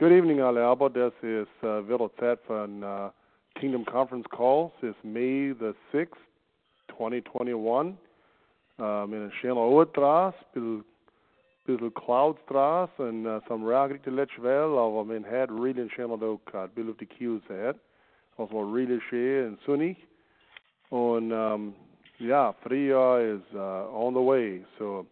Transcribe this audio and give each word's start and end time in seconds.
Good 0.00 0.12
evening, 0.12 0.40
alle 0.40 0.64
aber. 0.64 0.88
Das 0.88 1.12
ist 1.20 1.62
uh, 1.62 1.86
wieder 1.86 2.10
Zeit 2.16 2.40
von 2.46 2.82
uh, 2.82 3.10
Kingdom 3.56 3.84
Conference 3.84 4.26
Calls. 4.30 4.72
It's 4.80 4.96
May 5.02 5.52
the 5.52 5.74
6th, 5.92 6.16
2021. 6.88 7.98
Um, 8.78 9.12
in 9.12 9.30
schöne 9.42 9.60
Oortras, 9.60 10.32
bisschen, 10.54 10.86
bisschen 11.66 11.92
Cloudstras 11.92 12.88
en 12.98 13.26
uh, 13.26 13.40
some 13.46 13.62
ragged 13.62 14.02
to 14.04 14.10
let 14.10 14.30
wel, 14.42 14.78
aber 14.78 15.04
men 15.04 15.22
had 15.22 15.50
really 15.50 15.86
schöne 15.90 16.16
gehad. 16.46 16.74
Bill 16.74 16.88
of 16.88 16.96
the 16.98 17.06
had. 17.50 17.76
Was 18.38 18.50
wel 18.50 18.64
really 18.64 19.00
and 19.44 19.58
sunny. 19.66 19.98
Und 20.88 21.30
um, 21.30 21.74
ja, 22.18 22.54
Frühjahr 22.62 23.20
is 23.20 23.42
uh, 23.54 23.86
on 23.92 24.14
the 24.14 24.22
way. 24.22 24.64
So 24.78 25.04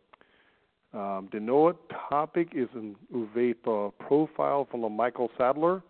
um, 0.94 1.28
the 1.30 1.40
note 1.40 1.76
topic 2.08 2.54
is 2.54 2.68
een 2.74 2.96
uweta 3.12 3.90
profile 3.96 4.66
from 4.68 4.96
Michael 4.96 5.30
Sattler. 5.36 5.82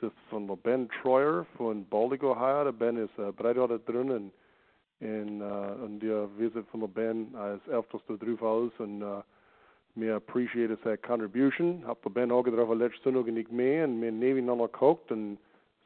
This 0.00 0.10
is 0.10 0.16
from 0.28 0.58
Ben 0.62 0.88
Troyer 0.88 1.46
from 1.56 1.86
Baltic, 1.88 2.22
Ohio. 2.22 2.64
De 2.64 2.72
Ben 2.72 2.96
is 2.96 3.08
uh, 3.18 3.28
bereid 3.36 3.56
hadden 3.56 3.84
drin 3.84 4.10
en 4.10 4.32
en 4.98 5.38
uh, 5.40 5.82
en 5.82 5.98
die 5.98 6.12
visit 6.36 6.64
de 6.72 6.88
Ben 6.88 7.34
als 7.34 7.60
elfste 7.68 8.16
drufals 8.18 8.72
en 8.78 9.00
uh, 9.00 9.18
me 9.92 10.12
appreciate 10.12 10.78
zijn 10.82 11.00
contribution. 11.00 11.82
Heb 11.86 12.02
de 12.02 12.10
Ben 12.10 12.30
ook 12.30 12.46
erover 12.46 12.76
let 12.76 12.98
zondag 13.02 13.26
en 13.26 13.36
ik 13.36 13.50
mee 13.50 13.80
en 13.80 13.98
me 13.98 14.10
nevi 14.10 14.40
nog 14.40 14.60
gekookt 14.60 15.10
en 15.10 15.38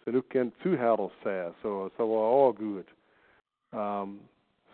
ze 0.05 0.17
ook 0.17 0.29
kan 0.29 0.53
toehouden 0.59 1.11
zei. 1.23 1.53
So 1.63 1.91
so 1.97 2.09
we're 2.09 2.27
all 2.27 2.53
good. 2.53 2.89
Um, 3.75 4.21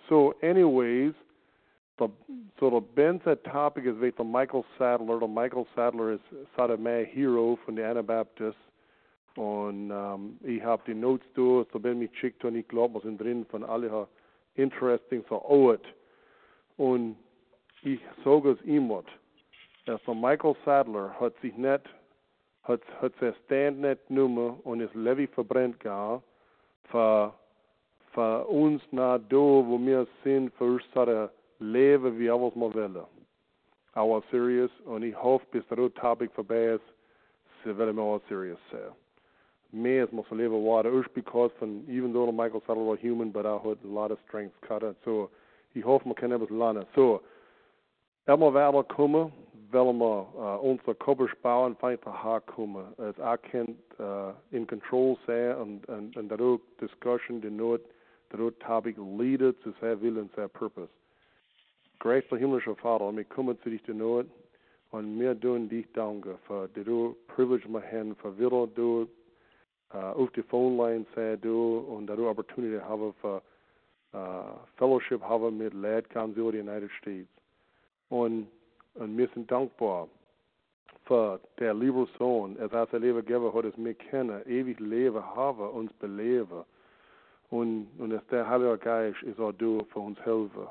so 0.09 0.35
anyways 0.41 1.13
the 1.99 2.09
so 2.59 2.71
the 2.71 2.81
Benza 3.01 3.37
topic 3.51 3.85
is 3.87 3.97
with 4.01 4.17
the 4.17 4.25
Michael 4.25 4.65
Sadler. 4.79 5.21
The 5.21 5.27
Michael 5.27 5.67
Sadler 5.75 6.13
is 6.13 6.21
my 6.57 7.05
hero 7.11 7.59
from 7.65 7.77
the 7.77 7.85
Anabaptist. 7.85 8.57
Und 9.37 9.91
um, 9.91 10.39
ich 10.43 10.63
habe 10.63 10.83
die 10.87 10.95
Notes 10.95 11.27
durch, 11.35 11.66
so 11.71 11.79
bin 11.79 12.01
ich 12.01 12.11
geschickt 12.13 12.43
und 12.45 12.57
ich 12.57 12.66
glaube, 12.69 12.95
wir 12.95 13.01
sind 13.03 13.21
drin 13.21 13.45
von 13.51 13.65
alle 13.65 14.09
interesting 14.55 15.23
so 15.29 15.37
out. 15.45 15.83
Und 16.79 17.16
ich 17.83 18.01
sage 18.25 18.53
es 18.53 18.66
ihm. 18.66 18.91
Also 19.87 20.15
Michael 20.15 20.57
Sadler 20.65 21.15
hat 21.21 21.35
sich 21.43 21.55
nicht, 21.57 21.83
hat, 22.63 22.81
hat 23.01 23.13
sein 23.21 23.35
Stand 23.45 23.81
nicht 23.81 24.09
genommen 24.09 24.59
und 24.65 24.81
ist 24.81 24.95
Levy 24.95 25.27
verbrennt 25.27 25.79
gehabt 25.81 26.25
für, 26.91 27.35
für 28.13 28.47
uns 28.47 28.83
nach 28.91 29.21
da, 29.29 29.37
wo 29.37 29.79
wir 29.79 30.07
sind, 30.25 30.53
für 30.55 30.65
uns 30.65 30.83
wie 30.95 31.29
maar 31.59 32.71
willen. 32.73 33.07
I 33.96 34.02
was 34.02 34.23
serious, 34.30 34.71
ich 35.01 35.15
hoffe, 35.15 35.46
bis 35.52 35.65
der 35.68 35.88
topic 35.95 36.30
ist, 36.38 36.82
sie 37.65 37.79
werden 37.79 37.96
more 37.96 38.21
serious 38.29 38.59
sein. 38.71 38.93
Me 39.73 40.01
as 40.01 40.13
must 40.13 40.30
live 40.30 40.52
water 40.52 40.93
ush 40.93 41.09
because 41.15 41.51
von 41.59 41.85
even 41.88 42.13
though 42.13 42.30
Michael 42.30 42.63
Sattler 42.66 42.85
was 42.85 43.01
human, 43.01 43.30
but 43.30 43.46
I 43.46 43.57
had 43.57 43.79
a 43.85 43.88
lot 43.88 44.10
of 44.10 44.18
strength 44.26 44.54
cut 44.66 44.82
it. 44.82 44.96
So 45.04 45.30
ich 45.74 45.85
hoffe, 45.85 46.07
man 46.09 46.32
etwas 46.32 46.51
lernen. 46.51 46.87
So, 46.95 47.21
einmal 48.26 48.54
werden 48.54 48.87
kommen, 48.88 49.32
wollen 49.70 49.98
wir 49.98 50.26
uh, 50.35 50.59
unser 50.60 50.95
Kopf 50.95 51.30
bauen, 51.43 51.76
fein 51.76 51.98
zu 52.02 52.10
Haar 52.10 52.41
kommen. 52.41 52.87
Als 52.98 53.18
erkennt 53.18 53.79
uh, 53.98 54.32
in 54.51 54.66
Control 54.66 55.16
sein 55.26 55.57
und, 55.57 55.88
und, 55.88 56.16
und 56.16 56.29
dadurch 56.29 56.60
Discussion, 56.80 57.41
die 57.41 57.51
Not, 57.51 57.82
dadurch 58.30 58.54
Topic 58.60 58.98
leader 58.98 59.52
zu 59.60 59.73
sein 59.80 60.01
Willen, 60.01 60.30
sein 60.37 60.48
Purpose. 60.51 60.88
Grateful 61.99 62.39
himmlischer 62.39 62.77
Vater, 62.77 63.15
wir 63.16 63.25
kommen 63.25 63.59
zu 63.63 63.71
dich 63.71 63.83
zu 63.85 63.95
Not 63.95 64.27
und 64.91 65.19
wir 65.19 65.39
tun 65.41 65.69
dich 65.69 65.87
danke 65.94 66.37
für 66.47 66.69
die 66.69 66.84
du 66.84 67.16
Privilege 67.28 67.69
wir 67.69 67.83
haben, 67.83 68.15
für 68.16 68.38
wieder 68.38 68.66
du 68.66 69.09
uh, 69.94 69.97
auf 69.97 70.31
die 70.33 70.43
Phone 70.43 70.77
Line 70.77 71.06
sei 71.15 71.37
du 71.37 71.78
und 71.78 72.06
du 72.06 72.28
Opportunity 72.28 72.78
haben 72.83 73.15
für 73.21 73.43
uh, 74.12 74.59
Fellowship 74.76 75.22
haben 75.22 75.56
mit 75.56 75.72
ganz 76.10 76.37
über 76.37 76.53
die 76.53 76.60
United 76.60 76.91
States. 77.00 77.31
Und, 78.10 78.49
und 78.94 79.16
wir 79.16 79.28
sind 79.34 79.50
dankbar 79.50 80.09
für 81.04 81.41
der 81.59 81.72
liebe 81.72 82.06
Sohn, 82.19 82.59
als 82.60 82.72
er 82.72 82.87
sein 82.88 83.03
Leben 83.03 83.25
gegeben 83.25 83.53
hat, 83.54 83.65
es 83.65 83.76
mir 83.76 83.94
kennen, 83.94 84.43
ewig 84.47 84.78
Leben 84.81 85.25
haben, 85.25 85.70
uns 85.70 85.93
beleben. 85.94 86.65
Und, 87.49 87.88
und 87.99 88.10
dass 88.10 88.26
der 88.26 88.49
Heilige 88.49 88.76
Geist 88.78 89.22
ist 89.22 89.41
auch 89.41 89.53
du 89.53 89.84
für 89.93 90.00
uns 90.00 90.19
helfen. 90.20 90.69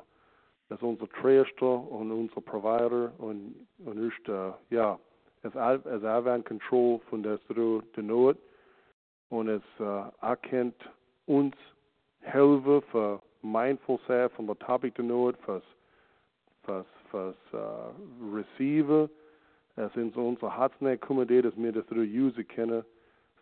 Ist 0.68 0.82
unser 0.82 1.08
Tröster 1.08 1.90
und 1.90 2.10
unser 2.10 2.40
Provider 2.40 3.12
und, 3.18 3.54
und 3.84 3.98
ist, 3.98 4.28
uh, 4.28 4.52
ja, 4.70 4.98
es 5.42 5.50
ist 5.50 5.56
auch 5.56 6.34
in 6.34 6.44
Control 6.44 6.98
von 7.08 7.22
der 7.22 7.38
der 7.48 8.02
Not 8.02 8.36
und 9.28 9.48
es 9.48 9.62
uh, 9.78 10.10
erkennt 10.22 10.74
uns 11.26 11.54
helfen 12.20 12.82
für 12.90 13.22
mindful 13.42 14.00
sein 14.08 14.28
von 14.30 14.46
der 14.48 14.58
Topic 14.58 14.92
der 14.96 15.04
Not, 15.04 15.36
fürs, 15.44 15.62
fürs, 16.64 16.86
fürs 17.10 17.36
uh, 17.52 18.34
Receive. 18.34 19.08
Es 19.76 19.92
sind 19.92 20.14
so 20.14 20.26
unsere 20.26 20.56
Herzen 20.56 20.98
kommen, 21.00 21.28
dass 21.28 21.56
wir 21.56 21.72
das 21.72 21.84
use 21.92 22.44
können 22.44 22.84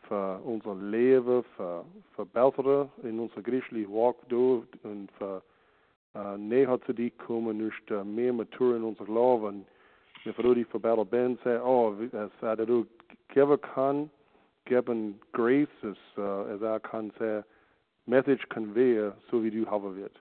für 0.09 0.41
unser 0.45 0.75
Leben, 0.75 1.45
für, 1.57 1.85
für 2.15 2.27
Bessere 2.27 2.91
in 3.03 3.19
unser 3.19 3.43
christlichen 3.43 3.91
Walk 3.93 4.17
do 4.29 4.65
und 4.83 5.11
für 5.13 5.43
uh, 6.15 6.37
näher 6.37 6.81
zu 6.87 6.93
dich 6.93 7.17
kommen, 7.19 7.59
nicht 7.59 7.91
uh, 7.91 8.05
mehr 8.05 8.33
matur 8.33 8.77
in 8.77 8.85
unser 8.85 9.05
Glauben. 9.05 9.65
Und 10.25 10.39
wenn 10.39 10.55
du 10.55 10.65
für 10.65 11.05
Ben 11.05 11.39
sei, 11.45 11.61
oh, 11.61 11.95
es 12.01 12.31
hat 12.43 12.59
du 12.61 12.87
geben 13.29 13.61
kann, 13.61 14.11
geben 14.65 15.21
Grace, 15.33 15.69
es, 15.83 15.99
uh, 16.17 16.47
es 16.49 16.63
er 16.63 16.81
kann 16.81 17.13
sehr 17.19 17.45
Message 18.07 18.47
convey, 18.49 19.11
so 19.31 19.43
wie 19.43 19.51
du 19.51 19.67
haben 19.67 19.97
wird. 19.97 20.13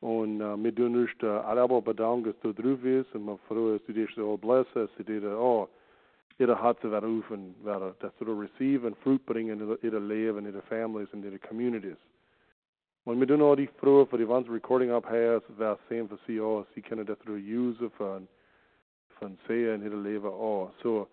Und 0.00 0.40
uh, 0.40 0.56
wir 0.56 0.74
tun 0.74 1.02
nicht 1.02 1.22
uh, 1.22 1.40
aber 1.40 1.80
bedanken, 1.80 2.32
dass 2.32 2.40
du 2.40 2.52
drauf 2.52 2.78
bist 2.82 3.14
und 3.14 3.24
wir 3.24 3.38
freuen, 3.48 3.78
dass 3.78 3.86
du 3.86 3.92
dich 3.92 4.10
so 4.14 4.36
blessst, 4.36 4.74
dass 4.74 4.90
du 4.96 5.04
dir, 5.04 5.22
oh, 5.38 5.68
ihre 6.38 6.60
Herzen 6.60 6.90
werden 6.90 7.16
rufen, 7.16 7.54
dass 7.64 8.12
du 8.18 8.24
receive 8.32 8.86
und 8.86 8.96
Fruit 8.98 9.24
bringen 9.24 9.60
in 9.60 9.78
ihre 9.82 10.00
Leben, 10.00 10.38
in 10.40 10.46
ihre 10.46 10.62
Families, 10.62 11.08
in 11.12 11.22
ihre 11.22 11.38
Communities. 11.38 11.96
Men 13.06 13.20
vi 13.20 13.26
nu 13.26 13.56
die 13.56 13.68
fru 13.80 14.06
för 14.06 14.18
de 14.18 14.24
vanns 14.24 14.48
recording 14.48 14.90
up 14.90 15.06
här 15.06 15.40
så 15.46 15.76
sen 15.88 16.08
för 16.08 16.16
sig 16.26 16.40
och 16.40 16.66
så 16.74 16.80
kan 16.80 17.04
det 17.04 17.14
through 17.14 17.38
use 17.38 17.90
från 17.96 18.26
från 19.18 19.36
se 19.46 19.70
en 19.70 19.82
hela 19.82 19.96
leva 19.96 20.28
och 20.28 20.70
så 20.82 21.06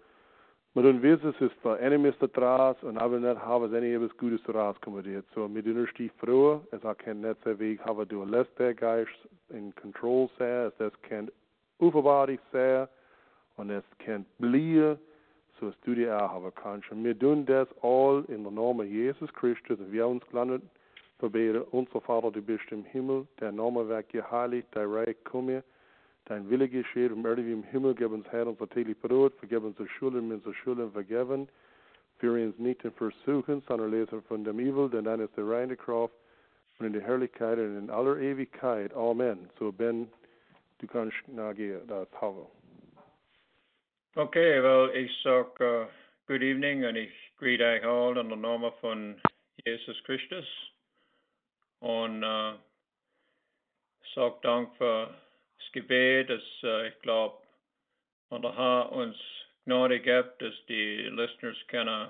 men 0.73 0.83
dann 0.83 1.01
vis 1.01 1.23
es 1.23 1.51
för 1.61 1.77
enemies 1.77 2.15
att 2.19 2.33
dras 2.33 2.83
och 2.83 2.93
när 2.93 3.35
har 3.35 3.67
vi 3.67 3.77
any 3.77 3.97
of 3.97 4.01
us 4.01 4.11
godes 4.17 4.41
dras 4.43 4.77
kommer 4.77 5.01
det 5.01 5.25
så 5.33 5.47
med 5.47 5.63
den 5.63 5.87
sti 5.87 6.09
fru 6.17 6.59
as 6.71 6.83
I 6.83 7.03
can 7.03 7.21
net 7.21 7.37
se 7.43 7.53
väg 7.53 7.79
har 7.81 8.05
du 8.05 8.75
geist 8.81 9.25
in 9.53 9.71
control 9.71 10.29
säga 10.37 10.67
as 10.67 10.73
das 10.77 10.93
kan 11.09 11.29
overbody 11.79 12.37
säga 12.51 12.87
och 13.55 13.65
das 13.65 13.83
kan 13.97 14.25
bli 14.37 14.95
så 15.59 15.71
studier 15.71 16.27
har 16.27 16.51
kanske 16.51 16.95
med 16.95 17.15
dun 17.15 17.45
das 17.45 17.67
all 17.81 18.25
in 18.29 18.43
the 18.43 18.51
name 18.51 18.85
Jesus 18.85 19.29
Christus 19.39 19.79
vi 19.79 19.99
har 19.99 20.09
uns 20.09 20.23
gelandet 20.31 20.61
Verbete, 21.21 21.63
unser 21.65 22.01
Vater, 22.01 22.31
du 22.31 22.41
bist 22.41 22.71
im 22.71 22.83
Himmel, 22.83 23.27
der 23.39 23.51
Name 23.51 23.87
wird 23.87 24.09
geheiligt, 24.09 24.67
dein 24.71 24.91
Reich 24.91 25.15
komme, 25.23 25.63
dein 26.25 26.49
Wille 26.49 26.67
geschehe, 26.67 27.13
um 27.13 27.23
Erde 27.23 27.45
wie 27.45 27.53
im 27.53 27.61
Himmel, 27.61 27.93
gib 27.93 28.11
uns 28.11 28.27
Herr 28.31 28.47
unser 28.47 28.67
täglich 28.67 28.99
Brot, 28.99 29.35
vergib 29.35 29.63
uns 29.63 29.79
unsere 29.79 29.95
Schulden, 29.95 30.29
wenn 30.29 30.37
unsere 30.37 30.55
Schulden 30.55 30.91
vergeben, 30.91 31.47
führe 32.17 32.43
uns 32.43 32.57
nicht 32.57 32.83
in 32.83 32.91
Versuchen, 32.93 33.61
sondern 33.67 33.91
lese 33.91 34.19
von 34.23 34.43
dem 34.43 34.59
Evil, 34.59 34.89
denn 34.89 35.05
dein 35.05 35.19
ist 35.19 35.37
der 35.37 35.47
reine 35.47 35.77
Kraft 35.77 36.15
und 36.79 36.87
in 36.87 36.93
der 36.93 37.03
Herrlichkeit 37.03 37.59
und 37.59 37.77
in 37.77 37.89
aller 37.91 38.17
Ewigkeit. 38.17 38.91
Amen. 38.95 39.47
So 39.59 39.71
Ben, 39.71 40.11
du 40.79 40.87
kannst 40.87 41.15
nachgehen, 41.27 41.87
das 41.87 42.07
haben. 42.19 42.47
Okay, 44.15 44.59
well, 44.63 44.89
ich 44.95 45.11
sag 45.21 45.59
uh, 45.61 45.85
good 46.25 46.41
evening 46.41 46.83
und 46.83 46.95
ich 46.95 47.13
greet 47.37 47.61
euch 47.61 47.85
all 47.85 48.17
in 48.17 48.27
der 48.27 48.37
Name 48.37 48.71
von 48.81 49.21
Jesus 49.63 50.03
Christus. 50.03 50.45
Und 51.81 52.23
äh, 52.23 52.53
sage 54.15 54.35
Dank 54.43 54.75
für 54.77 55.13
das 55.57 55.71
Gebet, 55.73 56.29
dass 56.29 56.43
ich 56.87 56.99
glaube, 57.01 57.37
und 58.29 58.43
der 58.43 58.55
Herr 58.55 58.91
uns 58.91 59.17
Gnade 59.65 59.99
gibt, 59.99 60.41
dass 60.41 60.53
die 60.67 61.09
Listeners 61.09 61.57
können 61.67 62.09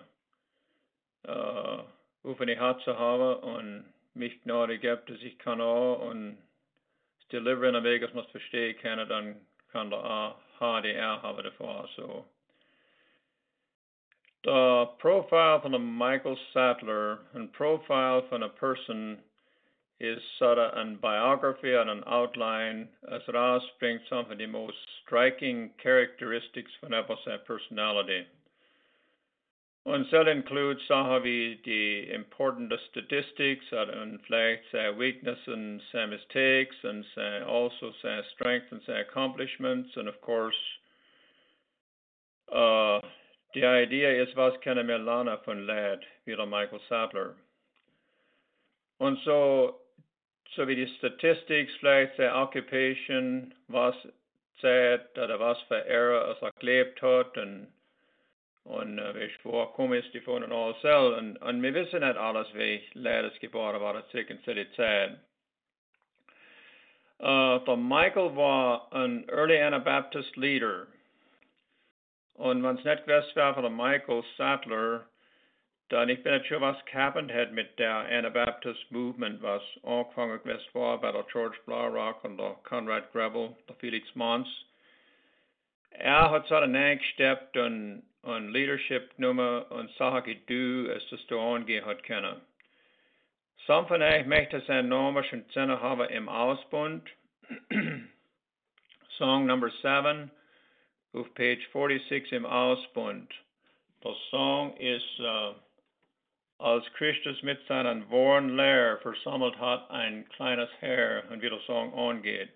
äh, 1.23 1.29
auf 1.31 2.37
die 2.39 2.57
Herzen 2.57 2.97
haben 2.97 3.35
und 3.43 3.93
mich 4.13 4.41
Gnade 4.43 4.77
gibt, 4.77 5.09
dass 5.09 5.21
ich 5.21 5.39
kann 5.39 5.61
auch 5.61 6.09
und 6.09 6.37
das 7.19 7.27
Deliveren 7.29 7.75
am 7.75 7.83
Weg, 7.83 8.01
dass 8.01 8.13
man 8.13 8.25
es 8.25 8.31
verstehen 8.31 8.77
kann, 8.81 9.07
dann 9.07 9.41
kann 9.71 9.89
der 9.89 10.35
die 10.83 10.89
Ehre 10.89 11.21
haben 11.21 11.43
davor. 11.43 11.89
So. 11.95 12.25
Der 14.45 14.93
Profile 14.99 15.59
von 15.61 15.97
Michael 15.97 16.37
Sattler, 16.53 17.19
ein 17.33 17.51
Profile 17.51 18.23
von 18.29 18.43
einer 18.43 18.49
Person, 18.49 19.23
is 20.01 20.17
sort 20.39 20.57
of 20.57 20.71
an 20.75 20.97
biography 20.99 21.73
and 21.75 21.89
an 21.89 22.03
outline 22.07 22.87
as 23.13 23.21
it 23.27 23.35
brings 23.79 24.01
some 24.09 24.25
of 24.31 24.37
the 24.37 24.47
most 24.47 24.73
striking 25.05 25.69
characteristics 25.81 26.71
von 26.81 26.93
etwas 26.93 27.19
personality. 27.45 28.25
Und 29.85 30.05
cell 30.09 30.27
includes 30.27 30.79
some 30.87 31.07
the 31.65 32.13
important 32.13 32.71
statistics 32.91 33.65
and 33.71 34.19
flags 34.27 34.65
uh, 34.73 34.93
weakness 34.97 35.39
and 35.47 35.81
mistakes 36.09 36.75
and 36.83 37.03
also 37.47 37.91
uh, 38.03 38.21
strength 38.33 38.65
and 38.71 38.81
accomplishments 38.89 39.89
and 39.95 40.07
of 40.07 40.19
course 40.21 40.55
uh, 42.53 42.99
the 43.53 43.65
idea 43.65 44.21
is 44.21 44.29
was 44.35 44.53
kennen 44.63 44.87
wir 44.87 44.99
lernen 44.99 45.37
von 45.43 45.65
Lad, 45.67 45.99
wieder 46.25 46.45
Michael 46.45 46.79
Sattler. 46.87 47.35
Und 48.99 49.17
so, 49.25 49.80
die 50.55 50.87
Statistics, 50.97 51.73
vielleicht 51.79 52.17
der 52.17 52.35
Occupation, 52.35 53.53
was 53.67 53.95
Zeit 54.59 55.17
oder 55.17 55.39
was 55.39 55.59
für 55.63 55.85
Ära 55.85 56.31
es 56.31 56.41
er 56.41 56.51
gelebt 56.59 57.01
hat 57.01 57.37
und 57.37 57.67
und 58.63 58.99
uh, 58.99 59.13
vi 59.13 59.27
vorkom 59.41 59.93
ifrån 59.93 60.43
en 60.43 60.51
ASL, 60.51 61.13
und, 61.17 61.37
und 61.37 61.61
wir 61.63 61.73
wissen 61.73 62.01
nicht 62.01 62.17
alles, 62.17 62.47
wie 62.53 62.83
lärdes 62.93 63.39
geboren 63.39 63.81
war, 63.81 64.03
cirka 64.11 64.35
till 64.45 64.65
tid. 64.65 65.17
Uh, 67.19 67.75
Michael 67.75 68.35
war 68.35 68.87
ein 68.91 69.27
early 69.29 69.59
Anabaptist 69.59 70.37
leader. 70.37 70.87
Und 72.33 72.63
wenn 72.63 72.77
es 72.77 72.83
nicht 72.83 73.05
gewesen 73.05 73.35
wäre 73.35 73.69
Michael 73.69 74.23
Sattler, 74.37 75.05
sure, 75.91 76.59
was 76.61 76.77
hat 77.33 77.51
mit 77.53 77.77
der 77.77 77.95
Anabaptist 78.09 78.91
Movement, 78.91 79.41
was 79.41 79.61
angefangen 79.83 80.39
war 80.73 80.97
bei 80.99 81.11
der 81.11 81.23
George 81.31 81.57
Blaurock 81.65 82.23
und 82.23 82.37
der 82.37 82.55
Conrad 82.63 83.11
Grebel, 83.11 83.55
der 83.67 83.75
Felix 83.75 84.07
Manz. 84.15 84.47
Er 85.91 86.31
hat 86.31 86.47
so 86.47 86.55
angesteppt 86.55 87.57
und 87.57 88.03
und 88.23 88.53
leadership 88.53 89.11
nummer 89.17 89.65
und 89.71 89.89
Sachen 89.97 90.39
du 90.47 90.87
es 90.87 91.07
das 91.09 91.25
du 91.27 91.39
angehen 91.39 91.85
hat 91.85 92.03
können. 92.03 92.39
Some 93.65 93.87
von 93.87 94.01
euch 94.01 94.25
möchte 94.25 94.61
sein 94.61 94.89
Name 94.89 95.23
schon 95.23 95.45
haben 95.55 96.09
im 96.09 96.29
Ausbund. 96.29 97.07
Song 99.17 99.45
number 99.45 99.69
7 99.81 100.31
auf 101.13 101.33
page 101.35 101.67
46 101.73 102.31
im 102.33 102.45
Ausbund. 102.45 103.31
Der 104.03 104.15
Song 104.29 104.75
ist, 104.77 105.19
uh, 105.19 105.53
als 106.61 106.85
Christus 106.93 107.41
mit 107.41 107.59
seinen 107.67 108.09
Worten 108.09 108.55
leer 108.55 108.99
versammelt 109.01 109.57
hat 109.59 109.89
ein 109.89 110.29
kleines 110.29 110.69
Herr 110.79 111.23
und 111.31 111.41
wie 111.41 111.49
der 111.49 111.59
Song 111.61 111.93
angeht. 111.93 112.49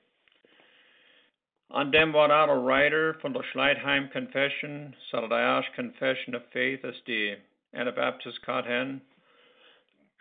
On 1.72 1.92
dem 1.92 2.14
war 2.14 2.30
er 2.30 2.50
a 2.50 2.56
writer 2.56 3.16
von 3.16 3.34
der 3.34 3.44
Schleitheim 3.44 4.10
Confession, 4.12 4.96
so 5.10 5.28
Confession 5.76 6.36
of 6.36 6.44
Faith 6.52 6.86
as 6.86 6.96
die 7.08 7.36
Anabaptist. 7.74 8.40
I'm 8.48 9.02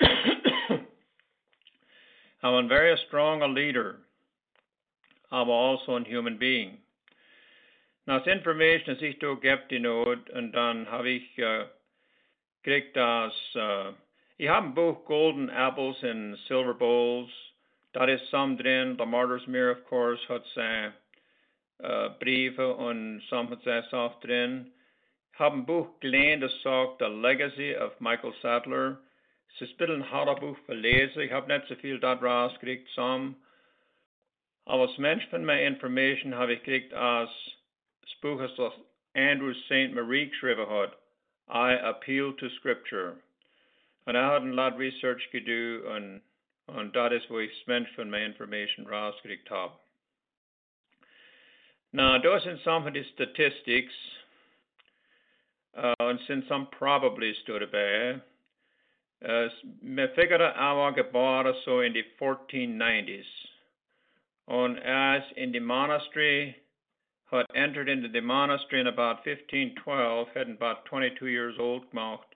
a 2.42 2.62
very 2.66 2.96
strong 3.06 3.42
a 3.42 3.46
leader, 3.46 3.96
aber 5.30 5.52
also 5.52 5.96
a 5.96 6.04
human 6.04 6.38
being. 6.38 6.78
Now, 8.06 8.18
das 8.18 8.28
Information, 8.28 8.94
das 8.94 9.02
ich 9.02 9.18
gibt 9.18 9.70
die 9.70 9.78
Not, 9.78 10.30
und 10.30 10.52
dann 10.52 10.90
habe 10.90 11.10
ich 11.10 11.38
äh, 11.38 11.66
gekriegt, 12.64 12.96
dass 12.96 13.32
äh, 13.54 13.92
ich 14.38 14.48
habe 14.48 14.66
ein 14.66 14.74
Buch 14.74 15.04
Golden 15.04 15.48
Apples 15.48 16.02
in 16.02 16.34
Silver 16.48 16.74
Bowls. 16.74 17.30
Da 17.92 18.04
ist 18.06 18.28
some 18.30 18.56
drin. 18.56 18.96
The 18.98 19.06
Martyr's 19.06 19.46
Mirror, 19.46 19.72
of 19.72 19.84
course, 19.84 20.20
hat 20.28 20.44
sein 20.54 20.92
uh, 21.82 22.08
brieven 22.18 22.72
und 22.72 23.22
Samhazes 23.30 23.92
auch 23.92 24.18
drin. 24.20 24.72
Ich 25.32 25.38
habe 25.38 25.58
Buch 25.58 26.00
gelesen, 26.00 26.40
das 26.40 26.62
sagt 26.62 26.98
The 26.98 27.06
Legacy 27.06 27.76
of 27.76 28.00
Michael 28.00 28.32
Sattler. 28.42 28.98
Es 29.54 29.60
ist 29.60 29.72
ein 29.72 29.76
bisschen 29.76 30.02
ein 30.02 30.10
harter 30.10 30.34
Buch 30.34 30.56
für 30.66 30.74
Leser. 30.74 31.20
Ich 31.20 31.30
habe 31.30 31.52
nicht 31.52 31.68
so 31.68 31.76
viel 31.76 32.00
da 32.00 32.14
rausgekriegt, 32.14 32.88
some. 32.90 33.36
Aber 34.64 34.88
als 34.88 34.98
Mensch 34.98 35.26
von 35.28 35.44
meiner 35.44 35.62
Information 35.62 36.34
habe 36.34 36.54
ich 36.54 36.62
gekriegt, 36.64 36.92
als 36.94 37.30
das 38.02 38.14
Buch 38.20 38.40
das 38.56 38.72
Andrew 39.14 39.52
St. 39.52 39.92
Marie 39.94 40.28
geschrieben 40.28 40.68
hat. 40.68 40.96
I 41.48 41.72
appeal 41.72 42.32
to 42.34 42.48
Scripture. 42.60 43.16
Und 44.06 44.16
er 44.16 44.26
hat 44.26 44.42
ein 44.42 44.52
lot 44.52 44.74
of 44.74 44.78
Research 44.78 45.30
getan 45.30 45.82
und, 45.84 46.22
on 46.66 46.92
das 46.92 47.12
ist, 47.12 47.30
wo 47.30 47.40
Mensch 47.66 47.90
von 47.94 48.10
meiner 48.10 48.26
Information 48.26 48.86
rausgekriegt 48.86 49.50
habe. 49.50 49.74
Now, 51.92 52.18
those 52.18 52.44
in 52.46 52.58
some 52.64 52.86
of 52.86 52.92
the 52.92 53.04
statistics, 53.14 53.94
uh, 55.76 55.94
und 56.00 56.20
sind 56.26 56.46
some 56.48 56.66
probably 56.66 57.34
stod 57.42 57.62
dabei. 57.62 58.20
Uh, 59.22 59.48
figuren 60.14 60.40
er 60.40 60.76
var 60.76 60.92
geboren 60.92 61.54
so 61.64 61.80
in 61.80 61.94
the 61.94 62.04
1490s. 62.18 63.24
Und 64.46 64.78
as 64.78 65.22
in 65.36 65.52
the 65.52 65.60
monastery, 65.60 66.56
had 67.30 67.46
entered 67.54 67.88
into 67.88 68.08
the 68.08 68.20
monastery 68.20 68.80
in 68.80 68.86
about 68.86 69.26
1512, 69.26 70.28
had 70.34 70.48
about 70.48 70.84
22 70.86 71.26
years 71.26 71.54
old 71.58 71.90
gemacht. 71.90 72.26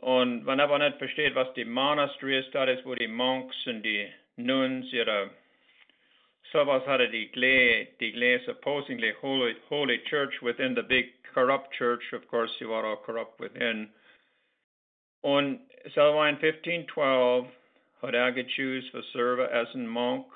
Und 0.00 0.44
wenn 0.46 0.60
aber 0.60 0.78
nicht 0.78 0.98
versteht, 0.98 1.34
was 1.34 1.52
die 1.54 1.64
Monastery 1.64 2.38
ist, 2.38 2.54
das 2.54 2.78
ist, 2.78 2.84
wo 2.84 2.94
die 2.94 3.08
Monks 3.08 3.56
und 3.66 3.82
die 3.82 4.08
Nuns 4.36 4.92
ihre 4.92 5.30
Sowas 6.52 6.82
had 6.86 7.00
a 7.00 7.08
declare, 7.08 7.86
declare 7.98 8.38
supposedly 8.46 9.12
holy, 9.20 9.54
holy 9.68 9.98
church 10.08 10.32
within 10.42 10.74
the 10.74 10.82
big 10.82 11.06
corrupt 11.34 11.72
church. 11.76 12.02
Of 12.12 12.28
course, 12.28 12.50
you 12.60 12.72
are 12.72 12.86
all 12.86 12.96
corrupt 13.04 13.40
within. 13.40 13.88
Und 15.22 15.60
so 15.94 16.22
in 16.22 16.36
1512 16.36 17.46
had 18.00 18.14
er 18.14 18.32
gechoose 18.32 18.88
for 18.92 19.02
serve 19.12 19.40
as 19.40 19.66
a 19.74 19.78
monk. 19.78 20.26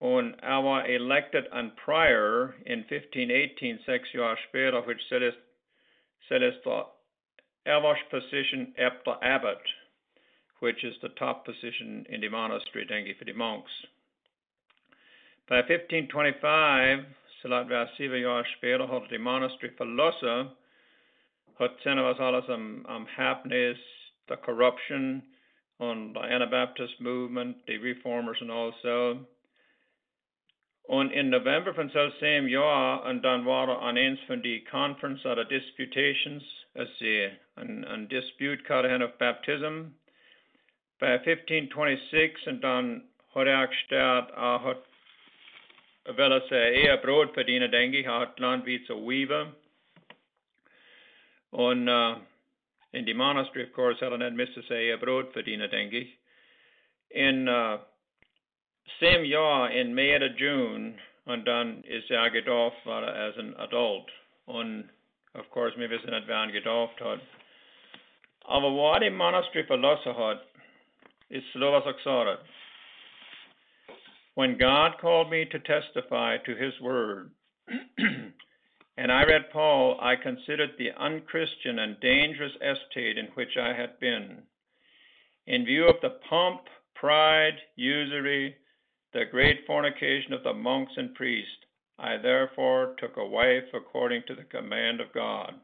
Und 0.00 0.34
our 0.42 0.86
elected 0.86 1.44
and 1.52 1.76
prior 1.76 2.54
in 2.64 2.84
1518, 2.88 3.80
sechs 3.84 4.08
Jahre 4.14 4.36
später, 4.48 4.80
which 4.86 5.00
said 5.08 5.22
the 6.64 6.84
position 8.10 8.72
after 8.78 9.16
abbot, 9.22 9.60
which 10.60 10.82
is 10.84 10.94
the 11.02 11.10
top 11.10 11.44
position 11.44 12.06
in 12.08 12.22
the 12.22 12.28
monastery, 12.28 12.86
denke 12.86 13.18
for 13.18 13.26
the 13.26 13.34
monks. 13.34 13.70
By 15.48 15.56
1525, 15.56 17.04
Salat 17.42 17.68
Vasiva 17.68 18.18
Jaar 18.20 18.44
später, 18.56 18.88
hat 18.88 19.10
die 19.10 19.18
Monastery 19.18 19.72
verlassen, 19.76 20.50
hat 21.58 21.76
seine 21.84 22.00
um, 22.00 22.06
um, 22.06 22.06
was 22.06 22.20
alles 22.20 22.48
am, 22.48 23.06
the 24.28 24.36
corruption, 24.36 25.22
und 25.78 26.14
the 26.14 26.20
Anabaptist 26.20 27.00
movement, 27.00 27.56
the 27.66 27.78
reformers 27.78 28.36
and 28.40 28.50
also. 28.50 29.26
Und 30.90 31.12
in 31.12 31.30
November 31.30 31.72
von 31.72 31.88
selben 31.88 32.48
Jahr, 32.48 33.04
und 33.04 33.22
dann 33.22 33.46
war 33.46 33.68
er 33.68 33.80
an 33.80 33.96
eins 33.96 34.18
von 34.26 34.42
die 34.42 34.64
Conference 34.64 35.24
oder 35.24 35.44
Disputations, 35.44 36.42
as 36.74 36.88
sie 36.98 37.30
ein, 37.54 38.08
Dispute 38.08 38.64
gehabt 38.64 39.00
of 39.00 39.16
Baptism. 39.16 39.92
Bei 40.98 41.12
1526, 41.12 42.44
und 42.48 42.60
dann 42.62 43.04
hat 43.32 43.46
er 43.46 43.68
gestellt, 43.68 44.30
er 44.34 44.64
hat 44.64 44.82
wel 46.06 46.32
eens 46.32 46.50
eher 46.50 46.96
brood 46.96 47.34
verdienen, 47.34 47.70
denke 47.70 47.98
ich, 47.98 48.08
hat 48.08 48.40
Land 48.40 48.66
wie 48.66 48.82
zu 48.82 48.96
weaven. 48.96 49.54
Und 51.52 51.88
uh, 51.88 52.16
in 52.90 53.06
die 53.06 53.14
Monastery, 53.14 53.62
of 53.62 53.72
course, 53.74 54.04
hat 54.04 54.10
er 54.10 54.18
nicht 54.18 54.34
müssen 54.34 54.72
eher 54.72 54.98
Brot 54.98 55.32
verdienen, 55.32 55.70
denke. 55.70 56.08
In 57.10 57.48
uh, 57.48 57.78
same 58.98 59.24
Jahr, 59.24 59.70
in 59.70 59.94
May 59.94 60.16
oder 60.16 60.34
June, 60.34 60.98
und 61.26 61.46
dann 61.46 61.82
ist 61.84 62.10
er 62.10 62.30
getauft 62.30 62.84
worden 62.84 63.08
als 63.08 63.38
ein 63.38 63.56
Adult. 63.56 64.10
Und, 64.46 64.90
of 65.34 65.48
course, 65.50 65.78
wir 65.78 65.90
wissen 65.90 66.10
nicht, 66.10 66.26
wer 66.26 66.44
ihn 66.44 66.52
getauft 66.52 67.00
hat. 67.00 67.20
Aber 68.44 68.72
wo 68.72 68.92
er 68.92 69.10
Monastery 69.10 69.64
verlassen 69.64 70.16
hat, 70.16 70.42
ist 71.28 71.52
so 71.52 71.72
was 71.72 71.86
er 71.86 72.38
when 74.34 74.56
God 74.56 74.92
called 74.98 75.30
me 75.30 75.44
to 75.44 75.58
testify 75.58 76.38
to 76.38 76.54
his 76.54 76.72
word, 76.80 77.30
and 78.96 79.12
I 79.12 79.24
read 79.24 79.52
Paul, 79.52 79.98
I 80.00 80.16
considered 80.16 80.70
the 80.78 80.90
unchristian 80.98 81.78
and 81.78 82.00
dangerous 82.00 82.52
estate 82.56 83.18
in 83.18 83.26
which 83.34 83.56
I 83.60 83.74
had 83.74 84.00
been. 84.00 84.38
In 85.46 85.64
view 85.66 85.86
of 85.86 85.96
the 86.00 86.16
pomp, 86.28 86.62
pride, 86.94 87.58
usury, 87.76 88.56
the 89.12 89.24
great 89.30 89.66
fornication 89.66 90.32
of 90.32 90.42
the 90.42 90.52
monks 90.52 90.92
and 90.96 91.14
priests, 91.14 91.64
I 91.98 92.16
therefore 92.16 92.94
took 92.98 93.16
a 93.16 93.26
wife 93.26 93.68
according 93.74 94.22
to 94.26 94.34
the 94.34 94.44
command 94.44 95.00
of 95.00 95.12
God. 95.12 95.54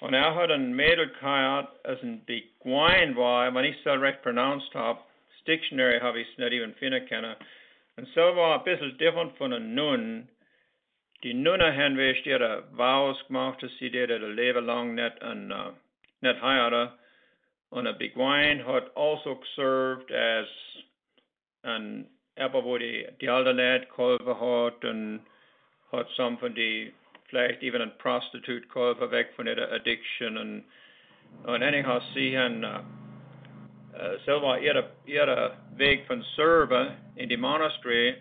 Er 0.00 0.34
hat 0.34 0.50
ein 0.50 0.74
Mädel 0.74 1.10
geheiratet, 1.20 1.70
als 1.84 2.02
ein 2.02 2.26
die 2.26 2.50
Gwein 2.60 3.14
war, 3.14 3.54
wenn 3.54 3.64
ich 3.64 3.76
so 3.84 3.92
recht 3.92 4.22
pronounced 4.22 4.74
habe, 4.74 4.98
dictionary 5.46 6.00
habe 6.00 6.20
ich 6.20 6.28
es 6.28 6.52
even 6.52 6.74
finden 6.74 7.06
können. 7.06 7.36
Und 7.96 8.08
so 8.08 8.20
war 8.20 8.58
ein 8.58 8.64
bisschen 8.64 8.96
different 8.98 9.36
von 9.36 9.52
einem 9.52 9.74
Nun. 9.74 10.28
die 11.22 11.34
henwees 11.34 12.22
die 12.24 12.30
er 12.30 12.64
vows 12.72 13.16
gemacht, 13.26 13.62
dass 13.62 13.70
sie 13.78 13.90
der 13.90 14.06
de 14.06 14.18
leven 14.18 14.64
lang 14.64 14.94
net 14.94 15.14
een 15.20 15.50
uh, 15.50 15.72
net 16.20 16.40
heiraten. 16.40 16.90
En 17.70 17.86
a 17.86 17.92
Beguine 17.92 18.64
had 18.64 18.90
also 18.96 19.40
served 19.54 20.10
as 20.10 20.48
an 21.62 22.06
Apple 22.36 22.64
wo 22.64 22.78
die, 22.78 23.06
die 23.20 23.28
Aldernet 23.28 23.88
Kolve 23.90 24.38
hat 24.38 24.84
und 24.84 25.20
hat 25.90 26.08
some 26.16 26.38
von 26.38 26.54
die 26.54 26.92
vielleicht 27.28 27.62
even 27.62 27.82
ein 27.82 27.96
Prostitute 27.98 28.66
Kolve 28.68 29.10
weg 29.10 29.32
von 29.36 29.46
der 29.46 29.70
Addiction 29.72 30.36
und, 30.36 30.64
und 31.44 31.62
anyhow 31.62 32.00
sie 32.14 32.36
haben 32.36 32.64
uh, 32.64 32.80
uh, 33.94 34.18
selber 34.24 34.58
ihre, 34.58 34.90
ihre 35.06 35.56
Weg 35.76 36.06
von 36.06 36.22
Serve 36.36 36.92
in 37.16 37.28
die 37.28 37.36
Monastery 37.36 38.16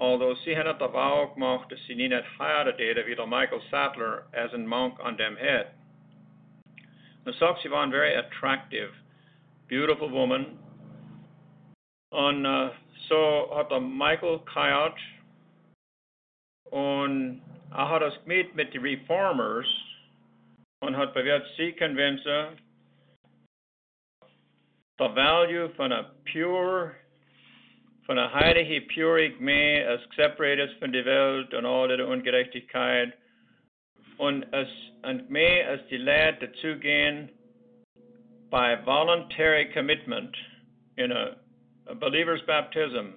although 0.00 0.34
sie 0.44 0.56
haben 0.56 0.66
nicht 0.66 0.80
Vow 0.80 1.34
gemacht, 1.34 1.70
dass 1.70 1.78
sie 1.86 1.94
nicht 1.94 2.12
heiratet, 2.38 3.06
wie 3.06 3.14
der 3.14 3.26
Michael 3.26 3.60
Sattler 3.70 4.26
as 4.32 4.52
ein 4.54 4.66
Monk 4.66 4.98
on 5.00 5.16
dem 5.16 5.36
head. 5.36 5.66
And 7.26 7.36
sagt, 7.36 7.62
sie 7.62 7.70
waren 7.70 7.90
very 7.90 8.16
attractive, 8.16 8.92
beautiful 9.68 10.10
woman. 10.10 10.58
Und 12.10 12.46
uh, 12.46 12.70
so 13.10 13.50
hat 13.54 13.70
der 13.70 13.80
Michael 13.80 14.38
Kayat 14.46 14.94
und 16.70 17.42
er 17.72 17.88
hat 17.90 18.02
das 18.02 18.14
gemeet 18.22 18.54
mit 18.54 18.72
den 18.72 18.82
Reformers 18.82 19.66
und 20.80 20.96
hat 20.96 21.12
bewährt 21.12 21.44
sie 21.56 21.72
convincen, 21.72 22.56
the 24.98 25.08
value 25.08 25.68
von 25.76 25.92
a 25.92 26.10
pure, 26.32 26.94
von 28.06 28.18
a 28.18 28.28
heilige 28.28 28.86
purig 28.94 29.40
me, 29.40 29.82
as 29.82 30.00
separated 30.16 30.70
von 30.78 30.92
der 30.92 31.04
Welt 31.04 31.52
und 31.52 31.66
all 31.66 31.88
der 31.88 32.06
Ungerechtigkeit 32.06 33.12
und 34.18 34.44
es 34.52 34.68
und 35.02 35.30
me 35.30 35.64
as 35.66 35.80
die 35.90 35.96
Leid 35.96 36.40
dazu 36.40 36.78
gehen 36.78 37.28
by 38.50 38.76
voluntary 38.84 39.66
commitment 39.72 40.36
in 40.96 41.10
a, 41.12 41.36
a 41.90 41.94
believer's 41.94 42.42
baptism 42.46 43.14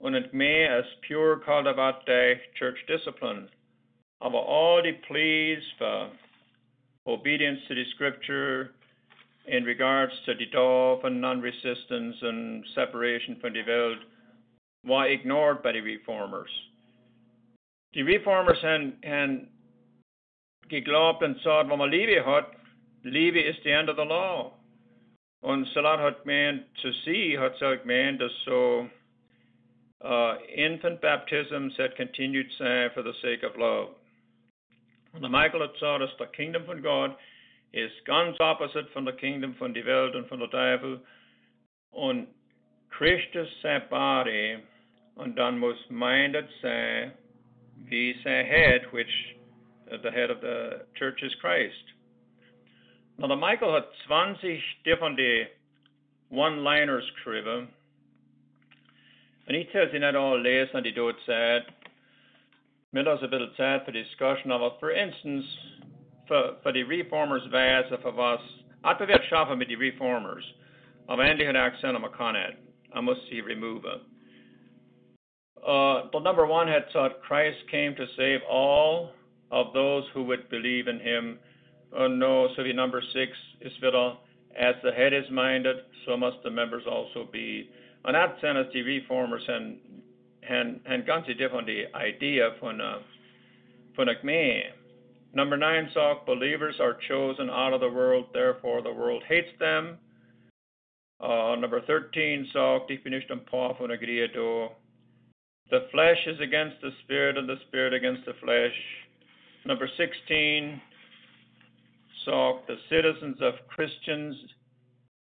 und 0.00 0.14
it 0.14 0.32
may 0.32 0.66
as 0.66 0.84
pure 1.06 1.36
the 1.36 2.34
church 2.58 2.78
discipline 2.86 3.48
aber 4.20 4.38
all 4.38 4.82
the 4.82 4.92
pleas 5.08 5.62
for 5.78 6.08
obedience 7.06 7.60
to 7.68 7.74
the 7.74 7.84
scripture 7.94 8.70
in 9.46 9.64
regards 9.64 10.12
to 10.24 10.34
the 10.34 10.46
dove 10.46 11.04
and 11.04 11.20
non-resistance 11.20 12.16
and 12.22 12.64
separation 12.74 13.36
from 13.40 13.52
the 13.52 13.62
world 13.66 13.98
were 14.84 15.06
ignored 15.06 15.62
by 15.62 15.72
the 15.72 15.80
reformers. 15.80 16.50
Die 17.94 18.02
Reformers 18.02 18.58
haben, 18.62 18.94
haben 19.04 19.48
geglaubt 20.68 21.22
und 21.22 21.36
gesagt, 21.36 21.70
wenn 21.70 21.78
man 21.78 21.90
Liebe 21.90 22.24
hat, 22.24 22.52
ist 23.40 23.62
the 23.62 23.70
end 23.70 23.88
of 23.88 23.96
the 23.96 24.04
law. 24.04 24.52
Und 25.46 25.68
Salat 25.68 26.24
gemeint, 26.24 26.64
zu 26.78 26.90
sie 27.04 27.38
hat 27.38 27.54
dass 27.62 28.32
so 28.44 28.90
uh, 30.00 30.34
infant 30.52 31.00
baptisms 31.00 31.72
had 31.76 31.94
continued 31.94 32.50
say, 32.58 32.88
for 32.92 33.04
the 33.04 33.12
sake 33.22 33.44
of 33.44 33.56
love. 33.56 33.90
Der 35.14 35.28
Michael 35.28 35.60
hat 35.60 35.74
gesagt, 35.74 36.18
der 36.18 36.26
Kingdom 36.26 36.64
von 36.64 36.82
Gott 36.82 37.16
ist 37.70 38.04
ganz 38.06 38.40
opposite 38.40 38.88
von 38.92 39.04
der 39.04 39.14
Kingdom 39.14 39.54
von 39.54 39.72
der 39.72 39.86
Welt 39.86 40.16
und 40.16 40.26
von 40.26 40.40
der 40.40 40.50
Teufel. 40.50 41.00
Und 41.92 42.26
Christus 42.90 43.48
sein 43.62 43.82
Body, 43.88 44.58
und 45.14 45.36
dann 45.36 45.60
muss 45.60 45.78
minded 45.88 46.48
sein, 46.60 47.12
wie 47.84 48.16
sein 48.24 48.46
Head, 48.46 48.92
which 48.92 49.36
uh, 49.92 49.96
the 50.02 50.10
head 50.10 50.28
of 50.28 50.40
the 50.40 50.84
church 50.98 51.22
is 51.22 51.32
Christ. 51.36 51.95
Now, 53.18 53.28
der 53.28 53.36
Michael 53.36 53.72
hat 53.72 53.88
20 54.06 54.62
different 54.84 55.18
One-Liners 56.30 57.04
geschrieben. 57.14 57.68
Und 59.46 59.54
ich 59.54 59.70
tell 59.70 59.90
sie 59.90 59.98
nicht 59.98 60.14
alle 60.14 60.40
lesen, 60.40 60.82
die 60.84 60.92
dort 60.92 61.18
sagt. 61.24 61.72
Mir 62.92 63.04
lasse 63.04 63.24
ein 63.24 63.30
bisschen 63.30 63.54
Zeit 63.56 63.84
für 63.84 63.92
Diskussion, 63.92 64.52
aber 64.52 64.72
for 64.78 64.90
instance, 64.90 65.46
für, 66.26 66.58
für 66.62 66.72
die 66.72 66.82
Reformers 66.82 67.50
Weise, 67.50 67.96
für 67.98 68.16
was, 68.16 68.40
hat 68.82 69.00
wir 69.00 69.22
schaffen 69.24 69.58
mit 69.58 69.70
den 69.70 69.78
Reformers. 69.78 70.44
Aber 71.06 71.24
endlich 71.24 71.48
hat 71.48 71.56
Accent 71.56 71.96
am 71.96 72.10
Kanet. 72.12 72.56
I 72.94 73.00
muss 73.00 73.18
sie 73.30 73.40
remove. 73.40 73.84
Uh, 75.66 76.08
the 76.12 76.20
number 76.20 76.46
one 76.46 76.68
had 76.68 76.84
thought 76.92 77.22
Christ 77.22 77.58
came 77.70 77.94
to 77.96 78.06
save 78.16 78.40
all 78.48 79.12
of 79.50 79.72
those 79.72 80.04
who 80.12 80.22
would 80.24 80.48
believe 80.50 80.86
in 80.86 81.00
him. 81.00 81.38
Uh, 81.92 82.08
no, 82.08 82.48
so 82.56 82.62
the 82.62 82.72
number 82.72 83.02
six 83.12 83.32
is 83.60 83.72
wieder, 83.82 84.16
as 84.58 84.74
the 84.82 84.92
head 84.92 85.12
is 85.12 85.28
minded, 85.30 85.76
so 86.04 86.16
must 86.16 86.36
the 86.42 86.50
members 86.50 86.84
also 86.86 87.28
be. 87.32 87.68
Dat 88.02 88.38
zijn 88.40 88.56
als 88.56 88.72
die 88.72 88.82
reformers 88.82 89.46
en, 89.46 89.80
and 90.48 90.80
en 90.84 91.04
ganz 91.04 91.26
different 91.26 91.66
die 91.66 91.88
idea 91.94 92.54
van 92.58 94.08
ik 94.08 94.22
mee. 94.22 94.64
Number 95.32 95.58
nine 95.58 95.90
sagt, 95.92 96.24
believers 96.24 96.80
are 96.80 96.96
chosen 97.08 97.50
out 97.50 97.72
of 97.72 97.80
the 97.80 97.90
world, 97.90 98.32
therefore 98.32 98.82
the 98.82 98.94
world 98.94 99.22
hates 99.24 99.52
them. 99.58 99.98
Uh, 101.20 101.56
number 101.56 101.80
13 101.80 102.46
sagt, 102.52 102.90
ich 102.90 103.02
bin 103.02 103.12
nicht 103.12 103.30
ein 103.30 103.44
Paar 103.44 103.74
von 103.74 103.88
der 103.88 103.98
The 105.70 105.88
flesh 105.90 106.26
is 106.26 106.38
against 106.40 106.80
the 106.80 106.92
spirit 107.02 107.36
and 107.36 107.48
the 107.48 107.58
spirit 107.66 107.92
against 107.92 108.24
the 108.24 108.34
flesh. 108.34 108.74
Number 109.64 109.88
16 109.96 110.80
the 112.26 112.76
citizens 112.88 113.38
of 113.40 113.54
Christians 113.68 114.36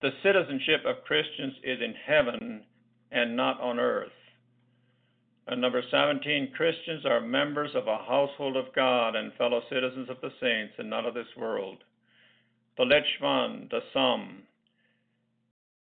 the 0.01 0.11
citizenship 0.21 0.81
of 0.85 1.03
Christians 1.05 1.53
is 1.63 1.79
in 1.81 1.93
heaven 2.05 2.63
and 3.11 3.35
not 3.35 3.59
on 3.59 3.79
earth. 3.79 4.11
And 5.47 5.61
number 5.61 5.81
17, 5.89 6.51
Christians 6.55 7.05
are 7.05 7.21
members 7.21 7.71
of 7.73 7.87
a 7.87 7.97
household 7.97 8.57
of 8.57 8.75
God 8.75 9.15
and 9.15 9.33
fellow 9.33 9.61
citizens 9.71 10.09
of 10.09 10.17
the 10.21 10.31
saints 10.39 10.73
and 10.77 10.89
not 10.89 11.05
of 11.05 11.13
this 11.13 11.35
world. 11.37 11.77
The 12.77 12.83
Lechman, 12.83 13.69
the 13.71 13.79
sum. 13.93 14.43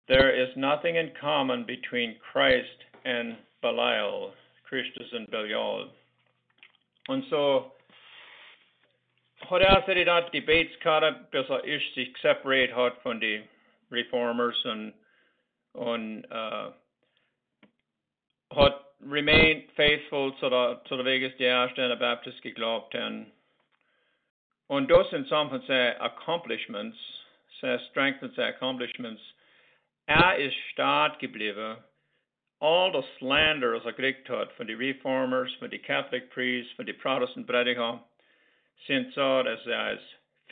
There 0.09 0.35
is 0.39 0.49
nothing 0.57 0.97
in 0.97 1.13
common 1.19 1.65
between 1.65 2.17
Christ 2.33 2.67
and 3.05 3.37
Belial, 3.63 4.33
Christus 4.69 5.07
and 5.13 5.31
Belial. 5.31 5.89
And 7.09 7.23
so, 7.31 7.73
hat 9.51 9.63
er 9.63 9.83
sig 9.87 10.09
att 10.09 10.33
debateskara 10.33 11.15
besser 11.31 11.65
ist 11.65 11.95
sich 11.95 12.17
separate 12.23 12.75
hat 12.75 13.03
von 13.03 13.21
die 13.21 13.43
reformers 13.91 14.65
and 14.65 14.93
on 15.75 16.25
uh, 16.31 16.71
hat 18.55 18.83
remained 19.01 19.65
faithful 19.77 20.33
to 20.41 20.49
the 20.49 20.79
to 20.89 20.97
the 20.97 21.03
Vegas 21.03 21.33
Diashtan 21.39 21.99
Baptist 21.99 22.43
geglaubt 22.43 22.95
haben. 22.95 23.27
Und 24.69 24.91
das 24.91 25.11
sind 25.11 25.29
some 25.29 25.51
von 25.51 25.63
seinen 25.67 26.01
accomplishments, 26.01 26.97
seine 27.61 27.81
strength 27.91 28.23
und 28.23 28.35
seine 28.35 28.55
accomplishments. 28.55 29.21
Er 30.07 30.37
ist 30.37 30.57
stark 30.73 31.19
geblieben. 31.19 31.77
All 32.61 32.93
the 32.93 33.03
slander, 33.19 33.75
as 33.75 33.85
er 33.85 33.93
gekriegt 33.93 34.29
hat, 34.29 34.53
von 34.53 34.67
den 34.69 34.79
Reformers, 34.79 35.53
von 35.59 35.69
den 35.69 35.83
Catholic 35.83 36.31
priests, 36.31 36.73
von 36.75 36.87
den 36.87 36.97
Protestant 36.99 37.47
Prediger, 37.47 38.03
sind 38.87 39.07
so, 39.15 39.41
as 39.41 39.59
ist 39.67 40.03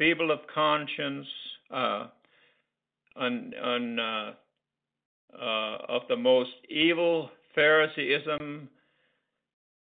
feeble 0.00 0.30
of 0.30 0.40
conscience, 0.52 1.26
uh, 1.70 2.06
on, 3.16 3.52
on 3.62 3.98
uh, 3.98 4.32
uh, 5.38 5.76
of 5.88 6.02
the 6.08 6.16
most 6.16 6.50
evil 6.68 7.30
Phariseeism. 7.54 8.68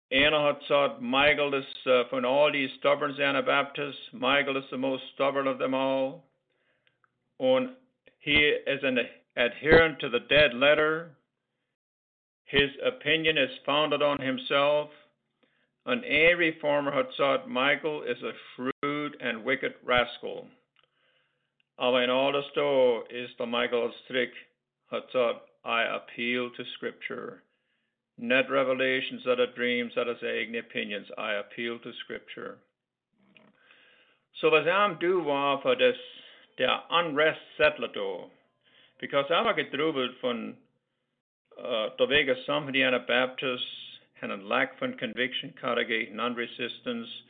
Anna 0.09 0.47
had 0.47 0.55
thought 0.67 1.01
Michael 1.01 1.53
is 1.53 1.65
uh, 1.85 2.03
from 2.09 2.23
all 2.23 2.49
these 2.51 2.69
stubborn 2.79 3.19
Anabaptists. 3.19 3.99
Michael 4.13 4.55
is 4.55 4.63
the 4.71 4.77
most 4.77 5.03
stubborn 5.13 5.47
of 5.47 5.59
them 5.59 5.73
all. 5.73 6.23
And 7.39 7.71
he 8.19 8.55
is 8.65 8.79
an 8.83 8.97
adherent 9.35 9.99
to 9.99 10.09
the 10.09 10.21
dead 10.29 10.53
letter. 10.53 11.11
His 12.45 12.69
opinion 12.85 13.37
is 13.37 13.49
founded 13.65 14.01
on 14.01 14.21
himself. 14.21 14.89
An 15.87 16.01
reformer 16.01 16.91
had 16.91 17.05
thought 17.15 17.49
Michael 17.49 18.03
is 18.03 18.21
a 18.21 18.33
shrewd 18.55 19.15
and 19.21 19.45
wicked 19.45 19.73
rascal. 19.85 20.45
Aber 21.79 22.03
in 22.03 22.09
all 22.09 22.33
the 22.33 22.41
store 22.51 23.05
is 23.09 23.29
the 23.37 23.45
Michael 23.45 23.93
Strick 24.03 24.31
hat 24.91 25.03
thought, 25.13 25.43
I 25.63 25.83
appeal 25.83 26.49
to 26.57 26.63
Scripture. 26.75 27.41
Net 28.17 28.51
revelations 28.51 29.21
that 29.25 29.39
are 29.39 29.53
dreams 29.55 29.93
that 29.95 30.09
are 30.09 30.19
saying 30.19 30.57
opinions. 30.57 31.07
I 31.17 31.35
appeal 31.35 31.79
to 31.79 31.91
Scripture. 32.03 32.57
So 34.41 34.49
was 34.49 34.67
am 34.67 34.97
du 34.99 35.23
war 35.23 35.61
für 35.61 35.77
das 35.77 35.95
Unrest 36.89 37.39
settler 37.57 37.93
do. 37.93 38.29
Because 38.99 39.25
I'm 39.29 39.55
gedrubelt 39.55 40.19
von 40.19 40.57
uh, 41.57 41.89
der 41.97 42.09
Wege 42.09 42.35
some 42.45 42.67
of 42.67 42.73
the 44.19 44.25
Anabaptists 44.25 44.27
en 44.27 44.29
een 44.29 44.43
lack 44.43 44.77
van 44.77 44.97
conviction 44.97 45.53
karage, 45.53 46.09
non-resistance, 46.11 47.23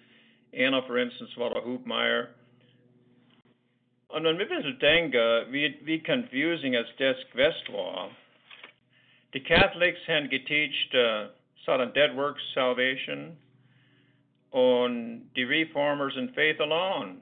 of 0.54 0.86
for 0.86 0.98
instance 0.98 1.40
wat 1.40 1.56
a 1.56 1.62
Hubmaier. 1.62 2.30
En 4.10 4.24
dan 4.24 4.40
een 4.40 4.48
beetje 4.48 4.78
denken, 4.78 5.50
wie, 5.50 5.80
wie 5.84 6.02
confusing 6.02 6.78
als 6.78 6.96
des 6.96 7.26
geweest 7.30 7.68
was. 7.68 8.12
The 9.32 9.42
Catholics 9.42 10.06
had 10.06 10.30
geteacht 10.30 10.94
uh, 10.94 11.26
sudden 11.66 11.94
dead 11.94 12.16
works 12.16 12.52
salvation 12.54 13.38
on 14.52 15.22
the 15.34 15.44
reformers 15.44 16.16
in 16.16 16.32
faith 16.34 16.60
alone. 16.60 17.22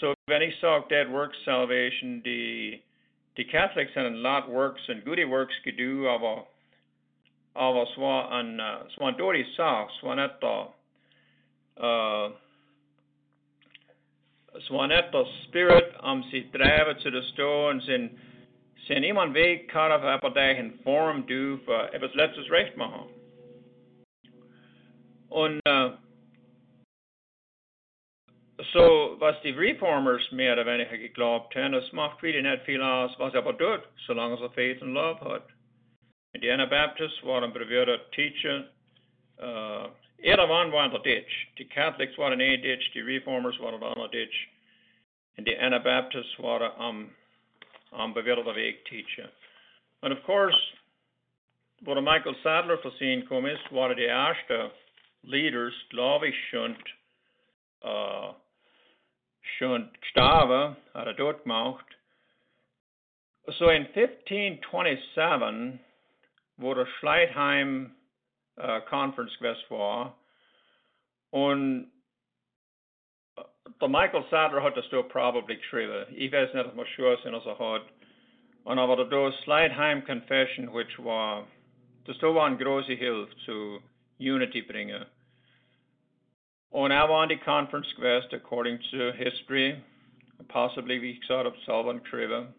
So 0.00 0.14
when 0.26 0.40
he 0.40 0.50
saw 0.60 0.84
dead 0.88 1.08
works 1.08 1.38
salvation, 1.44 2.20
the 2.22 2.80
the 3.36 3.44
Catholics 3.44 3.94
had 3.94 4.06
a 4.06 4.16
lot 4.16 4.50
works 4.50 4.80
and 4.88 5.04
goody 5.04 5.24
works 5.24 5.54
could 5.62 5.76
do 5.76 6.08
of 6.08 6.22
a 7.58 7.68
av 7.68 7.76
a 7.76 7.86
swa 7.94 8.28
an 8.30 8.60
uh, 8.60 8.88
swan 8.94 9.16
dori 9.18 9.44
sa 9.56 9.88
swanetta 10.00 10.68
uh 11.76 12.30
swanetta 14.60 15.24
spirit 15.48 15.94
om 16.00 16.22
sitt 16.30 16.52
drävet 16.52 17.00
to 17.00 17.10
the 17.10 17.22
stones 17.32 17.88
and 17.88 18.10
sen 18.86 19.04
iemand 19.04 19.32
väg 19.32 19.70
kar 19.70 19.90
av 19.90 20.18
på 20.18 20.28
dagen 20.28 20.78
form 20.84 21.24
du 21.26 21.58
för 21.64 21.94
it 21.94 22.02
was 22.02 22.14
let's 22.14 22.38
us 22.38 22.50
recht. 22.50 22.74
Und 25.30 25.60
uh, 25.68 25.90
so 28.72 29.16
was 29.20 29.36
die 29.42 29.52
Reformers 29.52 30.32
mehr 30.32 30.52
oder 30.54 30.66
weniger 30.66 30.96
geglaubt 30.96 31.54
haben, 31.54 31.72
das 31.72 31.92
macht 31.92 32.20
viele 32.20 32.42
nicht 32.42 32.64
viel 32.64 32.82
aus, 32.82 33.10
was 33.18 33.34
Faith 34.54 34.82
and 34.82 34.94
Love 34.94 35.20
hat. 35.20 35.57
Und 36.34 36.42
die 36.42 36.50
Anabaptists 36.50 37.22
waren 37.24 37.52
probiert 37.52 38.12
teachen, 38.12 38.68
uh, 39.38 39.88
war 40.48 40.84
in 40.84 40.90
der 40.90 41.00
ditch. 41.00 41.48
Die 41.56 41.66
Catholics 41.66 42.18
waren 42.18 42.34
in 42.34 42.40
eine 42.40 42.58
ditch, 42.58 42.90
die 42.92 43.00
Reformers 43.00 43.58
waren 43.60 43.76
in 43.76 43.82
einer 43.82 44.08
ditch. 44.08 44.48
Und 45.36 45.46
die 45.46 45.56
Anabaptists 45.56 46.38
waren 46.38 46.72
am, 46.78 47.14
am 47.92 48.12
bewährten 48.12 48.54
Weg 48.54 48.84
teachen. 48.84 49.28
Und 50.00 50.12
of 50.12 50.22
course, 50.24 50.58
der 51.80 52.00
Michael 52.02 52.36
Sattler 52.42 52.78
versehen 52.78 53.24
kom 53.26 53.46
ist, 53.46 53.72
waren 53.72 53.96
die 53.96 54.04
ersten 54.04 54.70
leaders, 55.22 55.74
ich, 56.24 56.48
schon, 56.50 56.76
uh, 57.82 58.34
gestorben, 60.00 60.76
hat 60.92 61.06
er 61.06 61.14
dort. 61.14 61.46
So 63.46 63.70
in 63.70 63.86
1527, 63.86 65.80
wo 66.58 66.74
der 66.74 66.86
Schleitheim 66.98 67.94
uh, 68.58 68.80
Conference 68.88 69.36
gewesen 69.38 69.64
war, 69.70 70.18
und 71.30 71.90
der 73.80 73.88
Michael 73.88 74.24
Sattler 74.30 74.62
hat 74.62 74.76
das 74.76 74.88
da 74.90 75.02
probably 75.02 75.56
geschrieben. 75.56 76.06
Ich 76.14 76.32
weiß 76.32 76.54
nicht, 76.54 76.66
ob 76.66 76.74
man 76.74 76.86
sure 76.96 77.18
sind, 77.22 77.34
als 77.34 77.46
er 77.46 77.58
hat. 77.58 77.82
Und 78.64 78.78
aber 78.78 79.04
da 79.04 79.32
Schleitheim 79.44 80.04
Confession, 80.04 80.72
which 80.74 80.98
war, 81.02 81.46
das 82.04 82.18
da 82.18 82.34
war 82.34 82.46
eine 82.46 82.56
große 82.56 82.94
Hilfe 82.94 83.36
zu 83.44 83.80
Unity 84.18 84.62
bringen. 84.62 85.06
Und 86.70 86.90
er 86.90 87.08
war 87.08 87.22
an 87.22 87.28
die 87.28 87.36
Conference 87.36 87.94
gewesen, 87.94 88.34
according 88.34 88.80
to 88.90 89.12
history, 89.12 89.80
possibly 90.48 91.00
wie 91.00 91.18
gesagt 91.18 91.46
habe, 91.46 91.56
selber 91.64 91.94
geschrieben. 91.94 92.54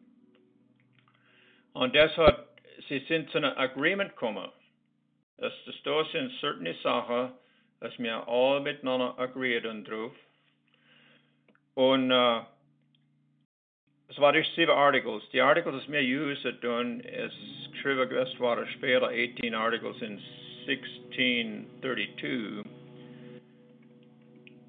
Und 1.73 1.95
das 1.95 2.15
hat, 2.17 2.48
sie 2.87 2.99
sind 3.07 3.29
zu 3.31 3.37
einem 3.37 3.57
Agreement 3.57 4.11
gekommen. 4.11 4.49
dass 5.37 5.53
das 5.65 5.75
da 5.83 6.03
sind 6.11 6.31
certain 6.39 6.73
Sachen, 6.83 7.31
dass 7.79 7.97
wir 7.97 8.27
alle 8.27 8.59
miteinander 8.61 9.17
agreeden 9.17 9.85
drauf. 9.85 10.13
Und 11.75 12.11
uh, 12.11 12.41
es 14.09 14.19
war 14.19 14.33
durch 14.33 14.47
sieben 14.55 14.71
Articles. 14.71 15.23
Die 15.31 15.39
Articles, 15.41 15.85
die 15.85 15.93
wir 15.93 16.01
usen 16.01 16.59
tun, 16.61 16.99
ist 16.99 17.71
geschrieben 17.71 18.09
gewesen 18.09 18.67
später 18.73 19.07
18 19.07 19.55
Articles 19.55 20.01
in 20.01 20.19
1632. 20.67 22.65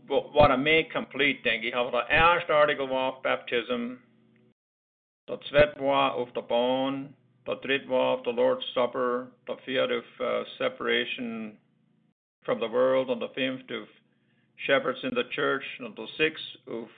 Var 0.07 0.57
mer 0.57 0.85
complete, 0.85 1.43
denke 1.43 1.69
ich. 1.69 1.75
Aber 1.75 1.91
der 2.03 2.11
erste 2.11 2.55
Artikel 2.55 2.89
war 2.91 3.15
auf 3.15 3.23
Baptism. 3.23 3.95
Der 5.29 5.41
zweite 5.43 5.81
war 5.81 6.15
auf 6.15 6.33
der 6.33 6.43
Bahn. 6.43 7.17
Der 7.47 7.57
dritte 7.57 7.91
of 7.91 8.25
the 8.25 8.31
Lord's 8.31 8.65
Supper. 8.75 9.29
the 9.47 9.57
vierte 9.67 9.99
of 9.99 10.05
uh, 10.21 10.45
Separation 10.59 11.57
from 12.45 12.61
the 12.61 12.69
world. 12.69 13.09
Und 13.09 13.21
the 13.21 13.29
fifth 13.29 13.71
of 13.71 13.89
Shepherds 14.67 14.99
in 15.03 15.15
the 15.15 15.25
Church. 15.35 15.65
Und 15.81 15.97
the 15.97 16.07
sixth 16.17 16.45
of 16.69 16.89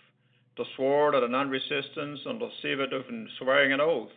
the 0.56 0.64
sword 0.76 1.14
of 1.14 1.22
the 1.22 1.28
non-resistance. 1.28 2.20
Und 2.26 2.40
the 2.40 2.50
seventh 2.60 2.92
of 2.92 3.04
Swearing 3.38 3.72
an 3.72 3.80
Oath. 3.80 4.10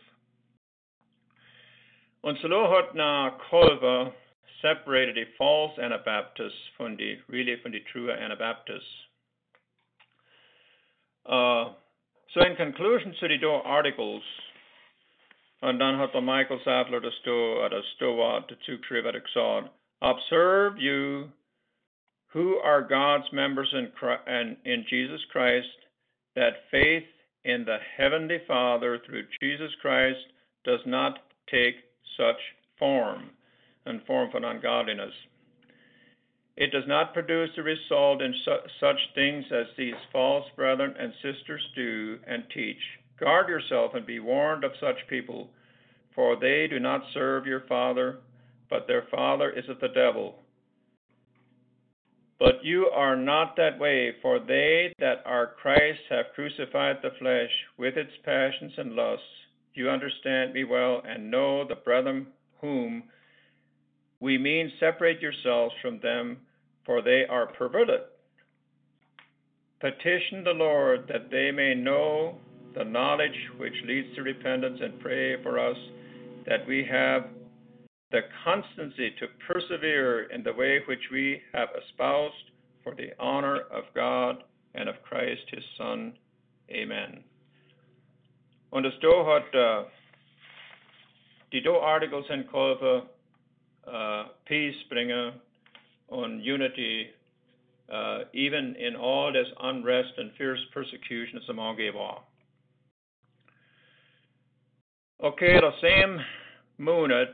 Und 2.23 2.39
so 2.41 2.49
hat 2.49 2.95
nach 2.95 3.37
Culver 3.51 4.11
separated 4.61 5.15
the 5.15 5.25
false 5.37 5.77
Anabaptists 5.77 6.57
from 6.75 6.97
the 6.97 7.17
really 7.29 7.55
from 7.61 7.71
the 7.71 7.83
true 7.91 8.11
Anabaptists. 8.11 8.81
Uh, 11.27 11.73
so 12.33 12.41
in 12.41 12.55
conclusion 12.55 13.13
to 13.19 13.27
the 13.27 13.37
two 13.39 13.47
articles, 13.47 14.23
and 15.65 15.81
then 15.81 15.97
hat 15.97 16.21
Michael 16.21 16.59
Sattler 16.63 16.99
the 16.99 17.11
stå, 17.25 17.65
eller 17.65 17.81
stå 17.99 18.47
the 18.47 18.55
two 18.65 18.77
skriver 18.77 19.69
observe 20.01 20.77
you 20.77 21.29
who 22.27 22.57
are 22.57 22.81
God's 22.81 23.31
members 23.33 23.73
in, 23.73 23.91
Christ, 23.97 24.21
in 24.65 24.85
Jesus 24.89 25.21
Christ, 25.31 25.67
that 26.35 26.69
faith 26.69 27.03
in 27.45 27.65
the 27.65 27.77
Heavenly 27.97 28.39
Father 28.47 28.99
through 29.05 29.23
Jesus 29.41 29.71
Christ 29.81 30.19
does 30.65 30.81
not 30.85 31.19
take 31.49 31.75
such 32.17 32.41
form 32.77 33.29
and 33.85 34.01
form 34.05 34.29
for 34.31 34.43
ungodliness. 34.45 35.13
It 36.57 36.71
does 36.71 36.87
not 36.87 37.13
produce 37.13 37.49
the 37.55 37.63
result 37.63 38.21
in 38.21 38.33
su- 38.43 38.69
such 38.79 38.99
things 39.13 39.45
as 39.51 39.67
these 39.77 39.95
false 40.11 40.45
brethren 40.55 40.93
and 40.99 41.13
sisters 41.23 41.61
do 41.75 42.19
and 42.27 42.43
teach. 42.53 42.81
Guard 43.19 43.47
yourself 43.47 43.93
and 43.93 44.05
be 44.05 44.19
warned 44.19 44.63
of 44.63 44.71
such 44.79 45.07
people, 45.09 45.49
for 46.13 46.35
they 46.35 46.67
do 46.69 46.79
not 46.79 47.01
serve 47.13 47.45
your 47.45 47.61
Father, 47.67 48.19
but 48.69 48.87
their 48.87 49.03
Father 49.09 49.49
is 49.49 49.69
of 49.69 49.79
the 49.79 49.87
devil. 49.87 50.43
But 52.37 52.63
you 52.63 52.87
are 52.87 53.15
not 53.15 53.55
that 53.55 53.79
way, 53.79 54.13
for 54.21 54.39
they 54.39 54.93
that 54.99 55.23
are 55.25 55.53
Christ 55.61 56.01
have 56.09 56.33
crucified 56.35 56.97
the 57.01 57.11
flesh 57.19 57.51
with 57.77 57.95
its 57.95 58.11
passions 58.25 58.73
and 58.77 58.93
lusts. 58.93 59.25
You 59.73 59.89
understand 59.89 60.53
me 60.53 60.65
well 60.65 61.01
and 61.07 61.31
know 61.31 61.65
the 61.65 61.75
brethren 61.75 62.27
whom 62.59 63.03
we 64.19 64.37
mean 64.37 64.71
separate 64.79 65.21
yourselves 65.21 65.73
from 65.81 65.99
them, 66.01 66.37
for 66.85 67.01
they 67.01 67.25
are 67.29 67.47
perverted. 67.47 68.01
Petition 69.79 70.43
the 70.43 70.51
Lord 70.51 71.07
that 71.07 71.29
they 71.31 71.51
may 71.51 71.73
know 71.75 72.39
the 72.75 72.83
knowledge 72.83 73.49
which 73.57 73.73
leads 73.85 74.13
to 74.15 74.23
repentance 74.23 74.79
and 74.81 74.99
pray 74.99 75.41
for 75.41 75.59
us 75.59 75.77
that 76.45 76.67
we 76.67 76.85
have 76.89 77.25
the 78.11 78.21
constancy 78.43 79.13
to 79.19 79.27
persevere 79.47 80.23
in 80.31 80.43
the 80.43 80.53
way 80.53 80.79
which 80.87 80.99
we 81.11 81.41
have 81.53 81.69
espoused 81.83 82.51
for 82.83 82.93
the 82.95 83.09
honor 83.19 83.61
of 83.71 83.83
God 83.95 84.43
and 84.75 84.87
of 84.87 84.95
Christ 85.03 85.41
his 85.51 85.63
Son. 85.77 86.13
Amen. 86.69 87.23
Und 88.71 88.85
es 88.85 88.93
hat 89.25 89.55
uh, 89.55 89.83
die 91.51 91.61
do 91.63 91.75
Articles 91.75 92.25
in 92.29 92.43
Kulve 92.43 93.03
uh, 93.91 94.23
peace 94.47 94.75
bringer 94.89 95.31
on 96.09 96.39
unity, 96.41 97.07
uh, 97.91 98.19
even 98.33 98.75
in 98.75 98.95
all 98.95 99.31
this 99.31 99.47
unrest 99.61 100.13
and 100.17 100.31
fierce 100.37 100.59
persecution 100.73 101.39
among 101.49 101.77
all. 101.95 102.27
Okay, 105.23 105.57
the 105.61 105.71
same 105.79 106.21
månad, 106.77 107.33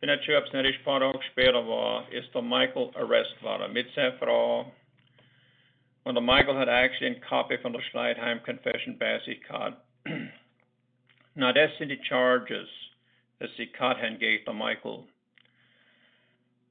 wenn 0.00 0.10
jag 0.10 0.22
köps 0.22 0.52
när 0.52 0.64
ich 0.64 0.84
paar 0.84 1.00
Tage 1.00 1.22
später 1.22 1.62
war, 1.62 2.04
ist 2.10 2.34
der 2.34 2.42
Michael 2.42 2.90
arrest 2.96 3.42
war, 3.42 3.68
mit 3.68 3.94
seiner 3.94 4.18
Frau. 4.18 4.72
Und 6.02 6.14
der 6.14 6.22
Michael 6.22 6.56
had 6.56 6.68
actually 6.68 7.16
a 7.16 7.20
copy 7.28 7.56
from 7.58 7.72
the 7.72 7.80
Schleitheim 7.90 8.40
Confession 8.44 8.96
Basic 8.98 9.46
Card. 9.46 9.74
now, 11.36 11.52
that's 11.52 11.80
in 11.80 11.88
the 11.88 11.96
charges 12.08 12.68
as 13.40 13.50
de 13.56 13.66
kat 13.66 13.96
hen 13.98 14.18
gate 14.18 14.48
om 14.48 14.58
Michael. 14.58 15.04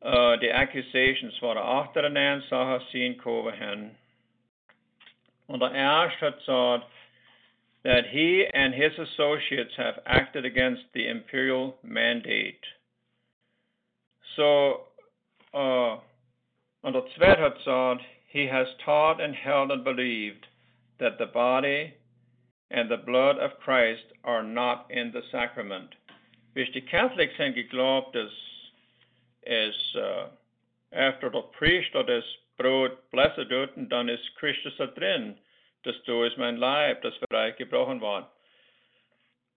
Uh, 0.02 0.36
the 0.42 0.52
accusations 0.52 1.34
var 1.42 1.58
after 1.58 2.02
den 2.02 2.18
en 2.18 2.44
sa 2.50 2.66
har 2.66 2.82
sin 2.92 3.16
kova 3.24 3.52
hen. 3.52 3.92
And 5.48 5.62
the 5.62 5.68
Ash 5.68 6.14
had 6.20 6.34
thought 6.46 6.84
that 7.86 8.08
he 8.12 8.44
and 8.52 8.74
his 8.74 8.92
associates 8.98 9.74
have 9.78 10.00
acted 10.08 10.44
against 10.44 10.82
the 10.96 11.08
imperial 11.08 11.76
mandate. 11.84 12.60
So, 14.36 14.88
uh, 15.54 15.98
Tzvet 16.84 17.38
hat 17.38 17.98
he 18.28 18.48
has 18.48 18.66
taught 18.84 19.22
and 19.22 19.36
held 19.36 19.72
and 19.72 19.84
believed 19.84 20.48
that 21.00 21.20
the 21.20 21.28
body 21.28 21.94
and 22.72 22.90
the 22.90 22.98
blood 22.98 23.38
of 23.38 23.52
Christ 23.64 24.04
are 24.24 24.42
not 24.42 24.88
in 24.90 25.12
the 25.14 25.22
sacrament. 25.32 25.90
Which 26.54 26.74
the 26.74 26.82
Catholics 26.82 27.38
haben 27.38 27.54
geglaubt, 27.54 28.14
dass 28.14 28.32
es 29.46 29.76
uh, 29.96 30.28
after 30.92 31.30
the 31.30 31.44
priest 31.56 31.90
or 31.94 32.04
das 32.04 32.24
Brot 32.58 33.12
blessed 33.12 33.48
wird, 33.50 33.78
und 33.78 33.90
dann 33.90 34.10
ist 34.10 34.36
Christus 34.40 34.74
da. 34.80 35.36
Das 35.86 36.02
du 36.04 36.24
ist 36.24 36.38
mein 36.38 36.58
Leib, 36.58 37.04
das 37.04 37.14
für 37.16 37.38
euch 37.38 37.56
gebrochen 37.58 38.02
wird. 38.02 38.26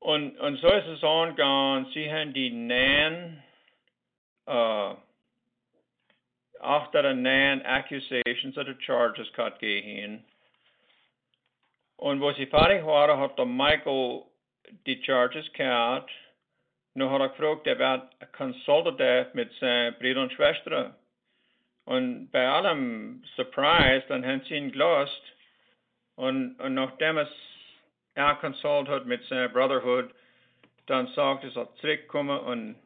Und, 0.01 0.38
und 0.38 0.61
so 0.61 0.69
ist 0.69 0.87
es 0.87 1.03
angegangen. 1.03 1.87
Sie 1.95 2.12
haben 2.12 2.35
die 2.35 2.51
Nahen, 2.51 3.43
uh, 4.47 4.95
after 6.61 7.03
the 7.03 7.14
Nahen 7.14 7.62
accusations 7.64 8.55
the 8.55 8.75
charges 8.81 9.33
cut 9.33 9.59
gehen. 9.59 10.23
Und 11.97 12.21
wo 12.21 12.31
sie 12.33 12.47
fertig 12.47 12.85
waren, 12.85 13.19
hat 13.19 13.38
der 13.38 13.47
Michael 13.47 14.25
die 14.87 15.03
Charges 15.03 15.51
gehabt. 15.55 16.11
Nu 16.93 17.11
hat 17.11 17.21
er 17.21 17.29
gefragt, 17.31 17.67
er 17.67 17.79
wird 17.79 18.33
consultativ 18.33 19.33
mit 19.33 19.51
seinen 19.55 19.95
Brüdern 19.99 20.25
und 20.25 20.33
Schwestern. 20.33 20.95
Und 21.87 22.31
bei 22.31 22.47
allem 22.47 23.25
Surprise, 23.35 24.05
dann 24.09 24.27
haben 24.27 24.43
sie 24.47 24.57
ihn 24.57 24.73
gelost. 24.73 25.23
Nachdem 26.18 27.18
es 27.18 27.28
er 28.18 28.35
consult 28.35 28.88
hat 28.88 29.07
mit 29.07 29.22
seiner 29.24 29.48
Brotherhood, 29.48 30.11
dann 30.87 31.07
sagt 31.14 31.44
er, 31.44 31.57
er 31.57 31.74
zurückkommen 31.76 32.38
und, 32.40 32.76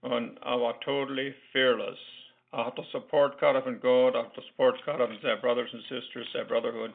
und 0.00 0.38
er 0.38 0.60
war 0.60 0.80
totally 0.80 1.34
fearless. 1.52 1.98
Er 2.52 2.66
hat 2.66 2.78
den 2.78 2.84
Support 2.86 3.38
gehabt 3.38 3.62
von 3.64 3.78
Gott, 3.80 4.14
er 4.14 4.24
hat 4.24 4.36
den 4.36 4.44
Support 4.44 4.82
gehabt 4.84 5.00
von 5.00 5.20
seinen 5.20 5.40
Brothers 5.40 5.72
and 5.74 5.84
Sisters, 5.84 6.26
seiner 6.32 6.46
Brotherhood. 6.46 6.92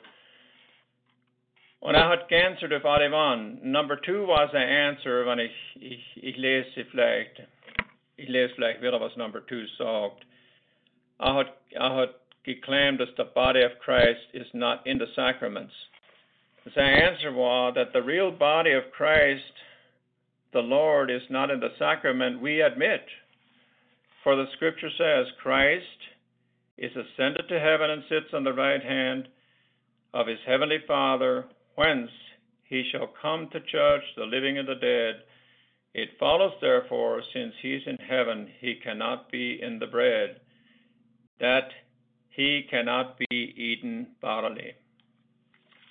Und 1.80 1.94
er 1.94 2.10
hat 2.10 2.28
geantwortet 2.28 2.84
auf 2.84 2.92
alle 2.92 3.12
waren. 3.12 3.60
Number 3.72 4.02
two 4.02 4.28
was 4.28 4.50
der 4.50 4.68
Answer, 4.90 5.26
wenn 5.28 5.40
ich, 5.40 5.56
ich, 5.80 6.24
ich 6.24 6.36
lese 6.38 6.86
vielleicht, 6.86 7.44
ich 8.18 8.28
lese 8.28 8.56
vielleicht 8.56 8.82
wieder, 8.82 9.00
was 9.00 9.16
Number 9.16 9.46
two 9.46 9.68
sagt. 9.78 10.26
Er 11.20 11.34
hat, 11.36 11.54
er 11.70 11.94
hat 11.94 12.16
geclaimed 12.46 13.00
that 13.00 13.18
the 13.18 13.32
body 13.34 13.62
of 13.64 13.80
Christ 13.84 14.22
is 14.34 14.48
not 14.54 14.86
in 14.86 14.98
the 14.98 15.08
sacraments. 15.16 15.74
The 16.66 16.82
answer 16.82 17.32
was 17.32 17.74
that 17.76 17.94
the 17.94 18.02
real 18.02 18.32
body 18.32 18.72
of 18.72 18.92
Christ, 18.96 19.44
the 20.54 20.60
Lord, 20.60 21.12
is 21.12 21.22
not 21.30 21.52
in 21.52 21.60
the 21.60 21.74
sacrament 21.78 22.42
we 22.42 22.62
admit. 22.62 23.06
For 24.24 24.36
the 24.36 24.46
scripture 24.56 24.90
says, 24.98 25.28
Christ 25.42 25.86
is 26.78 26.92
ascended 26.92 27.48
to 27.48 27.60
heaven 27.60 27.90
and 27.92 28.04
sits 28.10 28.34
on 28.34 28.44
the 28.44 28.54
right 28.54 28.82
hand 28.84 29.28
of 30.14 30.28
his 30.28 30.40
heavenly 30.48 30.80
Father 30.88 31.46
whence 31.76 32.10
he 32.64 32.84
shall 32.92 33.14
come 33.22 33.50
to 33.52 33.60
judge 33.60 34.02
the 34.18 34.26
living 34.26 34.58
and 34.58 34.68
the 34.68 34.76
dead. 34.76 35.24
It 35.94 36.18
follows, 36.20 36.54
therefore, 36.60 37.22
since 37.32 37.54
he 37.62 37.76
is 37.76 37.84
in 37.86 37.98
heaven, 37.98 38.50
he 38.60 38.76
cannot 38.84 39.32
be 39.32 39.60
in 39.62 39.80
the 39.80 39.88
bread, 39.88 40.42
that 41.40 41.70
he 42.36 42.66
cannot 42.70 43.18
be 43.18 43.54
eaten 43.56 44.08
bodily. 44.22 44.74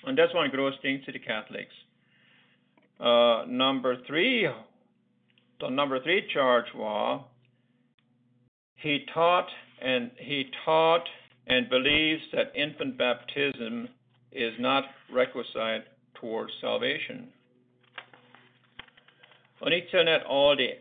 And 0.07 0.19
that's 0.19 0.35
one 0.35 0.51
gross 0.51 0.75
thing 0.83 1.03
to 1.07 1.13
the 1.13 1.19
Catholics. 1.19 1.73
Uh, 3.01 3.45
number 3.49 3.97
three, 4.07 4.49
the 5.61 5.69
number 5.69 6.03
three 6.03 6.23
charge 6.33 6.67
was 6.75 7.23
he 8.77 9.07
taught 9.15 9.49
and 9.83 10.11
he 10.19 10.45
taught 10.65 11.05
and 11.47 11.69
believes 11.69 12.23
that 12.33 12.53
infant 12.55 12.99
baptism 12.99 13.89
is 14.33 14.53
not 14.59 14.85
requisite 15.13 15.85
towards 16.21 16.53
salvation. 16.61 17.29
Och 19.61 19.71
ni 19.71 19.81
känner 19.91 20.19
all 20.27 20.57
the, 20.57 20.79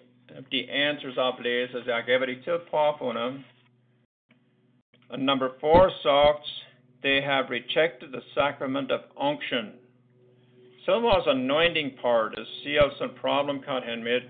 the 0.52 0.70
answers 0.70 1.18
avläses, 1.18 1.86
jag 1.86 2.10
ger 2.10 2.20
det 2.20 2.44
till 2.44 2.60
påfunnen. 2.60 3.44
And 5.14 5.28
number 5.28 5.52
four 5.62 5.92
talks, 6.02 6.48
they 7.04 7.22
have 7.22 7.52
rejected 7.52 8.12
the 8.12 8.24
sacrament 8.34 8.92
of 8.92 9.02
unction. 9.20 9.74
Was 10.88 11.24
anointing 11.28 11.98
part, 12.02 12.38
as 12.38 12.48
CL 12.64 12.92
some 13.00 13.14
problem 13.22 13.62
kan 13.62 13.84
han 13.84 14.04
med. 14.04 14.24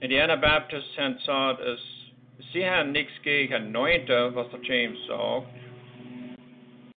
And 0.00 0.12
the 0.12 0.20
Anabaptists 0.20 0.94
han 0.96 1.18
sa 1.24 1.52
as 1.52 1.78
sie 2.52 2.60
han 2.60 2.92
nichts 2.92 3.18
gegen 3.24 3.72
anointa, 3.72 4.32
was 4.34 4.46
the 4.52 4.58
James 4.58 4.98
sa. 5.08 5.40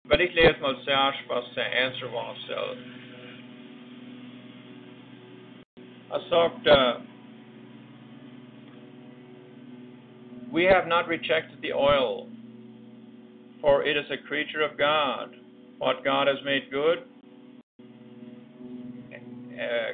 But 0.06 0.20
ich 0.20 0.36
lese 0.36 0.60
mal 0.60 0.76
zuerst, 0.86 1.28
was 1.30 1.46
der 1.56 1.64
Answer 1.64 2.10
war. 2.12 2.36
So, 2.48 2.76
er 6.14 6.22
sagt, 6.30 6.68
we 10.52 10.66
have 10.66 10.88
not 10.88 11.08
rejected 11.08 11.62
the 11.62 11.72
oil, 11.72 12.28
for 13.62 13.84
it 13.84 13.96
is 13.96 14.06
a 14.12 14.28
creature 14.28 14.62
of 14.62 14.78
God. 14.78 15.36
What 15.78 16.04
God 16.04 16.28
has 16.28 16.38
made 16.46 16.70
good, 16.72 17.00
uh, 19.12 19.94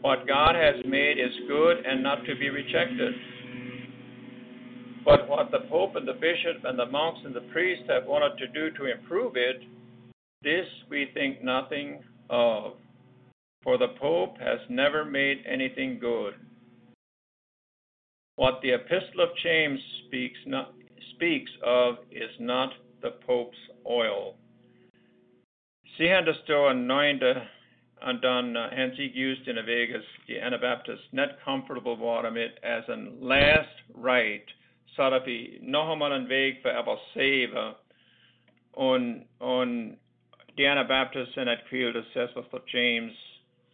what 0.00 0.26
God 0.26 0.54
has 0.54 0.84
made 0.84 1.18
is 1.18 1.32
good 1.48 1.78
and 1.84 2.02
not 2.02 2.24
to 2.26 2.34
be 2.36 2.48
rejected. 2.50 3.14
But 5.04 5.28
what 5.28 5.50
the 5.50 5.60
Pope 5.68 5.96
and 5.96 6.06
the 6.06 6.12
Bishop 6.12 6.64
and 6.64 6.78
the 6.78 6.86
monks 6.86 7.20
and 7.24 7.34
the 7.34 7.40
priests 7.52 7.84
have 7.88 8.06
wanted 8.06 8.38
to 8.38 8.46
do 8.48 8.76
to 8.76 8.90
improve 8.90 9.36
it, 9.36 9.62
this 10.42 10.66
we 10.88 11.08
think 11.14 11.42
nothing 11.42 12.00
of. 12.30 12.74
For 13.62 13.78
the 13.78 13.94
Pope 14.00 14.38
has 14.38 14.58
never 14.68 15.04
made 15.04 15.38
anything 15.46 15.98
good. 16.00 16.34
What 18.36 18.60
the 18.62 18.74
Epistle 18.74 19.20
of 19.22 19.28
James 19.42 19.78
speaks, 20.06 20.38
not, 20.46 20.72
speaks 21.14 21.50
of 21.64 21.96
is 22.10 22.30
not 22.40 22.70
the 23.02 23.10
Pope's 23.26 23.58
oil. 23.86 24.34
Sie 25.98 26.08
haben 26.08 26.26
das 26.26 26.36
da 26.46 26.68
anointed 26.68 27.36
und 28.06 28.24
dann 28.24 28.56
uh, 28.56 28.70
haben 28.70 28.92
used 29.14 29.46
in 29.46 29.58
a 29.58 29.62
Vegas, 29.62 30.04
die 30.26 30.40
Anabaptists, 30.40 31.06
not 31.12 31.38
comfortable 31.44 31.96
water 31.96 32.36
it 32.36 32.58
as 32.62 32.88
a 32.88 32.96
last 33.20 33.68
att 35.12 35.26
vi 35.26 35.58
nog 35.62 35.86
har 35.86 35.96
man 35.96 36.12
en 36.12 36.28
väg 36.28 36.62
för 36.62 36.68
att 36.68 36.98
save 37.14 37.74
und, 38.72 39.26
und 39.38 39.98
die 40.56 40.66
Anabaptisten 40.66 41.48
hat 41.48 41.58
viel 41.70 41.92
das 41.92 42.04
says 42.12 42.30
was 42.34 42.46
James 42.66 43.12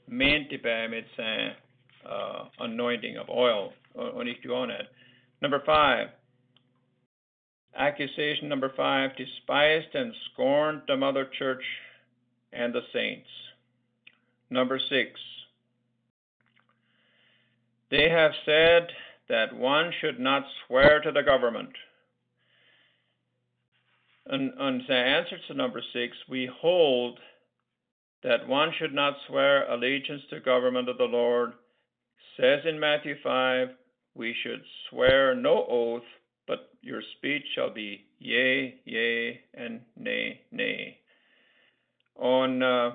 meinte 0.06 0.58
bei 0.58 0.88
mit 0.88 1.06
sein 1.16 1.52
uh, 2.04 2.46
anointing 2.58 3.18
of 3.18 3.28
oil 3.28 3.72
und 3.94 4.28
ich 4.28 4.40
tue 4.40 4.54
it. 4.70 4.88
Number 5.40 5.60
five, 5.60 6.08
accusation 7.78 8.48
number 8.48 8.72
five, 8.76 9.10
despised 9.16 9.94
and 9.94 10.12
scorned 10.32 10.82
the 10.86 10.96
mother 10.96 11.28
church 11.38 11.62
and 12.52 12.74
the 12.74 12.82
saints. 12.92 13.28
Number 14.50 14.78
six, 14.78 15.20
they 17.90 18.08
have 18.08 18.32
said 18.44 18.88
that 19.28 19.56
one 19.56 19.92
should 20.00 20.18
not 20.18 20.44
swear 20.66 21.00
to 21.00 21.12
the 21.12 21.22
government. 21.22 21.70
And, 24.26 24.52
and 24.58 24.82
the 24.86 24.94
answer 24.94 25.36
to 25.48 25.54
number 25.54 25.82
six, 25.92 26.16
we 26.28 26.50
hold 26.60 27.18
that 28.22 28.48
one 28.48 28.72
should 28.78 28.92
not 28.92 29.14
swear 29.26 29.70
allegiance 29.70 30.22
to 30.30 30.40
government 30.40 30.88
of 30.88 30.98
the 30.98 31.04
Lord. 31.04 31.52
Says 32.36 32.60
in 32.66 32.78
Matthew 32.78 33.14
5, 33.22 33.68
we 34.14 34.34
should 34.42 34.62
swear 34.88 35.34
no 35.34 35.66
oath, 35.68 36.02
but 36.48 36.70
your 36.80 37.02
speech 37.18 37.44
shall 37.54 37.72
be 37.72 38.04
yea, 38.18 38.74
yea, 38.84 39.40
and 39.54 39.80
nay, 39.96 40.40
nay. 40.50 40.96
On 42.16 42.62
uh, 42.62 42.90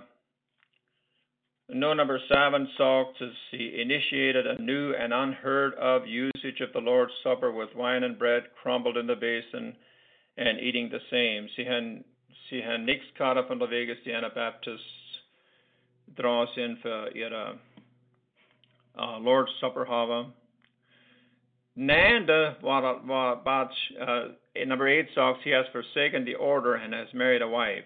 no 1.69 1.93
number 1.93 2.19
seven 2.27 2.67
Saul 2.77 3.13
as 3.21 3.29
he 3.51 3.79
initiated 3.81 4.45
a 4.45 4.61
new 4.61 4.93
and 4.93 5.13
unheard 5.13 5.75
of 5.75 6.07
usage 6.07 6.59
of 6.59 6.73
the 6.73 6.79
Lord's 6.79 7.13
Supper 7.23 7.51
with 7.51 7.69
wine 7.75 8.03
and 8.03 8.19
bread 8.19 8.43
crumbled 8.61 8.97
in 8.97 9.07
the 9.07 9.15
basin 9.15 9.75
and 10.35 10.59
eating 10.59 10.89
the 10.89 10.99
same. 11.09 11.47
Sie 11.55 11.63
haben, 11.63 12.03
sie 12.49 12.61
haben 12.61 12.85
nichts 12.85 13.05
gehabt 13.17 13.47
von 13.47 13.59
Vegas, 13.59 13.97
die 14.03 14.13
Anabaptists 14.13 14.81
draußen 16.15 16.77
für 16.81 17.15
ihre 17.15 17.59
uh, 18.97 19.17
Lord's 19.19 19.51
Supper 19.61 19.87
haben. 19.87 20.33
Nanda, 21.75 22.55
about, 22.59 23.69
uh, 23.99 24.27
number 24.65 24.87
eight 24.87 25.07
talks, 25.15 25.39
he 25.43 25.49
has 25.49 25.65
forsaken 25.71 26.23
the 26.23 26.35
order 26.35 26.75
and 26.75 26.93
has 26.93 27.07
married 27.13 27.41
a 27.41 27.47
wife. 27.47 27.83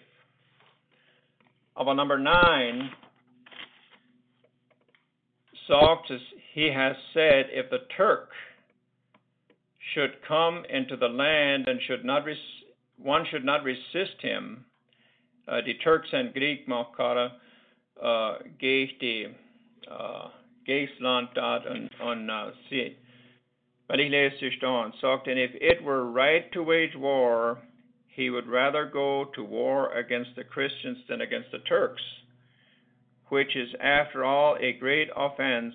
About 1.75 1.93
number 1.93 2.17
nine, 2.19 2.89
Socrates, 5.67 6.25
he 6.53 6.71
has 6.73 6.95
said, 7.13 7.45
if 7.51 7.69
the 7.69 7.79
Turk 7.95 8.29
should 9.93 10.11
come 10.27 10.63
into 10.69 10.97
the 10.97 11.07
land 11.07 11.67
and 11.67 11.79
should 11.87 12.03
not 12.03 12.25
res- 12.25 12.37
one 12.97 13.25
should 13.31 13.45
not 13.45 13.63
resist 13.63 14.19
him. 14.21 14.65
Uh, 15.47 15.61
die 15.61 15.77
Turks 15.83 16.09
and 16.11 16.33
Griek 16.33 16.67
makara 16.67 17.31
uh, 18.01 18.39
geeft 18.61 18.99
die 18.99 19.25
uh, 19.89 20.29
Geestland 20.67 21.33
dat 21.35 21.67
on, 21.67 21.89
on 22.01 22.29
uh. 22.29 22.51
But 23.87 23.99
he 23.99 24.09
lays 24.09 24.33
sich 24.39 24.59
down, 24.59 24.93
sagt, 24.99 25.27
and 25.27 25.39
if 25.39 25.51
it 25.53 25.83
were 25.83 26.11
right 26.11 26.51
to 26.51 26.63
wage 26.63 26.95
war, 26.95 27.59
he 28.07 28.29
would 28.29 28.47
rather 28.47 28.85
go 28.85 29.25
to 29.35 29.43
war 29.43 29.93
against 29.93 30.31
the 30.35 30.43
Christians 30.43 30.97
than 31.07 31.21
against 31.21 31.51
the 31.51 31.59
Turks, 31.59 32.01
which 33.29 33.55
is 33.55 33.69
after 33.79 34.25
all 34.25 34.57
a 34.59 34.73
great 34.73 35.09
offense 35.15 35.73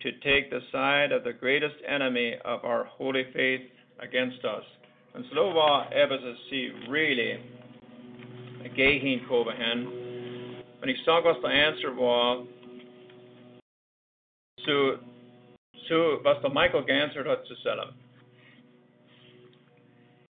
to 0.00 0.10
take 0.24 0.50
the 0.50 0.60
side 0.72 1.12
of 1.12 1.22
the 1.22 1.32
greatest 1.32 1.76
enemy 1.86 2.34
of 2.44 2.64
our 2.64 2.84
holy 2.84 3.24
faith 3.32 3.60
against 4.00 4.44
us. 4.44 4.64
Så 5.14 5.52
var 5.52 5.88
Ebbes 5.92 6.38
si 6.50 6.70
really 6.88 7.38
gay 8.74 8.98
hin 8.98 9.20
kova 9.28 9.52
hen. 9.52 9.84
Men 10.80 10.88
ik 10.88 10.96
såg 10.96 11.24
vad 11.24 11.42
the 11.42 11.48
answer 11.48 11.90
var 11.90 12.46
så 14.64 14.98
så 15.88 16.20
vad 16.24 16.42
the 16.42 16.48
Michael 16.48 16.82
Ganser 16.82 17.24
hat 17.24 17.46
to 17.46 17.54
sell 17.62 17.94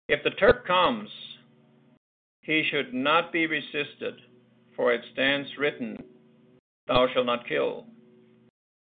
If 0.09 0.23
the 0.23 0.31
Turk 0.31 0.65
comes, 0.65 1.09
he 2.41 2.63
should 2.71 2.93
not 2.93 3.31
be 3.33 3.45
resisted, 3.45 4.15
for 4.75 4.93
it 4.93 5.01
stands 5.13 5.49
written, 5.57 5.97
Thou 6.87 7.07
shalt 7.13 7.25
not 7.25 7.47
kill. 7.47 7.85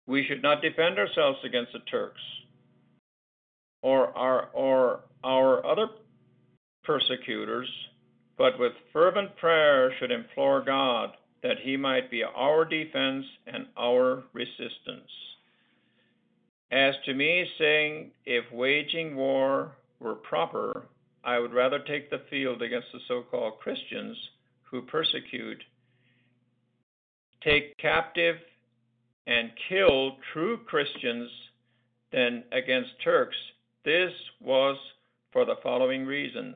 We 0.05 0.23
should 0.27 0.43
not 0.43 0.61
defend 0.61 0.99
ourselves 0.99 1.39
against 1.43 1.73
the 1.73 1.79
Turks 1.79 2.21
or 3.81 4.15
our, 4.17 4.49
or 4.53 5.01
our 5.23 5.65
other 5.65 5.87
persecutors, 6.83 7.69
but 8.37 8.59
with 8.59 8.73
fervent 8.93 9.35
prayer 9.37 9.91
should 9.99 10.11
implore 10.11 10.63
God 10.63 11.11
that 11.43 11.57
he 11.63 11.77
might 11.77 12.11
be 12.11 12.23
our 12.23 12.65
defense 12.65 13.25
and 13.47 13.67
our 13.77 14.23
resistance. 14.33 15.09
As 16.71 16.95
to 17.05 17.13
me, 17.13 17.47
saying, 17.57 18.11
if 18.25 18.51
waging 18.51 19.15
war 19.15 19.71
were 19.99 20.15
proper, 20.15 20.87
I 21.23 21.39
would 21.39 21.53
rather 21.53 21.79
take 21.79 22.09
the 22.09 22.23
field 22.29 22.61
against 22.61 22.87
the 22.91 22.99
so 23.07 23.23
called 23.23 23.59
Christians 23.59 24.17
who 24.63 24.81
persecute, 24.81 25.63
take 27.41 27.77
captive 27.77 28.35
and 29.27 29.51
kill 29.69 30.17
true 30.33 30.57
Christians 30.65 31.29
than 32.11 32.43
against 32.51 32.91
Turks. 33.03 33.35
This 33.85 34.11
was 34.41 34.77
for 35.31 35.45
the 35.45 35.55
following 35.63 36.05
reason 36.05 36.55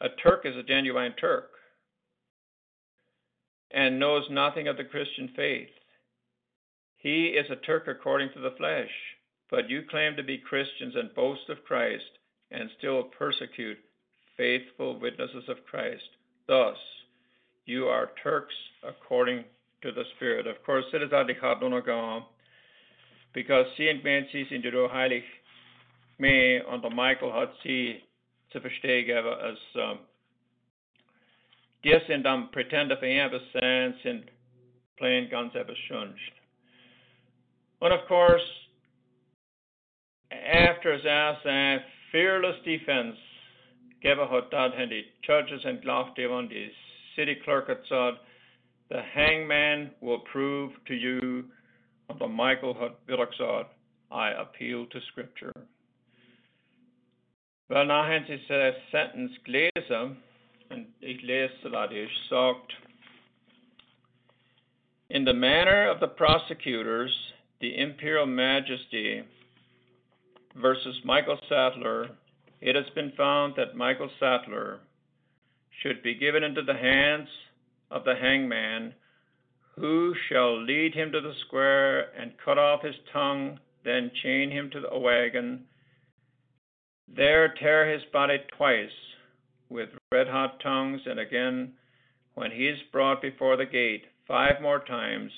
a 0.00 0.08
Turk 0.22 0.44
is 0.44 0.56
a 0.56 0.62
genuine 0.62 1.14
Turk 1.18 1.50
and 3.70 3.98
knows 3.98 4.24
nothing 4.30 4.68
of 4.68 4.76
the 4.76 4.84
Christian 4.84 5.30
faith. 5.34 5.68
He 6.96 7.28
is 7.28 7.46
a 7.50 7.56
Turk 7.56 7.88
according 7.88 8.30
to 8.34 8.40
the 8.40 8.54
flesh, 8.58 8.90
but 9.50 9.70
you 9.70 9.82
claim 9.88 10.16
to 10.16 10.22
be 10.22 10.38
Christians 10.38 10.94
and 10.96 11.14
boast 11.14 11.48
of 11.48 11.64
Christ 11.64 12.18
and 12.50 12.70
still 12.78 13.04
persecute 13.04 13.78
faithful 14.36 14.98
witnesses 15.00 15.44
of 15.48 15.64
Christ. 15.68 16.08
Thus, 16.46 16.76
you 17.64 17.86
are 17.86 18.10
Turks 18.22 18.54
according 18.82 19.44
to 19.82 19.92
the 19.92 20.04
Spirit. 20.16 20.46
Of 20.46 20.62
course, 20.64 20.84
it 20.92 21.02
is 21.02 21.10
the 21.10 22.20
because 23.32 23.66
seeing 23.76 24.00
men 24.02 24.26
sees 24.32 24.46
into 24.50 24.70
the 24.70 24.88
heilig 24.90 25.22
me 26.18 26.60
under 26.68 26.90
Michael 26.90 27.32
hat 27.32 27.52
sie 27.62 28.02
zu 28.50 28.60
verstehen 28.60 29.06
gegeben, 29.06 29.38
als 29.38 29.58
um, 29.74 29.98
die 31.84 31.98
sind 32.08 32.26
am 32.26 32.50
pretender 32.50 32.96
für 32.96 33.06
etwas 33.06 33.42
sein, 33.52 33.94
sind 34.02 34.30
plain 34.96 35.28
ganz 35.28 35.54
etwas 35.54 35.76
schönst. 35.86 36.32
And 37.82 37.92
of 37.92 38.06
course, 38.08 38.42
after 40.44 40.98
that 41.44 41.84
fearless 42.12 42.56
defense 42.64 43.16
gave 44.02 44.18
gegeben 44.18 44.30
hat, 44.30 44.50
dort 44.50 44.76
haben 44.76 44.90
die 44.90 45.04
Churches 45.22 45.64
entlarvt, 45.64 46.16
die 46.16 46.28
die 46.48 46.70
city 47.14 47.34
clerk 47.34 47.68
hat 47.68 47.82
gesagt, 47.82 48.18
the 48.88 49.02
hangman 49.14 49.90
will 50.00 50.20
prove 50.32 50.72
to 50.86 50.94
you, 50.94 51.44
und 52.08 52.18
the 52.18 52.28
Michael 52.28 52.74
wieder 53.06 53.26
gesagt, 53.26 53.74
I 54.10 54.30
appeal 54.30 54.86
to 54.86 55.00
Scripture. 55.10 55.52
Wel, 57.68 57.84
nachher 57.86 58.28
ist 58.28 58.48
der 58.48 58.76
Sentence 58.92 59.32
gelesen, 59.42 60.16
und 60.70 60.86
ich 61.00 61.20
lese 61.22 61.70
das, 61.70 62.28
sagt, 62.28 62.74
In 65.08 65.24
the 65.24 65.32
manner 65.32 65.88
of 65.88 66.00
the 66.00 66.08
prosecutors, 66.08 67.12
the 67.60 67.76
imperial 67.76 68.26
majesty 68.26 69.22
versus 70.60 70.96
Michael 71.04 71.38
Sattler, 71.48 72.08
it 72.60 72.74
has 72.74 72.86
been 72.94 73.12
found 73.16 73.54
that 73.56 73.76
Michael 73.76 74.10
Sattler 74.18 74.80
should 75.82 76.02
be 76.02 76.14
given 76.14 76.42
into 76.42 76.62
the 76.62 76.74
hands 76.74 77.28
of 77.90 78.04
the 78.04 78.14
hangman, 78.14 78.94
who 79.76 80.14
shall 80.28 80.62
lead 80.62 80.94
him 80.94 81.12
to 81.12 81.20
the 81.20 81.34
square 81.46 82.12
and 82.18 82.32
cut 82.42 82.58
off 82.58 82.82
his 82.82 82.94
tongue, 83.12 83.60
then 83.84 84.10
chain 84.22 84.50
him 84.50 84.70
to 84.70 84.88
a 84.90 84.98
wagon, 84.98 85.64
there 87.08 87.54
tear 87.60 87.92
his 87.92 88.02
body 88.12 88.38
twice 88.56 88.90
with 89.68 89.90
red 90.10 90.26
hot 90.26 90.58
tongues, 90.60 91.00
and 91.06 91.20
again 91.20 91.72
when 92.34 92.50
he 92.50 92.68
is 92.68 92.78
brought 92.92 93.22
before 93.22 93.56
the 93.56 93.66
gate 93.66 94.04
five 94.26 94.60
more 94.60 94.80
times. 94.80 95.30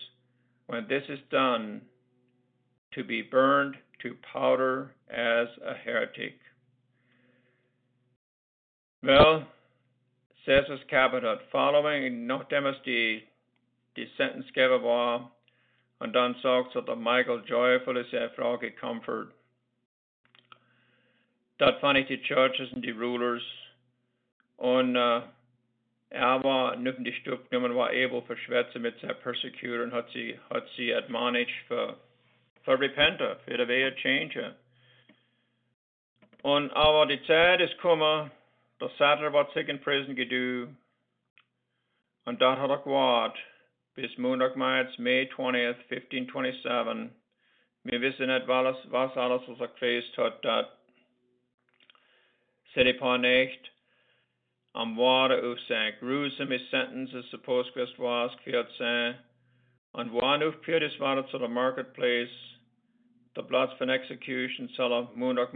When 0.66 0.86
this 0.88 1.04
is 1.08 1.18
done, 1.30 1.82
to 2.92 3.04
be 3.04 3.22
burned 3.22 3.76
to 4.02 4.16
powder 4.32 4.94
as 5.10 5.48
a 5.64 5.74
heretic. 5.74 6.38
Well, 9.02 9.46
says 10.44 10.64
his 10.68 10.80
cabinet, 10.90 11.38
following 11.52 12.26
die, 12.84 13.22
die 13.96 14.06
Sentence 14.16 14.46
gegeben 14.54 14.82
war, 14.82 15.30
und 16.00 16.12
dann 16.14 16.36
sagt 16.42 16.72
so 16.72 16.80
der 16.80 16.96
Michael 16.96 17.42
joyful 17.46 17.96
ist 17.96 18.12
er 18.12 18.30
Frage 18.30 18.70
comfort. 18.72 19.32
Dort 21.58 21.80
fand 21.80 21.98
ich 21.98 22.06
die 22.06 22.22
Churches 22.22 22.72
und 22.72 22.82
die 22.82 22.92
Rulers 22.92 23.42
und 24.56 24.94
äh, 24.94 25.22
er 26.10 26.42
war 26.42 26.76
die 26.76 27.12
Stub 27.14 27.50
genommen, 27.50 27.74
war 27.74 27.90
able 27.90 28.22
für 28.22 28.36
Schwätze 28.36 28.78
mit 28.78 28.98
seinen 29.00 29.18
Persecutor 29.20 29.82
und 29.82 29.92
hat 29.92 30.08
sie, 30.10 30.38
hat 30.50 30.66
sie 30.76 30.94
admonished 30.94 31.66
für, 31.66 31.96
für 32.62 32.80
Repenter, 32.80 33.36
für 33.44 33.58
die 33.58 33.68
Wehe 33.68 33.94
Change. 33.96 34.54
Und 36.42 36.70
aber 36.72 37.06
die 37.06 37.22
Zeit 37.24 37.60
ist 37.60 37.74
gekommen, 37.74 38.30
der 38.80 38.90
Sattler 38.98 39.32
wird 39.32 39.52
sich 39.52 39.68
in 39.68 39.80
Prison 39.80 40.14
gedu, 40.14 40.68
und 42.24 42.40
dort 42.42 42.58
hat 42.58 42.70
er 42.70 42.78
gewartet, 42.78 43.42
bis 43.94 44.16
Montag, 44.18 44.54
März, 44.54 44.98
May 44.98 45.22
20th, 45.34 45.78
1527. 45.88 47.10
Wir 47.84 48.00
wissen 48.02 48.26
nicht, 48.26 48.46
was, 48.46 48.76
was 48.90 49.16
alles, 49.16 49.42
was 49.48 49.60
er 49.60 49.68
gefasst 49.68 50.16
hat, 50.18 50.44
dort 50.44 50.68
said 52.74 52.86
upon 52.86 53.24
echt, 53.24 53.70
am 54.74 54.94
water 54.96 55.40
of 55.50 55.58
zijn 55.66 55.94
gruesome 56.00 56.58
sentence 56.70 57.14
is 57.14 57.30
supposed 57.30 57.72
quest 57.72 57.96
was 57.96 58.30
kviat 58.44 58.70
zijn, 58.76 59.16
and 59.94 60.12
one 60.12 60.42
of 60.42 60.60
pure 60.60 60.88
water 61.00 61.22
to 61.30 61.38
the 61.38 61.48
marketplace, 61.48 62.30
the 63.34 63.42
bloods 63.42 63.72
van 63.78 63.88
execution 63.88 64.68
sala 64.76 65.08
moondag 65.16 65.52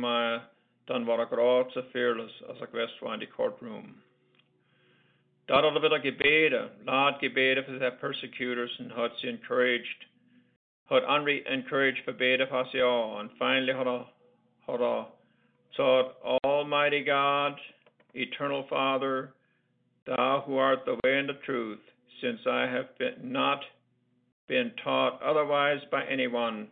maya, 0.92 0.98
dan 0.98 1.04
var 1.04 1.22
ik 1.22 1.72
so 1.72 1.82
fearless 1.92 2.42
as 2.50 2.60
a 2.60 2.66
quest 2.66 3.02
in 3.02 3.18
the 3.18 3.26
courtroom. 3.26 4.02
Dat 5.46 5.62
hadden 5.62 5.80
we 5.80 5.88
de 5.88 6.00
gebeden, 6.00 6.70
laat 6.84 7.18
gebeden 7.18 7.64
for 7.64 7.78
their 7.78 7.96
persecutors 7.98 8.78
and 8.78 8.92
had 8.92 9.24
encouraged, 9.24 10.06
had 10.86 11.02
unre 11.02 11.42
encouraged 11.44 12.04
gebeden 12.04 12.48
for 12.48 12.66
ze 12.70 12.80
and 13.18 13.30
finally 13.38 13.72
had 13.72 13.86
a, 13.86 14.06
had 14.66 14.80
a 14.80 15.06
taught 15.76 16.14
Almighty 16.44 17.02
God, 17.02 17.58
Eternal 18.14 18.64
Father, 18.68 19.32
Thou 20.04 20.42
who 20.46 20.58
art 20.58 20.84
the 20.84 20.98
way 21.04 21.18
and 21.18 21.28
the 21.28 21.38
truth, 21.44 21.80
since 22.20 22.46
I 22.46 22.66
have 22.66 22.98
been, 22.98 23.32
not 23.32 23.64
been 24.48 24.72
taught 24.84 25.22
otherwise 25.22 25.80
by 25.90 26.04
anyone, 26.04 26.68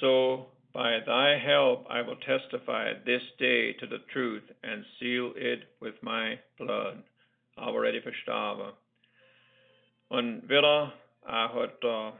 so 0.00 0.46
by 0.72 1.00
thy 1.06 1.38
help 1.38 1.86
I 1.90 2.00
will 2.00 2.16
testify 2.16 2.94
this 3.04 3.22
day 3.38 3.74
to 3.74 3.86
the 3.86 3.98
truth 4.10 4.44
and 4.62 4.84
seal 4.98 5.32
it 5.36 5.64
with 5.80 5.94
my 6.02 6.38
blood. 6.58 7.02
Already 7.58 8.00
verstarbe. 8.00 8.72
Und 10.08 10.48
wieder 10.48 10.92
I 11.26 11.46
had 11.46 11.88
uh, 11.88 12.12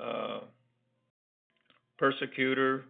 uh, 0.00 0.40
persecutor 1.98 2.84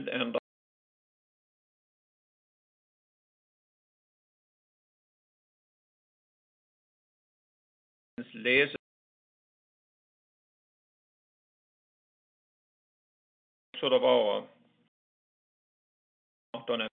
and 0.00 0.36
lezen 8.16 8.76
så 13.80 13.88
det 13.88 13.98
var 13.98 14.46
dan 16.66 16.88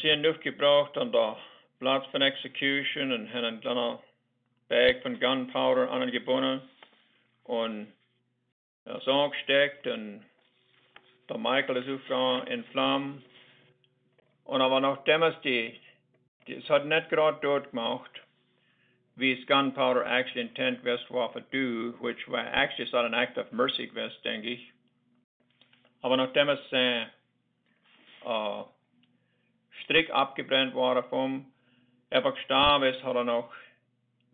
Siden 0.00 0.22
nu 0.22 0.34
gebraucht 0.42 0.96
an 0.96 1.12
der 1.12 1.47
Platz 1.78 2.06
von 2.06 2.22
Execution 2.22 3.12
und 3.12 3.32
haben 3.32 3.44
ein 3.44 3.60
kleiner 3.60 4.02
Bag 4.68 5.00
von 5.02 5.18
Gunpowder 5.20 5.90
angebunden 5.90 6.60
und 7.44 7.92
das 8.84 9.06
angesteckt 9.06 9.86
und 9.86 10.24
der 11.28 11.38
Michael 11.38 11.76
ist 11.76 12.10
auch 12.10 12.44
in 12.46 12.64
Flammen. 12.64 13.24
Und 14.44 14.62
aber 14.62 14.80
nachdem 14.80 15.22
es 15.22 15.40
die, 15.42 15.78
die 16.46 16.54
es 16.54 16.68
hat 16.68 16.86
nicht 16.86 17.10
gerade 17.10 17.38
dort 17.42 17.70
gemacht, 17.70 18.10
wie 19.16 19.32
es 19.32 19.46
Gunpowder 19.46 20.06
actually 20.06 20.48
intent 20.48 20.82
west 20.84 21.10
war 21.10 21.32
für 21.32 21.42
do, 21.42 21.94
which 22.00 22.26
was 22.28 22.46
actually 22.52 22.90
not 22.90 23.04
an 23.04 23.14
act 23.14 23.36
of 23.36 23.52
mercy 23.52 23.86
gewesen, 23.86 24.16
denke 24.24 24.48
ich. 24.48 24.72
Aber 26.02 26.16
nachdem 26.16 26.48
es 26.48 26.60
äh, 26.72 27.06
uh, 28.24 28.64
Strick 29.82 30.10
abgebrannt 30.10 30.74
war 30.74 31.02
vom, 31.04 31.52
er 32.10 32.22
gestorben 32.22 32.92
ist, 32.92 33.02
hat 33.02 33.16
er 33.16 33.24
noch 33.24 33.50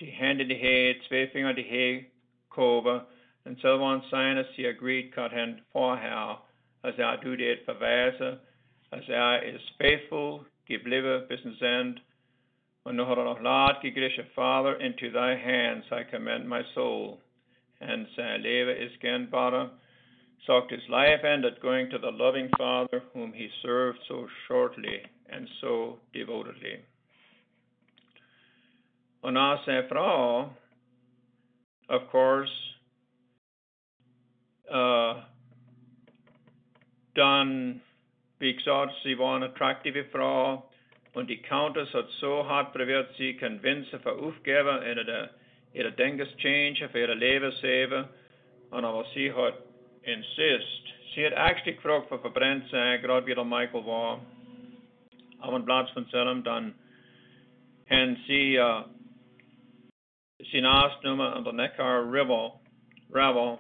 die 0.01 0.07
Hände 0.07 0.43
in 0.43 0.49
die 0.49 0.61
Höhe, 0.61 1.01
zwei 1.09 1.29
Finger 1.29 1.51
in 1.51 1.57
die 1.57 2.07
gehoben 2.51 3.03
und 3.45 3.61
so 3.61 3.79
waren 3.79 4.03
seine, 4.11 4.47
sie 4.57 4.67
agreed 4.67 5.13
kat 5.13 5.33
hen 5.33 5.61
vorher, 5.73 6.41
als 6.83 6.99
er 6.99 7.19
du 7.19 7.37
det 7.37 7.65
verweise, 7.65 8.41
als 8.91 9.07
er 9.09 9.43
is 9.43 9.61
faithful 9.79 10.47
geblieben 10.67 11.29
bis 11.29 11.45
ins 11.45 11.61
End. 11.61 12.01
Und 12.85 12.97
nu 12.97 13.07
hat 13.07 13.19
er 13.19 13.25
noch 13.25 13.41
laut 13.41 13.83
gegriffen, 13.83 14.27
Father, 14.35 14.81
into 14.81 15.11
thy 15.11 15.37
hands 15.37 15.87
I 15.91 16.05
commend 16.05 16.49
my 16.49 16.63
soul. 16.75 17.19
And 17.81 18.09
Leben 18.17 18.77
ist 18.77 18.99
gern 19.01 19.29
Vater, 19.29 19.71
sagt 20.47 20.71
his 20.71 20.89
life 20.89 21.23
ended 21.23 21.61
going 21.61 21.91
to 21.91 21.99
the 21.99 22.11
loving 22.11 22.49
Father 22.57 23.03
whom 23.13 23.33
he 23.33 23.51
served 23.61 23.99
so 24.09 24.27
shortly 24.47 25.03
and 25.29 25.49
so 25.61 25.99
devotedly. 26.15 26.79
Als 29.25 29.65
seine 29.65 29.85
Frau, 29.89 30.55
of 31.89 32.11
course, 32.11 32.53
uh, 34.71 35.15
dann, 37.15 37.81
wie 38.39 38.55
gesagt, 38.55 38.93
sie 39.03 39.19
war 39.19 39.37
eine 39.37 39.47
attraktive 39.47 40.05
Frau 40.13 40.69
und 41.15 41.31
die 41.31 41.41
Countess 41.41 41.91
hat 41.95 42.11
so 42.21 42.47
hart 42.47 42.75
probiert, 42.75 43.15
sie 43.17 43.35
convince 43.35 43.99
für 43.99 44.13
aufgeben 44.13 44.83
in 44.83 44.99
ihre, 44.99 45.31
ihre 45.73 45.93
Denkeschange, 45.93 46.89
für 46.91 47.01
ihre 47.01 47.15
Lebensleben. 47.15 48.05
Und 48.71 48.85
aber 48.85 49.07
sie 49.15 49.33
hat 49.33 49.55
insist. 50.03 50.83
Sie 51.15 51.25
hat 51.25 51.33
actually 51.33 51.77
gefragt 51.77 52.09
für 52.09 52.19
verbrennt 52.19 52.69
sein, 52.71 53.01
gerade 53.01 53.27
wie 53.27 53.35
der 53.35 53.45
Michael 53.45 53.87
war. 53.87 54.21
Auf 55.41 55.55
dem 55.55 55.65
Platz 55.65 55.89
von 55.91 56.05
Salem, 56.07 56.45
dann 56.45 56.75
haben 57.89 58.17
sie, 58.27 58.59
uh, 58.59 58.85
sie 60.51 60.61
nachgenommen 60.61 61.33
an 61.33 61.45
der 61.45 61.53
Neckar 61.53 62.03
River, 62.11 62.61
River 63.11 63.59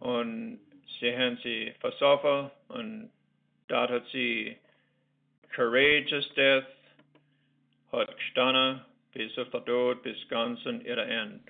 und 0.00 0.60
sie 1.00 1.16
haben 1.16 1.38
sie 1.42 1.74
versoffen 1.80 2.50
und 2.68 3.10
courageous 5.54 6.28
death, 6.34 6.66
hat 7.92 8.16
gestanden 8.16 8.80
bis 9.12 9.36
auf 9.38 9.50
der 9.50 9.64
Tod, 9.64 10.02
End. 11.08 11.42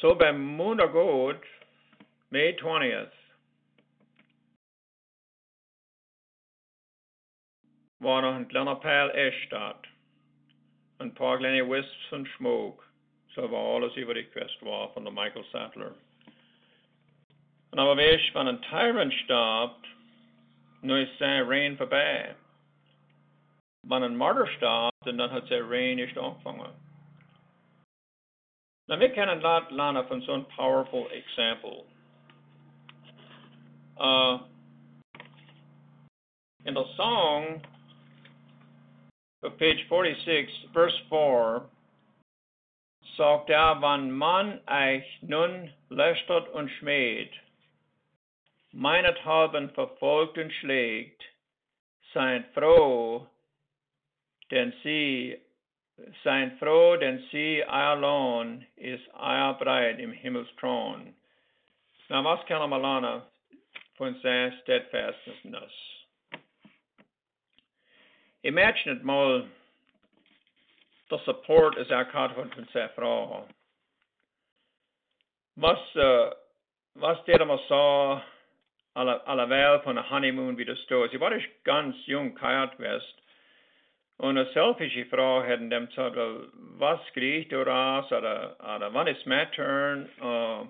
So 0.00 0.14
beim 0.14 0.56
Montagott, 0.56 1.42
May 2.30 2.56
20th, 2.58 3.12
war 7.98 8.22
noch 8.22 8.34
ein 8.34 8.48
paar 11.14 11.38
kleine 11.38 11.68
Wisps 11.68 12.08
von 12.08 12.28
Smoke. 12.36 12.82
So 13.34 13.50
war 13.50 13.76
alles 13.76 13.96
über 13.96 14.14
die 14.14 14.24
Quest 14.24 14.60
war 14.62 14.92
von 14.92 15.04
der 15.04 15.12
Michael 15.12 15.44
Sattler. 15.50 15.94
Und 17.70 17.78
aber 17.78 17.96
weißt, 17.96 18.34
wenn 18.34 18.48
ein 18.48 18.62
Tyrant 18.62 19.14
starb, 19.24 19.76
nur 20.82 20.98
ist 20.98 21.18
sein 21.18 21.44
Reign 21.46 21.76
vorbei. 21.76 22.34
Wenn 23.82 24.02
ein 24.02 24.16
Martyr 24.16 24.46
starb, 24.56 24.92
dann 25.04 25.30
hat 25.30 25.48
sein 25.48 25.62
Reign 25.64 25.96
nicht 25.96 26.18
angefangen. 26.18 26.72
Now, 28.88 28.98
wir 28.98 29.10
kennen 29.12 29.40
lernen 29.40 30.04
von 30.08 30.20
so 30.22 30.32
einem 30.32 30.46
powerful 30.56 31.06
example. 31.12 31.84
Uh, 33.96 34.40
in 36.64 36.74
the 36.74 36.84
song 36.96 37.62
of 39.42 39.58
page 39.58 39.86
46, 39.88 40.48
verse 40.74 40.98
4, 41.08 41.62
sagt 43.16 43.50
er, 43.50 43.80
wann 43.80 44.10
man 44.10 44.60
euch 44.68 45.04
nun 45.22 45.72
lästert 45.88 46.48
und 46.50 46.70
schmäht, 46.78 47.32
meinethalben 48.72 49.70
verfolgt 49.70 50.36
und 50.38 50.52
schlägt, 50.52 51.22
seid 52.12 52.52
froh, 52.54 53.26
denn 54.50 54.72
sie, 54.82 55.38
seid 56.22 56.58
froh, 56.58 56.96
denn 56.96 57.22
sie 57.30 57.64
allein 57.64 58.66
ist 58.76 59.08
euer 59.14 59.54
Breit 59.54 59.98
im 59.98 60.12
Himmelsthron. 60.12 61.14
Na, 62.08 62.24
was 62.24 62.44
kann 62.46 62.68
lernen 62.70 63.22
von 63.96 64.14
seiner 64.20 64.52
Steadfastness? 64.62 65.99
Imagine 68.42 69.00
mal, 69.02 69.44
the 71.10 71.18
support 71.26 71.76
is 71.78 71.90
er 71.90 72.04
gehad 72.06 72.34
von 72.34 72.50
seiner 72.72 72.88
Frau. 72.94 73.46
Was, 75.56 75.78
uh, 75.96 76.30
was 76.94 77.18
der 77.26 77.44
man 77.44 77.58
sah, 77.68 78.22
alhoewel 78.94 79.82
van 79.82 79.96
een 79.96 80.04
honeymoon 80.04 80.54
wie 80.54 80.64
de 80.64 80.74
stoot. 80.74 81.10
Ze 81.10 81.18
was 81.18 81.42
ganz 81.64 82.06
jong, 82.06 82.34
kaart 82.34 82.78
west. 82.78 83.14
Und 84.16 84.38
eine 84.38 84.50
selfische 84.52 85.06
Frau 85.06 85.42
hätten 85.42 85.70
dem 85.70 85.86
gesagt, 85.88 86.16
was 86.78 87.00
kriegt 87.12 87.52
du 87.52 87.62
raus, 87.62 88.10
oder, 88.12 88.56
oder 88.58 88.92
wann 88.92 89.06
ist 89.06 89.26
mein 89.26 89.50
Turn? 89.52 90.08
Uh, 90.20 90.66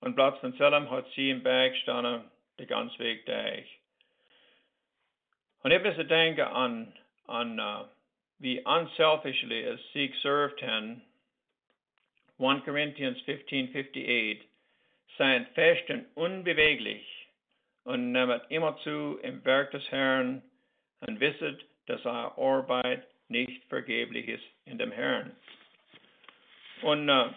und 0.00 0.14
Platz 0.14 0.38
von 0.40 0.52
Salem 0.54 0.90
hat 0.90 1.06
sie 1.14 1.30
im 1.30 1.42
Berg 1.42 1.72
gestanden, 1.72 2.24
den 2.58 2.66
ganzen 2.66 2.98
Weg 2.98 3.26
durch. 3.26 3.80
Und 5.64 5.70
ich 5.70 5.82
muss 5.82 5.96
denken 6.08 6.42
an, 6.42 6.92
an 7.26 7.58
uh, 7.58 7.86
wie 8.38 8.60
unselfishly 8.60 9.62
es 9.62 9.80
sie 9.94 10.12
served 10.20 10.60
haben. 10.62 11.00
1 12.38 12.64
Corinthians 12.64 13.18
15:58 13.22 14.42
seien 15.16 15.46
fest 15.54 15.88
und 15.88 16.06
unbeweglich 16.16 17.06
und 17.84 18.12
nehmet 18.12 18.42
immer 18.50 18.76
zu 18.78 19.18
im 19.22 19.42
Werk 19.46 19.70
des 19.70 19.90
Herrn 19.90 20.42
und 21.00 21.18
wisset, 21.20 21.64
dass 21.86 22.04
eure 22.04 22.36
Arbeit 22.36 23.06
nicht 23.28 23.64
vergeblich 23.70 24.28
ist 24.28 24.44
in 24.66 24.76
dem 24.76 24.92
Herrn. 24.92 25.34
Und 26.82 27.08
äh, 27.08 27.30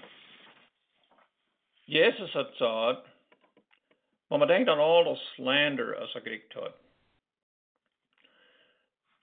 Jesus 1.85 2.33
hat 2.35 2.51
gesagt, 2.51 3.07
wenn 4.27 4.39
man 4.39 4.49
denkt 4.49 4.69
an 4.69 4.79
all 4.79 5.05
das 5.05 5.19
slander, 5.35 5.95
was 5.97 6.13
er 6.13 6.19
gekriegt 6.19 6.53
hat, 6.55 6.73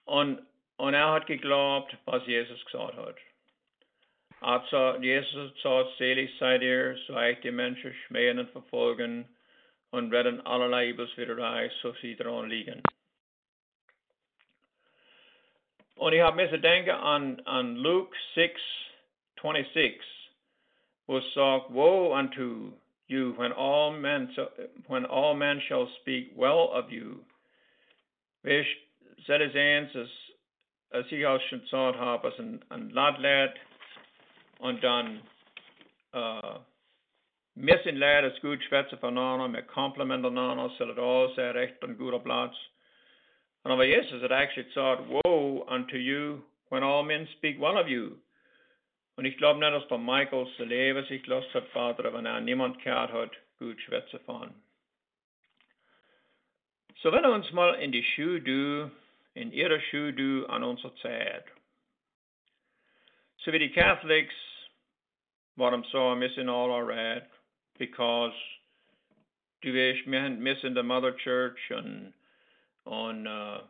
und, 0.05 0.41
und 0.77 0.93
er 0.93 1.11
hat 1.11 1.27
geglaubt, 1.27 1.95
was 2.05 2.25
Jesus 2.25 2.63
gesagt 2.65 2.95
hat. 2.95 3.15
Also 4.41 5.01
Jesus 5.01 5.53
gesagt, 5.55 5.97
selig 5.97 6.31
seid 6.39 6.61
ihr, 6.61 6.97
so 7.07 7.15
euch 7.15 7.39
die 7.41 7.51
Menschen 7.51 7.93
schmähen 8.05 8.39
und 8.39 8.51
verfolgen 8.51 9.27
und 9.91 10.11
werden 10.11 10.45
allerlei 10.45 10.89
Übelswirrerei, 10.89 11.71
so 11.81 11.93
sie 12.01 12.15
daran 12.15 12.49
liegen. 12.49 12.83
Und 15.95 16.13
ich 16.13 16.21
habe 16.21 16.35
mir 16.35 16.57
denken 16.57 16.91
an, 16.91 17.39
an 17.45 17.77
Luke 17.77 18.15
6, 18.35 18.59
26, 19.41 20.01
wo 21.07 21.17
es 21.17 21.33
sagt, 21.33 21.73
Woe 21.73 22.11
unto 22.13 22.73
you 23.07 23.33
when 23.37 23.53
all 23.53 23.91
men 23.91 24.29
when 24.87 25.05
all 25.05 25.35
men 25.35 25.61
shall 25.67 25.87
speak 26.01 26.31
well 26.35 26.71
of 26.73 26.91
you. 26.91 27.23
Wees 28.43 28.65
zet 29.15 29.41
is 29.41 29.53
eens 29.53 29.95
as 29.95 30.33
as 30.89 31.11
ik 31.11 31.23
als 31.23 31.49
je 31.49 31.59
zout 31.63 31.95
heb 31.95 32.23
als 32.23 32.37
een, 32.37 32.63
een 32.67 32.93
lad 32.93 33.17
leid 33.17 33.57
en 34.59 34.79
dan 34.79 35.21
uh, 36.11 36.55
missen 37.53 37.97
leid 37.97 38.31
is 38.31 38.39
goed 38.39 38.61
schwätzen 38.61 38.99
van 38.99 39.17
anderen, 39.17 39.51
met 39.51 39.71
complimenten 39.71 40.37
aan 40.37 40.49
anderen, 40.49 40.75
zodat 40.75 40.97
alles 40.97 41.33
zijn 41.33 41.51
recht 41.51 41.77
en 41.79 41.95
goede 41.97 42.19
plaats. 42.19 42.73
And 43.61 43.73
over 43.73 43.85
Jesus 43.85 44.21
it 44.21 44.31
actually 44.31 44.69
thought, 44.73 45.07
Woe 45.07 45.65
unto 45.67 45.97
you 45.97 46.43
when 46.69 46.83
all 46.83 47.03
men 47.03 47.27
speak 47.27 47.59
well 47.59 47.77
of 47.77 47.87
you. 47.87 48.19
Und 49.17 49.25
ich 49.25 49.37
glaube 49.37 49.59
nicht, 49.59 49.71
dass 49.71 49.87
der 49.87 49.97
Michael 49.97 50.47
Leben 50.57 51.05
sich 51.05 51.25
los 51.25 51.53
hat, 51.53 51.67
Vater, 51.69 52.13
wenn 52.13 52.25
er 52.25 52.41
niemand 52.41 52.83
gehört 52.83 53.11
hat, 53.11 53.31
gut 53.57 53.81
schwätzen 53.81 54.19
von. 54.25 54.53
So 57.01 57.11
wenn 57.11 57.23
wir 57.23 57.31
uns 57.31 57.51
mal 57.51 57.75
in 57.75 57.91
die 57.91 58.03
Schuhe 58.03 58.41
du, 58.41 58.91
ihre 59.35 59.79
Schuhe 59.81 60.13
du 60.13 60.45
an 60.47 60.63
unserer 60.63 60.95
Zeit. 60.95 61.45
So 63.37 63.51
wie 63.51 63.59
die 63.59 63.71
Catholics, 63.71 64.33
warum 65.55 65.83
so 65.91 66.15
missing 66.15 66.49
all 66.49 66.71
our 66.71 66.85
right, 66.85 67.23
because 67.77 68.33
weißt, 69.61 70.05
wir 70.05 70.29
missing 70.29 70.73
the 70.73 70.83
Mother 70.83 71.11
Church 71.11 71.71
und, 71.71 72.13
und 72.85 73.27
uh, 73.27 73.61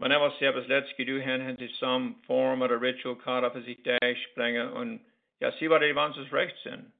let's 0.00 0.92
gedoe 0.96 1.20
hen, 1.20 1.40
hen 1.40 1.56
ze 1.58 1.68
some 1.78 2.16
form 2.26 2.62
of 2.62 2.70
a 2.70 2.76
ritual 2.76 3.16
caught 3.16 3.44
up 3.44 3.56
as 3.56 3.66
ik 3.66 3.84
dash 3.84 4.28
brengen 4.34 4.72
und 4.72 5.00
ja, 5.40 5.52
sie 5.58 5.68
war 5.68 5.78
die 5.78 5.94
wanses 5.94 6.32
recht 6.32 6.56
sind. 6.62 6.92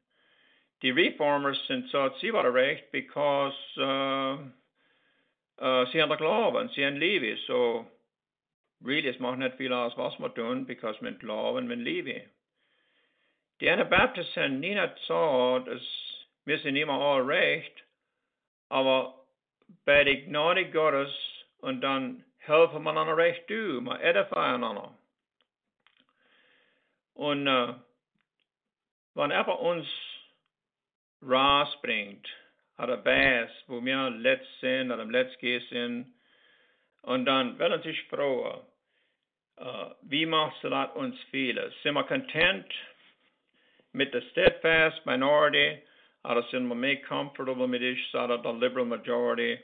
Die 0.83 0.91
Reformers 0.91 1.59
sind 1.67 1.89
so, 1.91 2.11
sie 2.21 2.33
war 2.33 2.53
recht, 2.53 2.91
because 2.93 3.55
uh, 3.79 4.39
uh, 5.61 5.85
sie 5.93 6.01
haben 6.01 6.17
Glauben, 6.17 6.69
sie 6.75 6.85
haben 6.85 6.97
Liebe, 6.97 7.37
so 7.47 7.85
really, 8.85 9.09
es 9.09 9.19
macht 9.19 9.39
nicht 9.39 9.57
viel 9.57 9.73
aus, 9.73 9.97
was 9.97 10.19
wir 10.19 10.35
tun, 10.35 10.67
because 10.67 11.01
mit 11.03 11.21
Glauben, 11.21 11.67
mit 11.67 11.81
Liebe. 11.81 12.23
Die 13.61 13.71
Anabaptisten 13.71 14.61
nie 14.61 14.75
nicht 14.75 14.99
so, 15.07 15.59
dass 15.67 15.83
wir 16.45 16.59
sind 16.59 16.77
immer 16.77 16.95
all 16.95 17.23
recht, 17.23 17.85
aber 18.69 19.27
bei 19.85 20.05
der 20.05 20.23
Gnade 20.23 20.71
Gottes 20.71 21.13
und 21.59 21.81
dann 21.81 22.25
helpen 22.39 22.83
man 22.83 22.97
aan 22.97 23.09
recht 23.09 23.49
doen, 23.49 23.85
maar 23.85 24.01
edifieren 24.01 24.65
aan. 24.65 24.97
Und 27.15 27.47
äh, 27.47 27.75
wenn 29.15 29.31
er 29.33 29.61
uns 29.61 29.87
rausbringt, 31.21 32.29
er 32.77 32.97
Bass, 32.97 33.51
wo 33.67 33.85
wir 33.85 34.11
letzt 34.11 34.61
sind 34.61 34.93
oder 34.93 35.03
im 35.03 35.11
Letztgehen 35.11 35.65
sind, 35.69 36.15
und 37.03 37.25
dann 37.25 37.59
werden 37.59 37.83
sich 37.83 38.03
fragen, 38.05 38.61
äh, 38.61 38.68
wie 40.03 40.27
macht 40.27 40.63
es 40.63 40.95
uns 40.95 41.17
viele? 41.31 41.73
Sind 41.83 41.95
wir 41.95 42.05
content 42.05 42.67
mit 43.93 44.13
der 44.15 44.23
steadfast 44.31 45.05
minority, 45.07 45.83
oder 46.25 46.43
sind 46.51 46.69
wir 46.69 46.75
mehr 46.75 47.01
comfortable 47.03 47.67
mit 47.67 47.83
der 47.83 48.53
liberal 48.55 48.85
majority? 48.85 49.59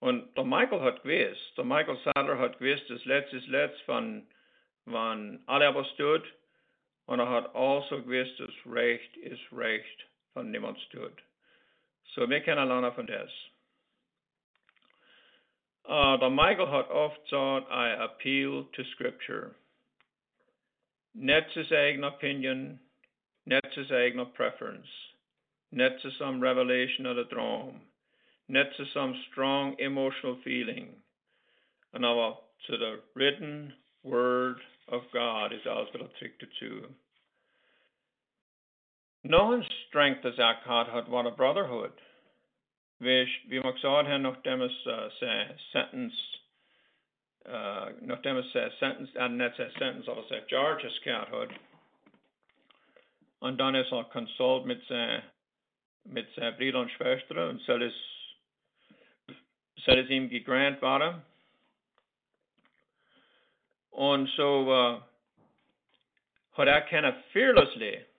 Und 0.00 0.34
der 0.34 0.44
Michael 0.44 0.80
hat 0.80 1.02
gewusst, 1.02 1.56
der 1.56 1.64
Michael 1.64 1.98
Sadler 2.04 2.38
hat 2.38 2.58
gewusst, 2.58 2.88
das 2.88 3.04
Letzte 3.04 3.36
ist 3.36 3.48
Letzt 3.48 3.80
von, 3.82 4.26
von 4.84 5.40
alle 5.46 5.86
tut. 5.96 6.24
Und 7.06 7.20
er 7.20 7.28
hat 7.28 7.54
also 7.54 8.02
gewusst, 8.02 8.40
das 8.40 8.50
Recht 8.64 9.16
ist 9.18 9.42
Recht 9.52 10.06
von 10.32 10.50
niemand 10.50 10.78
tut. 10.90 11.22
So, 12.14 12.28
wir 12.30 12.40
können 12.40 12.66
lernen 12.66 12.92
von 12.92 13.06
das. 13.06 13.30
Uh, 15.90 16.16
der 16.18 16.30
Michael 16.30 16.68
gesagt, 16.88 17.66
I 17.68 17.96
appeal 18.04 18.64
to 18.76 18.84
Scripture. 18.94 19.56
Nicht 21.14 21.50
zu 21.52 21.64
eigener 21.76 22.14
Opinion, 22.14 22.78
nicht 23.44 23.66
zu 23.74 23.82
eigener 23.92 24.26
Preference, 24.26 24.86
zu 26.00 26.10
some 26.10 26.40
revelation 26.40 27.06
oder 27.06 27.28
Traum 27.28 27.80
net 28.50 28.66
to 28.76 28.84
some 28.92 29.14
strong 29.30 29.76
emotional 29.78 30.36
feeling. 30.44 30.88
And 31.94 32.02
now 32.02 32.38
to 32.66 32.76
the 32.76 32.96
written 33.14 33.72
word 34.02 34.56
of 34.90 35.02
God 35.12 35.52
is 35.52 35.60
alles 35.66 35.88
wat 35.94 36.10
tryckte 36.20 36.46
No 39.22 39.50
Någon 39.50 39.64
strength 39.88 40.24
as 40.24 40.34
jag 40.36 40.56
had 40.64 41.08
what 41.08 41.26
a 41.26 41.30
brotherhood. 41.30 41.92
Vi, 43.02 43.40
vi 43.48 43.60
mag 43.60 43.78
sa 43.78 44.02
här 44.02 44.18
nog 44.18 44.36
demas 44.42 44.86
uh, 44.86 45.08
sentence 45.72 46.16
uh, 47.48 47.88
nog 48.00 48.22
demas 48.22 48.52
sentence, 48.52 49.18
and 49.18 49.38
net 49.38 49.56
sentence 49.56 50.10
av 50.10 50.22
sig 50.22 50.44
Georges 50.48 50.98
kärhud. 50.98 51.50
Und 53.38 53.56
dann 53.56 53.74
ist 53.74 53.92
er 53.92 54.04
konsult 54.04 54.66
mit, 54.66 54.90
mit 56.04 56.34
seiner 56.34 56.52
Brüder 56.52 56.80
und 56.80 56.90
Schwester 56.90 57.48
und 57.48 57.62
soll 57.62 57.82
es 57.82 57.94
så 59.76 59.94
det 59.94 60.10
ihm 60.10 60.28
gegrant 60.28 60.82
war. 60.82 61.22
Und 63.90 64.28
so 64.36 64.66
uh, 64.66 65.00
hat 66.52 66.68
er 66.68 66.80
keine 66.82 67.14
fearlessly. 67.32 68.09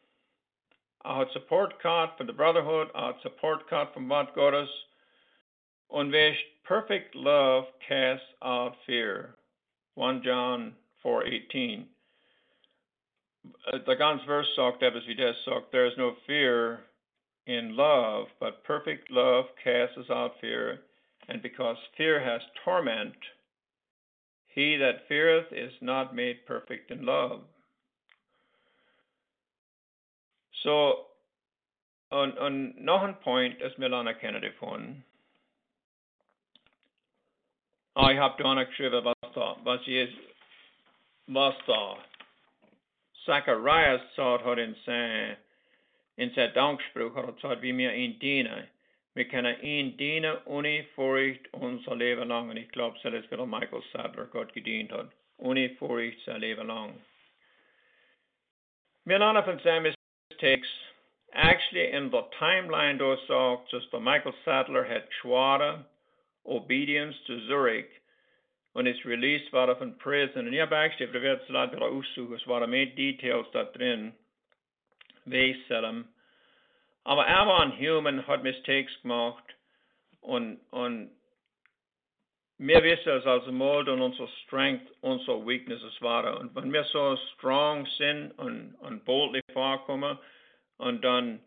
Hat 1.04 1.32
Support 1.32 1.80
gehabt 1.82 2.18
von 2.18 2.28
der 2.28 2.34
Brotherhood, 2.34 2.90
er 2.94 3.08
hat 3.08 3.22
Support 3.22 3.68
gehabt 3.68 3.94
vom 3.94 4.10
Wort 4.10 4.34
Gottes. 4.36 4.70
Und 5.90 6.12
wer 6.12 6.36
perfect 6.64 7.16
love 7.16 7.68
casts 7.88 8.26
out 8.42 8.76
fear. 8.86 9.36
1 9.96 10.24
John 10.24 10.76
4:18. 11.04 11.88
Der 13.86 13.96
ganze 13.96 14.26
Vers 14.26 14.48
sagt 14.56 14.84
etwas 14.84 15.06
wie 15.08 15.16
das 15.16 15.36
sagt, 15.44 15.72
there 15.72 15.86
is 15.86 15.98
no 15.98 16.16
fear 16.28 16.84
in 17.48 17.76
love, 17.76 18.30
but 18.40 18.64
perfect 18.64 19.10
love 19.10 19.46
casts 19.64 20.10
out 20.10 20.40
fear, 20.40 20.84
and 21.28 21.42
because 21.42 21.78
fear 21.98 22.20
has 22.20 22.42
torment, 22.64 23.16
he 24.48 24.78
that 24.78 25.08
feareth 25.08 25.52
is 25.52 25.74
not 25.82 26.14
made 26.14 26.46
perfect 26.46 26.92
in 26.92 27.06
love. 27.06 27.42
So, 30.64 31.06
on, 32.12 32.38
on 32.38 32.74
nog 32.78 33.04
en 33.04 33.14
point 33.14 33.62
is 33.62 33.78
Milana 33.78 34.14
Kennedy 34.14 34.50
von. 34.60 35.04
I 37.96 38.14
have 38.14 38.38
to 38.38 38.66
skriva 38.74 39.02
vad 39.02 39.16
da, 39.34 39.58
vad 39.64 39.88
är 39.88 40.10
vad 41.26 41.54
da. 41.68 41.98
Zacharias 43.26 44.02
sa 44.16 44.38
har 44.38 44.58
en 44.58 44.76
sin, 44.76 45.36
en 46.16 46.34
sin 46.34 46.52
dankspråk 46.54 47.16
har 47.16 47.34
sagt 47.42 47.62
vi 47.62 47.74
mer 47.74 47.92
in 47.92 48.18
dina. 48.20 48.64
Vi 49.14 49.26
kan 49.26 49.46
en 49.46 49.98
dina 49.98 50.40
uni 50.46 50.88
foricht 50.96 51.48
unser 51.54 51.96
Leben 51.96 52.28
lang. 52.28 52.50
Und 52.50 52.58
ich 52.58 52.72
glaube, 52.72 52.98
das 53.04 53.32
wird 53.32 53.48
Michael 53.48 53.84
Sattler 53.92 54.26
Gott 54.26 54.54
gedient 54.54 54.92
hat. 54.92 55.12
Uni 55.38 55.76
foricht 55.80 56.26
sein 56.26 56.42
Leben 56.42 56.68
lang. 56.68 56.94
Mir 59.04 59.22
einer 59.22 59.44
von 59.44 59.60
seinen 59.60 59.94
mistakes, 60.42 60.68
actually 61.34 61.92
in 61.94 62.10
the 62.12 62.22
timeline 62.40 62.98
sagt, 63.28 63.72
dass 63.72 63.90
der 63.92 64.00
Michael 64.00 64.34
Sattler 64.44 64.84
hat 64.84 65.10
geschworen, 65.10 65.86
obedience 66.46 67.16
to 67.28 67.40
Zurich, 67.48 67.88
und 68.74 68.88
ist 68.88 69.06
released 69.06 69.52
war 69.54 69.76
von 69.76 69.98
prison. 69.98 70.48
Und 70.48 70.54
ich 70.54 70.62
habe 70.62 70.76
actually, 70.76 71.12
det 71.12 71.22
wird 71.22 71.46
så 71.46 71.54
lätt 71.54 71.74
att 71.74 71.82
aussuchen, 71.82 72.36
es 72.36 72.48
var 72.48 72.66
med 72.68 72.96
details 72.96 73.48
da 73.54 73.64
drin, 73.66 74.14
Weißelm, 75.26 76.06
aber 77.04 77.26
er 77.26 77.48
war 77.48 77.62
ein 77.62 77.78
Human, 77.78 78.26
hat 78.28 78.44
Mistakes 78.44 78.92
gemacht 79.02 79.44
und, 80.22 80.60
und 80.72 81.12
wir 82.64 82.84
wissen 82.84 83.28
also 83.28 83.52
mal 83.52 83.90
und 83.90 84.02
unsere 84.02 84.28
Strength, 84.44 84.86
unsere 85.02 85.46
Weaknesses 85.48 86.00
waren. 86.00 86.38
Und 86.38 86.56
wenn 86.56 86.72
wir 86.72 86.84
so 86.86 87.18
strong 87.34 87.88
sind 87.98 88.32
und, 88.38 88.76
und 88.76 89.04
boldly 89.04 89.42
vorkommen 89.52 90.20
und 90.78 91.04
dann 91.04 91.40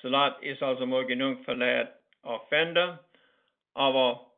Salat 0.00 0.42
ist 0.42 0.62
also 0.62 0.86
mal 0.86 1.04
genug 1.04 1.44
verleiht 1.44 1.92
Offender, 2.22 3.04
aber 3.74 4.32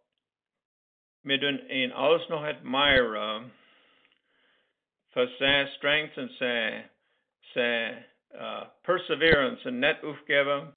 wir 1.22 1.40
tun 1.40 1.68
ihn 1.68 1.92
alles 1.92 2.28
noch 2.28 2.42
admire 2.42 3.50
für 5.12 5.28
seine 5.38 5.68
Strength 5.76 6.18
und 6.18 6.32
seine, 6.38 6.90
seine 7.54 8.04
uh, 8.32 8.66
Perseverance 8.82 9.64
en 9.68 9.78
net 9.78 10.02
aufgeben. 10.02 10.74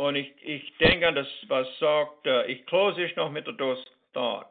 Und 0.00 0.16
ich, 0.16 0.32
ich 0.42 0.78
denke 0.78 1.06
an 1.06 1.14
das, 1.14 1.28
was 1.48 1.66
sagt, 1.78 2.26
uh, 2.26 2.40
ich 2.46 2.64
close 2.64 2.98
ich 3.02 3.14
noch 3.16 3.30
mit 3.30 3.46
der 3.46 3.54
Thought. 4.14 4.46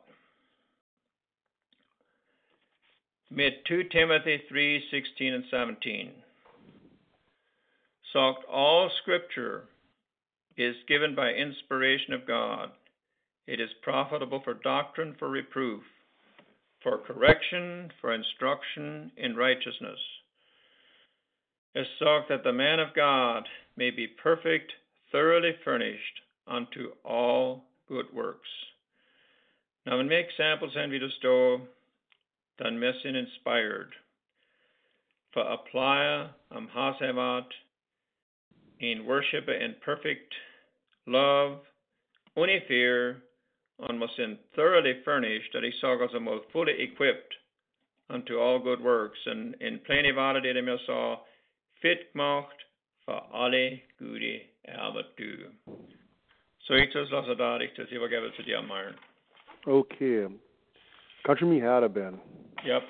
Mit 3.29 3.65
2 3.67 3.85
Timothy 3.85 4.43
3, 4.47 4.83
16 4.91 5.33
and 5.33 5.45
17. 5.49 6.11
sagt 8.13 8.45
all 8.47 8.91
scripture 9.01 9.63
is 10.55 10.75
given 10.87 11.15
by 11.15 11.31
inspiration 11.31 12.13
of 12.13 12.27
God. 12.27 12.69
It 13.47 13.59
is 13.59 13.69
profitable 13.81 14.41
for 14.43 14.53
doctrine, 14.53 15.15
for 15.17 15.29
reproof, 15.29 15.81
for 16.83 16.99
correction, 16.99 17.89
for 17.99 18.13
instruction 18.13 19.11
in 19.17 19.35
righteousness. 19.35 19.99
Es 21.75 21.87
sagt 21.97 22.29
that 22.29 22.43
the 22.43 22.53
man 22.53 22.79
of 22.79 22.93
God 22.93 23.47
may 23.75 23.89
be 23.89 24.05
perfect, 24.05 24.73
thoroughly 25.12 25.55
furnished 25.64 26.22
unto 26.47 26.91
all 27.03 27.64
good 27.88 28.05
works. 28.14 28.49
Now, 29.86 29.97
when 29.97 30.07
make 30.07 30.28
samples 30.38 30.74
and 30.76 30.91
vi 30.91 30.99
står 31.20 31.62
den 32.57 32.80
messen 32.80 33.16
inspired 33.16 33.93
for 35.34 35.43
apply 35.43 36.30
am 36.51 36.68
hasevat 36.76 37.45
in 38.80 39.05
worship 39.05 39.47
in 39.47 39.76
perfect 39.84 40.34
love, 41.05 41.60
only 42.36 42.64
fear, 42.68 43.22
was 43.80 44.10
in 44.18 44.38
thoroughly 44.55 45.01
furnished 45.03 45.51
that 45.53 45.64
he 45.64 45.72
saw 45.80 46.03
as 46.03 46.14
a 46.14 46.20
most 46.20 46.45
fully 46.51 46.74
equipped 46.80 47.34
unto 48.10 48.39
all 48.39 48.60
good 48.60 48.82
works, 48.82 49.20
and 49.26 49.55
in 49.62 49.80
plenty 49.86 50.12
det 50.12 50.53
de 50.53 50.78
saw 50.86 51.18
fit 51.82 52.14
gemacht 52.14 52.60
för 53.05 53.24
alle 53.32 53.82
gode 54.66 54.78
arbeid 54.78 55.05
Så 56.60 56.74
ikke 56.74 57.05
så 57.05 57.24
så 57.26 57.34
där 57.34 57.60
riktigt, 57.60 57.89
det 57.89 57.99
var 57.99 58.07
gavet 58.07 58.34
till 58.34 58.45
Diamaren. 58.45 58.93
Okay. 59.66 60.28
Kanske 61.24 61.45
mi 61.45 61.60
hade 61.60 61.89
ben. 61.89 62.20
Yep. 62.66 62.84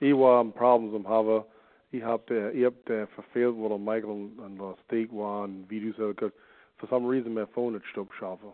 I 0.00 0.12
var 0.12 0.44
problems 0.44 0.94
om 0.94 1.04
hava. 1.04 1.42
I 1.90 2.00
hade 2.00 2.52
i 2.52 2.64
hade 2.64 3.06
förfällt 3.06 3.56
vad 3.56 3.80
Michael 3.80 4.30
and 4.44 4.58
the 4.58 4.82
steak 4.84 5.12
one 5.12 5.66
videos 5.68 5.96
because 5.96 6.32
for 6.76 6.86
some 6.86 7.06
reason 7.06 7.34
my 7.34 7.44
phone 7.54 7.72
had 7.72 7.82
stopped 7.92 8.14
shuffle. 8.18 8.52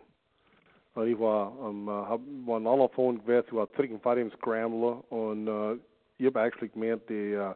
Og 0.95 1.09
I 1.09 1.15
var 1.15 1.67
um 1.69 1.89
uh, 1.89 2.21
var 2.47 2.57
en 2.57 2.67
annan 2.67 2.89
phone 2.95 3.21
geweest, 3.27 3.49
die 3.51 3.57
var 3.57 3.67
trykken 3.67 4.01
for 4.01 4.15
dem 4.15 4.31
scrambler 4.31 5.13
und 5.13 5.49
uh, 5.49 5.79
ich 6.19 6.27
hab 6.27 6.37
actually 6.37 6.69
gemeint 6.69 7.09
die 7.09 7.37
uh, 7.37 7.55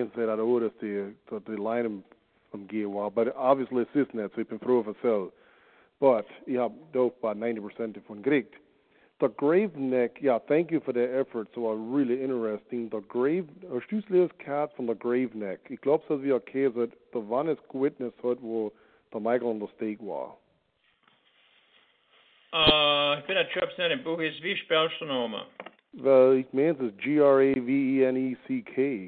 instead 0.00 0.28
at 0.28 0.38
order 0.38 0.70
the 0.80 1.14
the 1.30 1.56
line 1.56 1.84
from 1.84 2.02
gear 2.02 2.02
war, 2.02 2.04
but 2.04 2.04
obviously 3.36 3.82
it's 3.82 3.90
this 3.94 4.06
net, 4.14 4.30
so 4.34 4.40
ich 4.40 4.48
bin 4.48 4.58
froh 4.58 4.82
für 4.82 4.94
Cell. 5.02 5.32
But 6.00 6.26
hab 6.48 6.72
dope 6.92 7.20
by 7.20 7.34
90% 7.34 7.94
davon 7.94 8.22
gekriegt. 8.22 8.54
The 9.20 9.28
Graveneck, 9.28 10.20
yeah, 10.20 10.38
thank 10.48 10.70
you 10.72 10.80
for 10.84 10.92
the 10.92 11.04
effort. 11.18 11.48
So 11.54 11.70
uh, 11.70 11.74
really 11.74 12.20
interesting. 12.22 12.88
The 12.90 13.00
Grave, 13.08 13.48
uh, 13.70 13.78
Stusleers 13.88 14.30
Cat 14.44 14.70
from 14.76 14.86
the 14.86 14.94
Graveneck. 14.94 15.58
Ich 15.70 15.80
glaube, 15.80 16.02
dass 16.08 16.20
wir 16.20 16.34
okay 16.34 16.68
sind. 16.74 16.92
Der 17.14 17.22
wann 17.30 17.48
es 17.48 17.58
gewitness 17.70 18.12
hat, 18.22 18.42
wo 18.42 18.72
der 19.12 19.20
Michael 19.20 19.48
on 19.48 19.60
the 19.60 19.68
stake 19.76 20.00
war. 20.00 20.36
Uh, 22.52 23.18
ich 23.18 23.26
bin 23.26 23.36
ein 23.36 23.46
Chöps 23.48 23.78
in 23.78 23.88
dem 23.88 24.02
Buch 24.02 24.18
ist, 24.20 24.42
wie 24.42 24.56
spellst 24.56 25.00
du 25.00 25.06
nochmal? 25.06 25.46
Well, 25.92 26.36
ich 26.38 26.52
meine, 26.52 26.70
es 26.72 26.80
ist 26.80 26.98
G-R-A-V-E-N-E-C-K, 26.98 27.60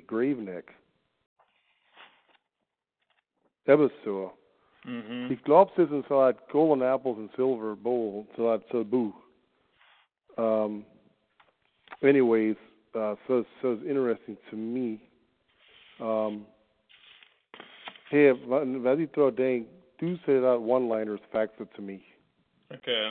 Graveneck. 0.07 0.72
So. 3.66 4.32
Mhm. 4.84 5.30
Ich 5.30 5.42
glaube, 5.42 5.72
es 5.76 5.90
ist 5.90 6.08
so 6.08 6.32
Golden 6.50 6.82
Apples 6.82 7.18
and 7.18 7.30
Silver 7.34 7.74
Bowl, 7.74 8.26
so 8.36 8.48
ein 8.50 8.62
so 8.70 8.80
ein 8.80 8.90
Buch. 8.90 9.14
Um, 10.38 10.84
anyways, 12.02 12.56
uh, 12.94 13.16
so, 13.26 13.44
so 13.62 13.72
it's 13.72 13.82
interesting 13.82 14.36
to 14.50 14.56
me. 14.56 15.00
Um, 15.98 16.46
hey, 18.10 18.32
was 18.32 18.98
ich 18.98 19.10
daran 19.10 19.34
denke, 19.34 19.66
du 19.98 20.16
say 20.26 20.38
that 20.38 20.60
one-liners 20.60 21.20
facts 21.32 21.58
it 21.58 21.68
to 21.74 21.82
me. 21.82 22.02
Okay. 22.72 23.10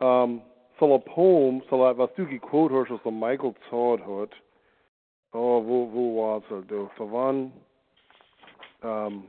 Um, 0.00 0.42
so 0.80 0.94
a 0.94 0.98
poem, 0.98 1.62
so 1.70 1.84
that, 1.84 1.96
was 1.96 2.10
du 2.16 2.26
gequote 2.26 2.72
hast, 2.72 2.90
was 2.90 3.00
der 3.04 3.12
Michael 3.12 3.54
Todd 3.70 4.00
hat, 4.00 4.32
oh, 5.32 5.60
wo, 5.60 5.90
wo 5.92 6.16
war's 6.16 6.42
er, 6.50 6.62
du, 6.62 6.90
so 6.96 7.04
wann, 7.12 7.52
um, 8.86 9.24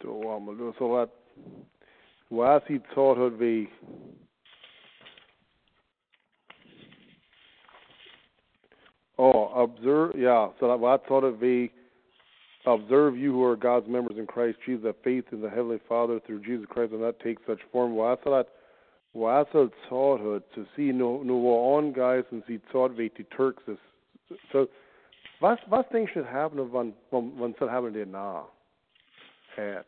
du, 0.00 0.12
warte 0.12 0.74
so 0.78 0.96
that, 0.96 1.10
was 2.30 2.62
he 2.68 2.78
taught 2.94 3.18
hat, 3.18 3.38
wie, 3.38 3.68
Oh, 9.18 9.48
observe, 9.48 10.12
yeah. 10.16 10.48
So 10.60 10.68
that 10.68 10.78
what 10.78 11.02
sort 11.08 11.24
of 11.24 11.42
a 11.42 11.68
observe 12.66 13.16
you 13.16 13.32
who 13.32 13.44
are 13.44 13.56
God's 13.56 13.88
members 13.88 14.16
in 14.16 14.26
Christ 14.26 14.58
Jesus, 14.64 14.84
that 14.84 15.02
faith 15.02 15.24
in 15.32 15.40
the 15.40 15.48
Heavenly 15.50 15.80
Father 15.88 16.20
through 16.24 16.44
Jesus 16.44 16.66
Christ 16.68 16.92
will 16.92 17.00
not 17.00 17.18
take 17.18 17.38
such 17.46 17.58
form. 17.72 17.96
That 17.96 18.46
what 19.12 19.50
taught 19.88 20.20
her 20.20 20.40
to 20.54 20.66
see 20.76 20.92
no 20.92 21.22
no 21.24 21.34
on 21.34 21.92
guys 21.92 22.24
and 22.30 22.42
see 22.46 22.60
taught 22.70 22.96
we 22.96 23.08
to 23.10 23.24
Turks 23.24 23.62
so 24.52 24.68
was 25.40 25.58
was 25.70 25.84
things 25.92 26.10
should 26.12 26.26
happen 26.26 26.58
when 26.72 26.92
when 27.10 27.38
when 27.38 27.54
so 27.58 27.68
happen 27.68 27.92
det 27.92 28.08
now 28.08 28.46
had. 29.56 29.84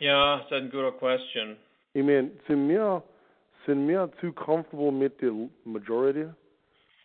Yeah, 0.00 0.40
that's 0.50 0.64
a 0.64 0.68
good 0.68 0.98
question. 0.98 1.56
I 1.96 2.02
mean, 2.02 2.30
sind 2.46 2.68
wir 2.68 3.02
sind 3.66 3.88
wir 3.88 4.08
too 4.20 4.32
comfortable 4.32 4.92
mit 4.92 5.18
the 5.20 5.48
majority? 5.64 6.26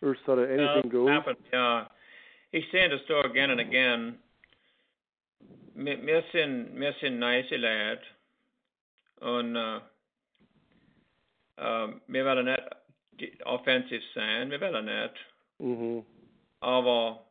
or 0.04 0.16
sort 0.26 0.38
of 0.38 0.50
anything 0.50 0.86
uh, 0.86 0.92
goes? 0.92 1.08
Happened, 1.08 1.36
yeah. 1.52 1.86
Ich 2.52 2.70
sehe 2.70 2.88
das 2.88 3.00
da 3.08 3.20
again 3.22 3.50
and 3.50 3.60
again. 3.60 4.18
Wir 5.74 6.22
sind, 6.32 6.78
wir 6.78 6.94
sind 7.00 7.18
nice 7.18 7.50
lad. 7.50 7.98
Und 9.20 9.56
uh, 9.56 9.80
uh, 11.58 11.88
wir 12.06 12.24
werden 12.24 12.44
nicht 12.46 13.46
offensiv 13.46 14.02
sein, 14.14 14.50
wir 14.50 14.60
werden 14.60 14.84
nicht. 14.84 15.14
Mhm. 15.58 16.04
Aber 16.64 17.26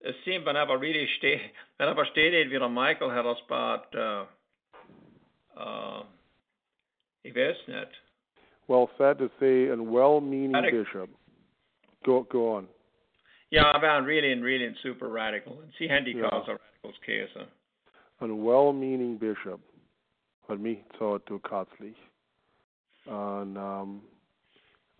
es 0.00 0.14
wenn 0.26 0.56
aber 0.56 0.78
really 0.78 1.08
steht, 1.16 1.40
wenn 1.78 1.88
aber 1.88 2.04
steht, 2.04 2.50
wie 2.50 2.58
der 2.58 2.68
Michael 2.68 3.10
hat 3.10 3.24
uh, 3.94 4.26
uh, 5.58 6.04
ich 7.22 7.34
weiß 7.34 7.56
nicht. 7.68 8.02
Well, 8.68 8.90
sad 8.98 9.18
to 9.18 9.30
say, 9.40 9.70
and 9.70 9.90
well-meaning 9.90 10.70
bishop. 10.70 11.08
Go 12.04 12.24
go 12.24 12.56
on. 12.56 12.68
Ja, 13.50 13.72
wir 13.80 13.88
waren 13.88 14.04
really 14.04 14.30
and 14.30 14.44
really 14.44 14.66
and 14.66 14.76
super 14.82 15.08
radical. 15.08 15.54
Und 15.54 15.72
sie 15.78 15.88
haben 15.88 16.04
die 16.04 16.12
Ja. 16.12 16.28
Cause 16.28 16.50
radicals 16.50 17.00
Käse. 17.00 17.46
Een 18.20 18.44
well-meaning 18.44 19.18
bishop 19.18 19.60
had 20.48 20.60
me 20.60 20.84
taught 20.98 21.24
to 21.26 21.38
katzlich. 21.38 21.96
Um, 23.06 24.02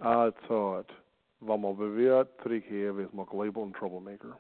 I 0.01 0.31
thought, 0.49 0.91
me 1.39 1.75
beweert 1.75 2.39
teruggeven 2.39 3.05
is 3.05 3.11
mijn 3.11 3.27
label 3.31 3.63
een 3.63 3.73
troublemaker. 3.73 4.37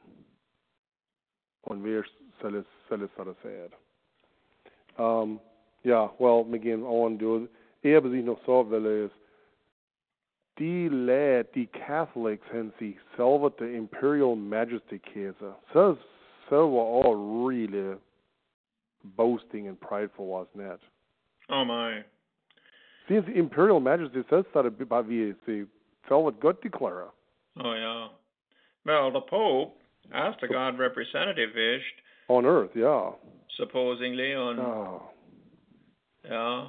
En 1.63 1.83
weer 1.83 2.11
zullen 2.41 2.67
zullen 2.89 3.11
zullen 3.17 3.37
zeggen. 3.43 3.71
Um, 4.99 5.41
ja, 5.81 6.13
well, 6.19 6.45
again, 6.53 6.85
on 6.85 7.17
do. 7.17 7.47
Ik 7.81 8.03
wat 8.03 8.13
ik 8.13 8.25
nog 8.25 8.39
zo 8.45 8.69
willen 8.69 9.05
is, 9.05 9.11
die 10.55 10.91
led, 10.91 11.53
die 11.53 11.69
Catholics, 11.71 12.49
hen 12.51 12.73
sie 12.79 12.99
de 13.57 13.73
Imperial 13.73 14.37
Majesty 14.37 14.99
keze. 14.99 15.55
So, 15.73 15.97
so 16.49 16.69
were 16.69 17.05
all 17.05 17.47
really 17.49 17.97
boasting 19.03 19.69
and 19.69 19.79
prideful, 19.79 20.27
wasn't 20.27 20.73
it? 20.73 20.81
Oh 21.49 21.65
my. 21.65 22.05
Since 23.09 23.29
Imperial 23.35 23.81
Majesty 23.81 24.25
says 24.29 24.45
that 24.53 24.89
by 24.89 25.03
wie 25.03 25.35
sie 26.07 26.09
selber 26.09 26.33
Gott 26.33 26.63
declare. 26.63 27.13
Oh 27.59 27.75
yeah. 27.75 28.09
Well, 28.85 29.11
the 29.13 29.21
Pope 29.21 29.77
asked 30.13 30.41
the 30.41 30.49
God 30.49 30.79
representative 30.79 31.57
ish, 31.57 31.83
On 32.29 32.45
earth, 32.45 32.71
yeah. 32.75 33.11
supposedly 33.57 34.35
on 34.35 34.59
Oh. 34.59 35.03
yeah. 36.25 36.67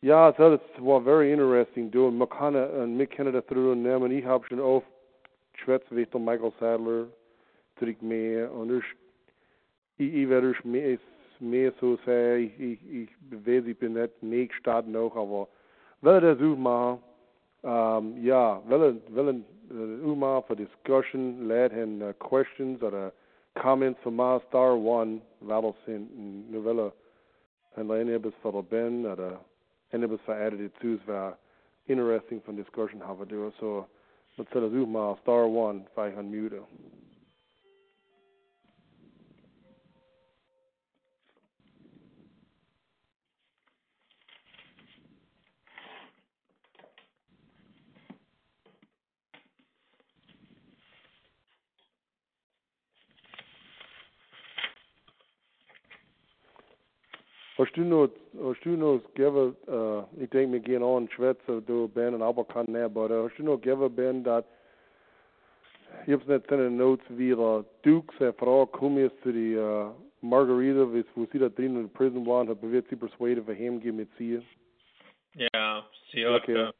Ja, 0.00 0.30
dat 0.30 0.60
is 0.60 0.82
wel 0.82 1.02
very 1.02 1.30
interesting. 1.30 1.90
We 1.90 2.26
kunnen 2.26 2.74
en 2.80 2.96
we 2.96 3.06
kennen 3.06 3.32
dat 3.32 3.46
through 3.46 3.76
nemen. 3.76 4.10
Ik 4.10 4.24
heb 4.24 4.44
schon 4.44 4.60
auf 4.60 4.84
Schwetz 5.52 5.88
weet 5.88 6.12
Michael 6.12 6.52
Sattler 6.58 7.06
terug 7.74 8.00
mee. 8.00 8.44
En 8.44 8.66
dus 8.66 8.94
ik 9.96 10.12
ik 10.12 10.26
werd 10.26 10.42
dus 10.42 10.62
meer 10.62 10.98
meer 11.38 11.72
zo 11.80 11.96
zei. 12.04 12.44
Ik 12.44 12.54
ik 12.58 12.80
ik 12.80 13.16
bewees 13.18 13.64
ik 13.64 13.78
ben 13.78 13.92
net 13.92 14.10
niet 14.18 14.52
staat 14.52 14.86
nog, 14.86 15.16
aber 15.16 15.46
wel 15.98 16.20
dat 16.20 16.38
zo 16.38 16.56
maar. 16.56 16.96
Um, 17.66 18.20
ja, 18.20 18.60
wel 18.66 18.82
een 19.28 19.44
uh, 19.70 20.12
maar 20.12 20.42
for 20.42 20.56
discussion, 20.56 21.46
let 21.46 21.70
hen 21.70 22.00
uh, 22.00 22.08
questions 22.18 22.82
or 22.82 22.92
uh, 22.92 23.06
comments 23.52 24.00
van 24.02 24.14
ma 24.14 24.40
star 24.46 24.72
one. 24.72 25.18
Wel 25.38 25.74
zijn 25.84 26.08
novelle 26.50 26.92
en 27.74 27.90
alleen 27.90 28.08
hebben 28.08 28.32
voor 28.40 28.52
de 28.52 28.64
ben 28.68 29.04
or 29.06 29.18
uh, 29.18 29.36
en 29.88 30.00
hebben 30.00 30.18
ze 30.24 30.34
added 30.34 30.78
toe 30.78 30.94
is 30.94 31.34
interesting 31.84 32.40
van 32.44 32.54
discussion 32.54 33.00
hebben 33.00 33.28
doen. 33.28 33.52
So, 33.58 33.86
dat 34.34 34.46
zullen 34.50 34.70
ze 34.70 34.76
maar 34.76 35.16
star 35.20 35.44
one, 35.44 35.80
vijf 35.92 36.14
gaan 36.14 36.30
muten. 36.30 36.64
Als 57.56 57.72
du 57.72 57.84
nog, 57.84 58.10
als 58.42 58.60
du 58.60 58.76
nog 58.76 59.00
geven, 59.14 59.56
uh, 59.68 60.02
ik 60.16 60.30
denk 60.30 60.48
me 60.50 60.60
geen 60.62 60.82
aan 60.82 61.08
schwätzen, 61.08 61.64
du 61.64 61.88
ben 61.88 62.14
en 62.14 62.22
aber 62.22 62.44
kan 62.44 62.64
ne, 62.68 62.88
maar 62.88 63.12
als 63.12 63.34
du 63.34 63.42
nog 63.42 63.58
geven 63.60 63.94
ben 63.94 64.22
dat, 64.22 64.44
je 66.04 66.10
hebt 66.10 66.26
net 66.26 66.50
in 66.50 66.56
de 66.56 66.68
notes 66.70 67.06
wie 67.08 67.34
de 67.34 67.64
Duke 67.80 68.14
zijn 68.18 68.32
vrouw 68.36 68.64
kom 68.66 68.98
je 68.98 69.10
zu 69.22 69.32
die 69.32 69.54
uh, 69.54 69.88
Margarita, 70.20 70.86
wo 71.14 71.26
sie 71.30 71.38
da 71.38 71.48
drin 71.48 71.76
in 71.76 71.82
der 71.82 71.88
prison 71.88 72.26
waren, 72.26 72.48
hat 72.48 72.60
bewirrt 72.60 72.88
sie 72.88 72.96
persuaded 72.96 73.44
für 73.44 73.54
heimgehen 73.54 73.96
mit 73.96 74.08
sie. 74.18 74.42
Ja, 75.34 75.86
sie 76.10 76.26
hat, 76.26 76.42
Okay. 76.42 76.54
uh, 76.54 76.72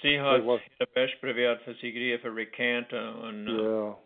sie 0.00 0.20
hat 0.20 0.42
det 0.78 0.92
best 0.94 1.14
för 1.20 1.74
sig 1.74 1.92
grejer 1.92 2.18
för 2.18 2.30
rekanta 2.30 3.14
och 3.14 3.32
uh, 3.32 3.64
Ja. 3.64 3.98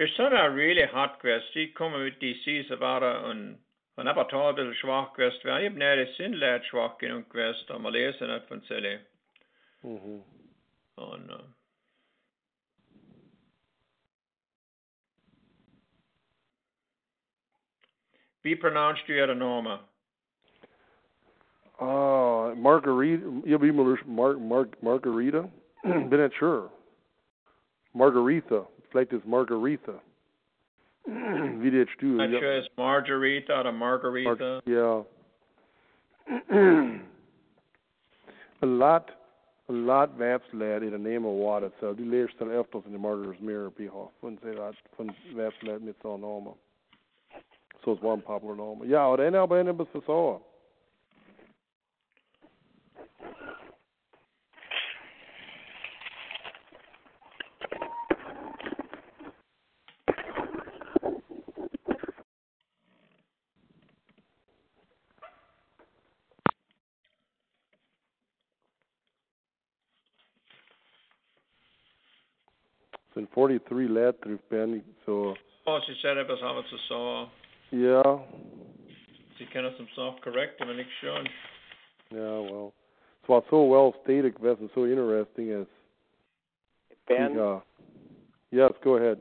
Vi 0.00 0.08
så 0.08 0.28
där 0.28 0.50
really 0.50 0.86
hot 0.86 1.18
quest. 1.20 1.54
De 1.54 1.72
kommer 1.72 1.98
ut 1.98 2.20
DC 2.20 2.64
så 2.68 2.76
var 2.76 3.00
det 3.00 3.30
en 3.30 3.58
en 3.96 4.08
abatabel 4.08 4.74
svag 4.74 5.14
quest. 5.16 5.44
Vi 5.44 5.50
har 5.50 5.60
ju 5.60 5.70
när 5.70 5.96
det 5.96 6.14
sin 6.14 6.32
lät 6.32 6.64
svag 6.64 7.02
i 7.02 7.06
en 7.06 7.24
quest 7.24 7.70
om 7.70 7.82
man 7.82 7.92
läser 7.92 8.26
det. 8.80 9.00
Mhm. 9.80 10.22
Och 10.94 11.14
uh, 11.14 11.40
Wie 18.42 18.56
pronounced 18.56 19.08
you 19.08 19.18
a 19.30 19.34
norma? 19.34 19.78
Uh, 21.80 22.54
Margarita, 22.54 23.26
you'll 23.44 23.58
be 23.58 23.72
Mar 23.72 24.36
Mar 24.38 24.66
Margarita? 24.80 25.50
Bin 25.82 26.20
not 28.50 28.79
sure. 28.92 28.92
Margaretha. 28.92 28.92
Vielleicht 28.92 29.12
ist 29.12 29.26
Margaretha. 29.26 30.00
Wie 31.62 31.70
dit 31.70 31.88
du? 31.98 32.06
Not 32.06 32.30
ja. 32.30 32.38
sure 32.38 32.58
it's 32.58 32.68
Margarita 32.76 33.62
or 33.62 33.72
Margarita. 33.72 34.60
Ja. 34.66 35.04
a 38.62 38.66
lot, 38.66 39.10
a 39.68 39.72
lot 39.72 40.18
vapslat 40.18 40.82
in 40.82 40.90
the 40.90 40.98
name 40.98 41.24
of 41.24 41.32
water. 41.32 41.72
So 41.80 41.94
du 41.94 42.04
leerst 42.04 42.38
dan 42.38 42.50
efters 42.50 42.84
in 42.86 42.92
de 42.92 42.98
martyrs 42.98 43.38
mirror 43.40 43.70
behalf. 43.70 44.10
Van 44.20 44.38
ze 44.42 44.54
dat 44.54 44.74
van 44.96 45.14
vapslat 45.34 45.82
met 45.82 45.94
zo'n 46.02 46.20
normen. 46.20 46.54
So 47.84 47.92
it's 47.92 48.02
one 48.02 48.20
popular 48.20 48.54
norm. 48.54 48.84
Ja, 48.84 49.08
och 49.08 49.16
den 49.16 49.34
är 49.34 49.46
bara 49.46 49.60
en 49.60 49.76
bäst 49.76 50.04
så. 50.06 50.40
Sen 73.14 73.19
43 73.34 73.88
letter 73.88 74.38
ben 74.48 74.82
så 75.04 75.34
Oh, 75.66 75.80
she 75.86 75.94
said 76.02 76.16
it 76.16 76.28
was 76.28 76.40
how 76.40 76.58
it's 76.58 76.72
a 76.72 76.78
saw. 76.88 77.26
ja, 77.70 78.18
She 79.38 79.46
kind 79.46 79.66
of 79.66 79.72
some 79.76 79.88
soft 79.94 80.20
correct 80.22 80.60
men 80.66 80.78
ik 80.78 80.86
sure. 81.00 81.24
Yeah, 82.10 82.40
well. 82.50 82.72
So 83.26 83.32
was 83.34 83.44
so 83.50 83.64
well 83.64 83.92
stated 84.02 84.34
gewesen, 84.34 84.70
so 84.74 84.86
interesting 84.86 85.52
as 85.60 85.66
Ben, 87.08 87.34
Ja. 87.34 87.60
Yes, 88.50 88.72
go 88.82 88.96
ahead. 88.96 89.20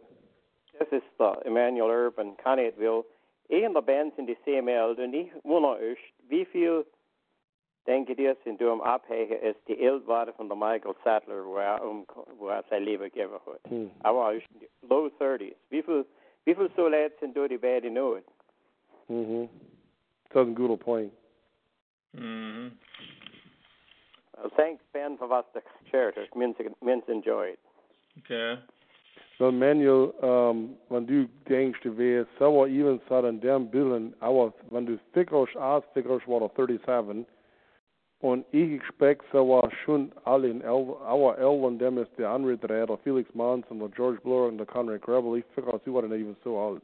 this 0.79 0.87
is 0.91 1.03
the 1.17 1.33
Emmanuel 1.45 1.89
Urban, 1.91 2.35
Connetville. 2.43 3.03
En 3.49 3.75
av 3.77 3.83
bands 3.85 4.17
in 4.17 4.25
de 4.25 4.35
same 4.45 4.71
eld, 4.71 4.99
och 4.99 5.09
ni 5.09 5.31
vunna 5.43 5.75
öst. 5.77 6.13
Vi 6.29 6.45
feel 7.85 7.91
tänker 7.91 8.15
det 8.15 8.43
sin 8.43 8.57
dum 8.57 8.81
upphäge 8.81 9.37
är 9.41 9.53
det 9.65 9.85
eld 9.85 10.03
var 10.03 10.25
det 10.25 10.33
the 10.49 10.55
Michael 10.55 10.95
Sattler 11.03 11.41
hvor 11.41 11.61
jeg 11.61 11.81
um 11.81 12.05
hvor 12.37 12.51
jeg 12.51 12.63
sig 12.69 12.81
lever 12.81 13.07
giver 13.07 13.39
hod. 13.45 13.59
Hmm. 13.65 13.85
I 13.85 14.13
var 14.13 14.33
öst 14.33 14.47
low 14.81 15.09
30s. 15.09 15.55
Vi 15.69 15.81
feel 15.81 16.05
vi 16.45 16.55
feel 16.55 16.69
så 16.75 16.89
lätt 16.89 17.19
sin 17.19 17.33
då 17.33 17.47
det 17.47 17.61
bad 17.61 17.85
i 17.85 17.89
nåd. 17.89 18.21
Mhm. 19.07 19.49
Doesn't 20.33 20.53
good 20.53 20.79
point. 20.79 21.13
Mhm. 22.11 22.71
Uh, 24.37 24.49
thanks 24.55 24.83
Ben 24.93 25.17
för 25.17 25.27
vad 25.27 25.45
det 25.53 25.61
charter 25.91 26.29
minns 26.35 26.57
minns 26.81 27.09
enjoyed. 27.09 27.57
Okay. 28.17 28.57
Så 29.37 29.51
Manuel, 29.51 30.11
um, 30.21 30.77
wenn 30.87 31.05
du 31.05 31.27
denkst, 31.47 31.79
du 31.83 31.89
wärst 31.89 32.37
sauer 32.37 32.67
even 32.67 32.99
satt 33.07 33.25
an 33.25 33.39
dem 33.39 33.69
Billen, 33.71 34.13
aber 34.19 34.51
wenn 34.69 34.85
du 34.85 34.97
fickrosch 35.13 35.55
aus, 35.55 35.83
fickrosch 35.93 36.27
war 36.27 36.41
er 36.41 36.49
37, 36.49 37.25
und 38.21 38.45
ich 38.51 38.71
expect 38.73 39.23
sauer 39.31 39.69
schon 39.83 40.11
alle 40.25 40.49
in 40.49 40.61
El, 40.61 40.95
our 41.07 41.37
Elven, 41.37 41.79
dem 41.79 41.97
ist 41.97 42.11
der 42.17 42.37
der 42.37 42.97
Felix 42.97 43.33
Manz, 43.33 43.65
der 43.69 43.87
George 43.89 44.19
Blower 44.21 44.47
und 44.47 44.57
der 44.57 44.65
Conrad 44.65 45.01
Grebel, 45.01 45.37
ich 45.37 45.45
sie 45.55 45.93
waren 45.93 46.09
nicht 46.09 46.21
even 46.21 46.35
so 46.43 46.57
alt. 46.57 46.81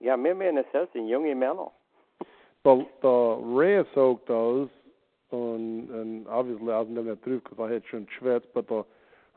Ja, 0.00 0.16
mir 0.16 0.34
menar 0.34 0.64
selv 0.70 0.92
sin 0.92 1.08
junge 1.08 1.34
männer. 1.34 1.72
The, 2.64 2.86
the 3.02 3.36
Reyes 3.42 3.86
Oak 3.96 4.24
does, 4.26 4.68
and, 5.32 5.90
and 5.90 6.28
obviously 6.28 6.72
I 6.72 6.80
wasn't 6.80 7.04
that 7.06 7.22
through 7.22 7.40
because 7.40 7.58
I 7.58 7.72
had 7.72 7.82
schon 7.90 8.06
schwätzt, 8.18 8.52
but 8.54 8.68
the 8.68 8.84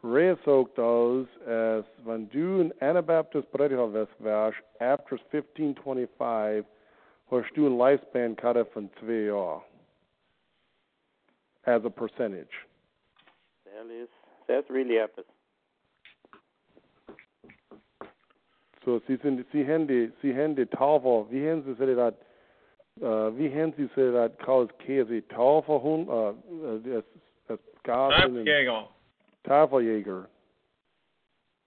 Reyes 0.04 0.38
Oak 0.46 0.76
does 0.76 1.26
as 1.48 1.84
when 2.04 2.28
du 2.32 2.62
an 2.62 2.74
Anabaptist 2.82 3.52
Prediger 3.52 3.92
wärst, 3.92 4.62
after 4.80 5.18
1525, 5.32 6.66
hast 7.32 7.56
du 7.56 7.66
ein 7.66 7.78
Lifespan 7.78 8.36
karte 8.36 8.66
von 8.66 8.90
zwei 9.00 9.26
Jahren. 9.28 9.62
As 11.68 11.82
a 11.84 11.90
percentage. 11.90 12.66
Det 13.66 13.92
is 13.92 14.10
that's 14.48 14.70
really 14.70 14.98
epic. 14.98 15.26
So 18.86 19.02
sie 19.06 19.18
sind, 19.18 19.46
sie 19.52 19.66
haben 19.66 19.86
die, 19.86 20.12
sie 20.22 20.34
haben 20.34 20.56
die 20.56 20.66
Tafel, 20.66 21.26
wie 21.30 21.46
haben 21.46 21.62
sie 21.64 21.74
sich 21.74 21.96
das, 21.96 22.14
äh, 23.02 23.38
wie 23.38 23.50
haben 23.54 23.74
sie 23.76 23.88
sich 23.88 24.14
das 24.14 24.32
kaus 24.38 24.70
Käse 24.80 25.28
Tafel, 25.28 25.82
hun, 25.82 26.08
äh, 26.08 26.30
äh, 26.30 26.96
das, 26.96 27.04
das 27.48 27.60
Gas 27.84 28.26
in 28.26 28.36
den 28.36 28.46
Jäger. 28.46 28.88
Tafeljäger. 29.44 30.30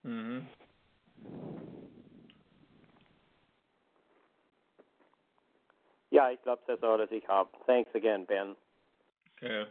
Mhm. 0.03 0.47
Ja, 6.11 6.31
ich 6.31 6.43
glaube, 6.43 6.63
that's 6.67 6.83
all, 6.83 6.99
was 6.99 7.11
ich 7.11 7.29
habe. 7.29 7.51
Thanks 7.67 7.95
again, 7.95 8.25
Ben. 8.25 8.57
Okay. 9.37 9.67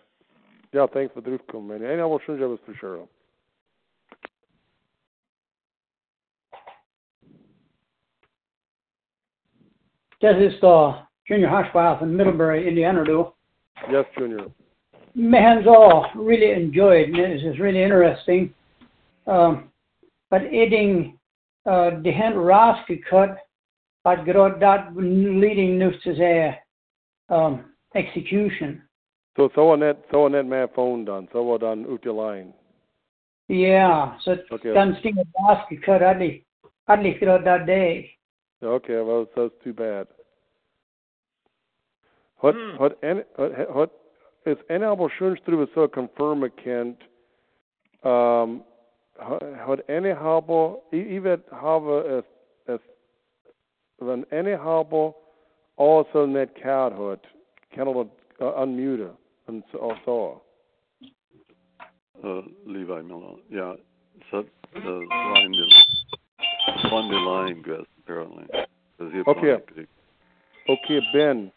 Ja, 0.71 0.87
thanks 0.87 1.13
for 1.13 1.21
the 1.21 1.29
terugkomen, 1.29 1.79
man. 1.79 1.89
En 1.89 1.99
aber 1.99 2.19
schon 2.19 2.39
was 2.39 2.59
für 2.65 2.75
sure. 2.75 3.07
This 10.21 10.35
is 10.37 10.59
the 10.59 10.95
junior 11.27 11.65
school 11.69 11.97
in 12.01 12.15
Middlebury, 12.15 12.67
Indiana, 12.67 13.05
do. 13.05 13.33
Yes, 13.89 14.05
Junior. 14.17 14.47
Man's 15.15 15.65
all 15.65 16.07
really 16.13 16.51
enjoyed, 16.51 17.09
and 17.09 17.15
this 17.15 17.41
is 17.41 17.57
really 17.57 17.81
interesting. 17.81 18.53
Um, 19.25 19.71
but 20.29 20.53
eating 20.53 21.17
uh, 21.65 21.91
the 22.03 22.11
hand 22.11 22.35
raske 22.35 22.99
cut, 23.09 23.37
but 24.03 24.19
grod 24.25 24.59
that 24.59 24.93
leading 24.95 25.79
nu 25.79 25.91
to 26.03 26.15
say 26.15 26.59
um, 27.29 27.73
execution. 27.95 28.81
Så 29.39 29.49
så 29.49 29.65
var 29.65 29.77
net 29.77 29.97
så 30.11 30.21
var 30.21 30.29
net 30.29 30.45
med 30.45 30.67
phone 30.67 31.05
done. 31.05 31.27
Så 31.31 31.43
var 31.43 31.57
den 31.57 31.85
ut 31.85 32.05
i 32.05 32.09
line. 32.09 32.53
Yeah, 33.49 34.19
so 34.19 34.31
Okay. 34.51 34.73
den 34.73 34.95
sting 34.95 35.17
raske 35.17 35.77
cut, 35.77 36.01
I'd 36.01 36.43
I'd 36.87 37.43
that 37.45 37.67
day. 37.67 38.17
Okay, 38.61 39.01
well 39.01 39.25
that's 39.35 39.63
too 39.63 39.73
bad. 39.73 40.07
Hat 42.41 42.55
Hmm. 42.55 42.77
hat 42.79 42.91
en 43.01 43.23
hat 43.37 43.69
hat 43.75 43.89
is 44.45 44.57
en 44.69 44.83
aber 44.83 45.09
schön 45.09 45.37
drüber 45.45 45.67
so 45.73 45.87
confirm 45.87 46.51
Kent. 46.57 46.97
Um 48.03 48.63
hat 49.17 49.89
eine 49.89 50.19
habe 50.19 50.81
ich 50.91 51.23
wird 51.23 51.51
habe 51.51 52.03
es 52.07 52.25
es 52.75 52.81
wenn 53.99 54.25
eine 54.31 54.63
habe 54.63 55.13
also 55.77 56.25
net 56.25 56.55
cat 56.55 56.93
hat 56.93 57.21
kann 57.71 57.87
er 57.87 57.95
uh, 57.95 58.63
unmute 58.63 59.15
and 59.49 59.63
so 59.71 59.79
also. 59.79 60.41
uh, 62.23 62.41
Levi 62.65 63.01
Miller. 63.01 63.35
Yeah, 63.49 63.73
so 64.31 64.45
the 64.73 64.79
line 64.79 65.51
the 65.51 66.89
on 66.89 67.09
the 67.09 67.17
line 67.17 67.61
guess 67.61 67.85
apparently. 68.03 68.45
Okay. 69.27 69.87
Okay, 70.67 71.01
Ben. 71.13 71.51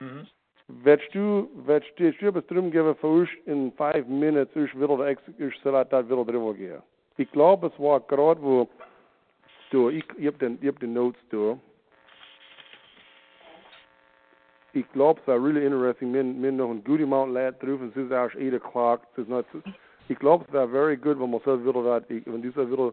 Mhm. 0.00 0.26
Willst 0.68 1.14
du, 1.14 1.48
willst 1.54 1.92
du, 1.96 2.08
ich 2.08 2.20
würde 2.20 2.40
es 2.40 2.46
drum 2.46 2.70
geben 2.70 2.94
für 2.96 3.06
uns 3.06 3.28
in 3.46 3.72
five 3.72 4.06
minutes, 4.08 4.54
ich 4.56 4.74
will, 4.74 5.00
ex- 5.06 5.22
ich 5.38 5.54
soll 5.62 5.84
das 5.84 6.08
will 6.08 6.24
drüber 6.24 6.54
gehen. 6.54 6.82
Ich 7.18 7.30
glaube, 7.30 7.68
es 7.68 7.78
war 7.78 8.00
gerade, 8.00 8.42
wo 8.42 8.68
door. 9.70 9.90
Ich, 9.92 10.04
ich 10.18 10.26
hab 10.26 10.38
den, 10.38 10.58
ich 10.60 10.68
hab 10.68 10.78
den 10.80 10.92
Notes 10.92 11.20
door. 11.30 11.58
Ich 14.76 14.92
glaube, 14.92 15.18
es 15.22 15.26
war 15.26 15.42
really 15.42 15.64
interesting. 15.64 16.12
Min, 16.12 16.38
min 16.38 16.58
noch 16.58 16.68
ein 16.68 16.84
gute 16.84 17.04
Amount 17.04 17.32
lad 17.32 17.62
und 17.64 17.88
es 17.88 17.96
ist 17.96 18.10
erst 18.10 18.36
8 18.36 18.52
o'clock. 18.52 19.00
Ich 20.08 20.18
glaube, 20.18 20.44
es 20.46 20.52
war 20.52 20.68
very 20.68 20.98
good, 20.98 21.18
wenn 21.18 21.30
man 21.30 21.40
so 21.46 21.58
wieder, 21.64 22.02
ich, 22.10 22.26
wenn 22.26 22.42
dieser 22.42 22.70
wieder 22.70 22.92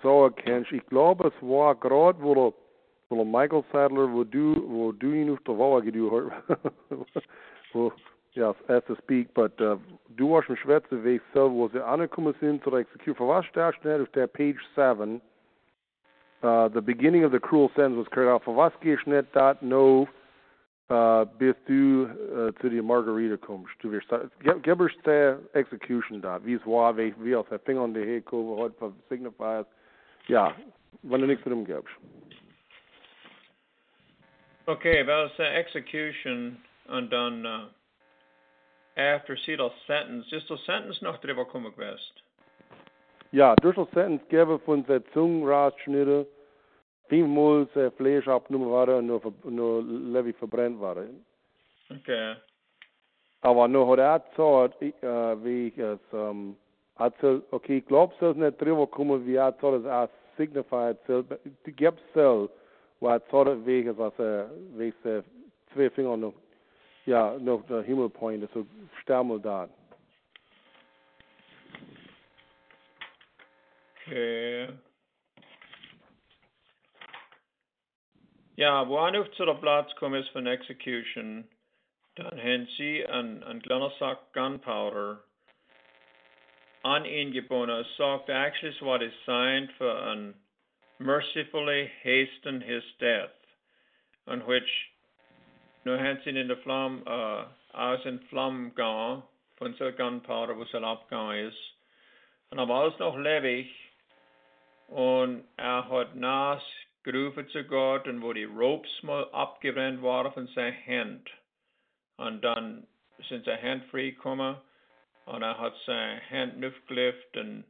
so 0.00 0.24
erkennst. 0.26 0.70
Ich 0.70 0.86
glaube, 0.86 1.26
es 1.26 1.42
war 1.42 1.74
gerade, 1.74 2.22
wo 2.22 2.34
der, 2.34 2.52
wo 3.08 3.16
der 3.16 3.24
Michael 3.24 3.64
Sattler, 3.72 4.12
wo 4.12 4.22
du, 4.22 4.54
wo 4.68 4.92
du 4.92 5.12
ihn 5.12 5.32
auf 5.32 5.40
der 5.44 5.58
Wahl 5.58 5.82
gedu 5.82 6.30
wo, 7.72 7.92
ja, 8.34 8.54
as 8.68 8.84
to 8.84 8.94
speak, 9.02 9.34
but 9.34 9.60
uh, 9.60 9.76
du 10.16 10.30
warst 10.30 10.48
im 10.48 10.56
Schwätze, 10.56 10.96
ich 11.04 11.20
so, 11.34 11.50
wo 11.50 11.66
sie 11.66 11.84
angekommen 11.84 12.32
sind 12.40 12.62
zur 12.62 12.78
Execution. 12.78 13.16
Für 13.16 13.26
was 13.26 13.44
steht 13.46 13.74
schnell 13.80 14.02
auf 14.02 14.08
der 14.10 14.28
Page 14.28 14.60
7? 14.76 15.20
Uh, 16.44 16.68
the 16.68 16.80
beginning 16.80 17.24
of 17.24 17.32
the 17.32 17.40
cruel 17.40 17.70
sentence 17.74 17.98
was 17.98 18.08
carried 18.14 18.30
out. 18.30 18.44
Für 18.44 18.54
was 18.54 18.72
gehst 18.80 19.04
nicht 19.08 19.34
dat 19.34 19.60
no, 19.60 20.06
uh, 20.90 21.24
bis 21.38 21.54
du 21.66 22.04
uh, 22.04 22.52
zu 22.60 22.68
die 22.68 22.82
Margarita 22.82 23.36
kommst? 23.36 23.72
Du 23.80 23.90
wirst, 23.90 24.10
der 25.06 25.38
Execution 25.52 26.20
da, 26.20 26.44
wie 26.44 26.54
es 26.54 26.66
war, 26.66 26.96
wie, 26.96 27.14
wie 27.18 27.36
aus 27.36 27.46
der 27.50 27.58
Finger 27.60 27.88
die 27.88 28.00
Hecke, 28.00 28.36
heute 28.36 28.74
für 28.78 28.92
signifies. 29.08 29.66
Ja, 30.28 30.54
wenn 31.02 31.20
du 31.20 31.26
nichts 31.26 31.44
gibst. 31.44 31.94
Okay, 34.66 35.06
wel, 35.06 35.26
it's 35.26 35.38
uh, 35.38 35.42
execution 35.42 36.56
und 36.88 37.12
dann 37.12 37.44
uh, 37.44 37.66
after 38.96 39.36
the 39.36 39.68
sentence, 39.86 40.24
just 40.30 40.48
the 40.48 40.56
sentence 40.64 41.02
noch 41.02 41.20
drüber 41.20 41.44
kommen 41.44 41.72
gewesen. 41.72 42.00
Ja, 43.32 43.54
durch 43.56 43.74
das 43.76 43.90
Sentence 43.90 44.22
geben 44.28 44.60
von 44.60 44.86
der 44.86 45.04
Zunge 45.12 45.50
rausschnitte, 45.50 46.26
vielmals 47.08 47.74
äh, 47.76 47.90
Fleisch 47.92 48.26
abgenommen 48.28 48.70
war 48.70 48.88
und 48.88 49.06
nur, 49.06 49.20
nur 49.44 49.82
Levi 49.82 50.32
verbrennt 50.32 50.80
war. 50.80 50.96
Okay. 51.90 52.36
Aber 53.40 53.68
nur 53.68 53.86
hat 53.88 53.98
er 53.98 54.20
gesagt, 54.20 54.82
äh, 54.82 55.44
wie 55.44 55.68
ich 55.68 55.78
es, 55.78 55.98
ähm, 56.12 56.56
so, 57.20 57.42
okay, 57.50 57.78
ich 57.78 57.86
glaube, 57.86 58.14
es 58.18 58.30
ist 58.30 58.36
nicht 58.36 58.60
drüber 58.60 58.86
kommen, 58.86 59.26
wie 59.26 59.34
er 59.34 59.52
sagt, 59.52 59.62
es 59.62 59.84
als 59.84 60.10
signified 60.36 60.96
soll, 61.06 61.24
gibt 61.64 62.00
soll, 62.14 62.48
wo 63.00 63.08
er 63.08 63.20
sagt, 63.30 63.66
wie 63.66 63.86
es, 63.86 63.98
was 63.98 64.18
er, 64.18 64.50
wie 64.76 64.94
es, 65.04 65.24
zwei 65.74 65.90
Finger 65.90 66.16
noch, 66.16 66.34
ja, 67.04 67.36
noch 67.38 67.66
der 67.66 67.82
Himmel 67.82 68.08
pointet, 68.08 68.50
so 68.54 68.64
sterben 69.02 69.42
da. 69.42 69.68
Okay. 74.06 74.68
Upp 78.56 79.34
till 79.36 79.46
det 79.46 79.54
plats 79.54 79.94
kom 79.94 80.14
is 80.14 80.28
för 80.28 80.46
execution, 80.46 81.44
en, 82.16 83.42
en 83.42 83.60
kleiner 83.60 84.16
gunpowder 84.32 85.16
an 86.84 87.06
ihn 87.06 87.32
gebunden. 87.32 87.80
Es 87.80 87.96
sagt 87.96 88.82
what 88.82 89.02
is 89.02 89.12
signed 89.24 89.70
for 89.78 89.90
an 89.90 90.34
mercifully 90.98 91.90
hasten 92.02 92.60
his 92.60 92.84
death, 93.00 93.34
on 94.26 94.40
which 94.40 94.90
nu 95.84 95.96
haben 95.96 96.36
in 96.36 96.48
der 96.48 96.56
Flamme, 96.56 97.02
uh, 97.06 97.46
aus 97.72 98.06
in 98.06 98.20
Flamme 98.30 98.70
gegangen, 98.70 99.22
von 99.58 99.74
so 99.78 99.90
gunpowder, 99.90 100.56
wo 100.56 100.64
sie 100.64 100.78
abgegangen 100.78 101.48
ist. 101.48 101.58
Und 102.50 102.58
er 102.58 102.68
war 102.68 102.82
alles 102.82 102.98
noch 102.98 103.16
lebendig. 103.16 103.70
Und 104.88 105.44
er 105.56 105.88
hat 105.88 106.14
nass 106.14 106.62
gerufen 107.04 107.48
zu 107.50 107.64
Gott 107.64 108.08
und 108.08 108.22
wo 108.22 108.32
die 108.32 108.44
Ropes 108.44 108.90
mal 109.02 109.28
abgebrannt 109.32 110.02
waren 110.02 110.32
von 110.32 110.46
seiner 110.48 110.76
Hand. 110.86 111.30
Und 112.16 112.42
dann 112.42 112.86
sind 113.28 113.44
seine 113.44 113.62
Hand 113.62 113.84
frei 113.90 114.10
gekommen 114.10 114.56
und 115.26 115.42
er 115.42 115.58
hat 115.58 115.74
seine 115.86 116.20
Hand 116.30 116.64
aufgelegt 116.64 117.36
und, 117.36 117.64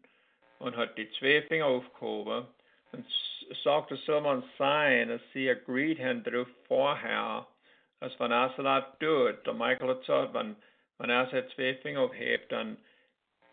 und 0.58 0.76
hat 0.76 0.96
die 0.96 1.10
zwei 1.18 1.42
Finger 1.42 1.66
aufgehoben. 1.66 2.46
Und 2.92 3.06
sagte, 3.62 3.96
soll 3.96 4.20
man 4.20 4.44
sein, 4.56 5.08
dass 5.08 5.20
sie 5.32 5.50
agreed 5.50 5.98
haben 5.98 6.22
darauf 6.22 6.48
vorher, 6.68 7.46
als 8.00 8.18
wenn 8.20 8.30
er 8.30 8.48
das 8.56 8.84
tut. 8.98 9.46
Der 9.46 9.52
Michael 9.52 9.88
hat 9.88 10.00
gesagt, 10.00 10.34
wenn, 10.34 10.56
wenn 10.98 11.10
er 11.10 11.28
seine 11.30 11.48
zwei 11.48 11.74
Finger 11.74 12.00
aufhebt, 12.00 12.52
dann 12.52 12.76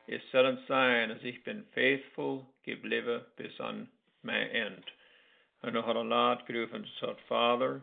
es 0.08 0.22
sein, 0.68 1.10
dass 1.10 1.24
ich 1.24 1.44
bin 1.44 1.66
faithful 1.74 2.46
geblieben 2.64 3.22
bis 3.36 3.60
an 3.60 3.90
mein 4.24 4.50
End. 4.50 4.86
Gerufen 6.46 6.78
und 6.78 6.88
gesagt, 7.00 7.22
Father, 7.28 7.82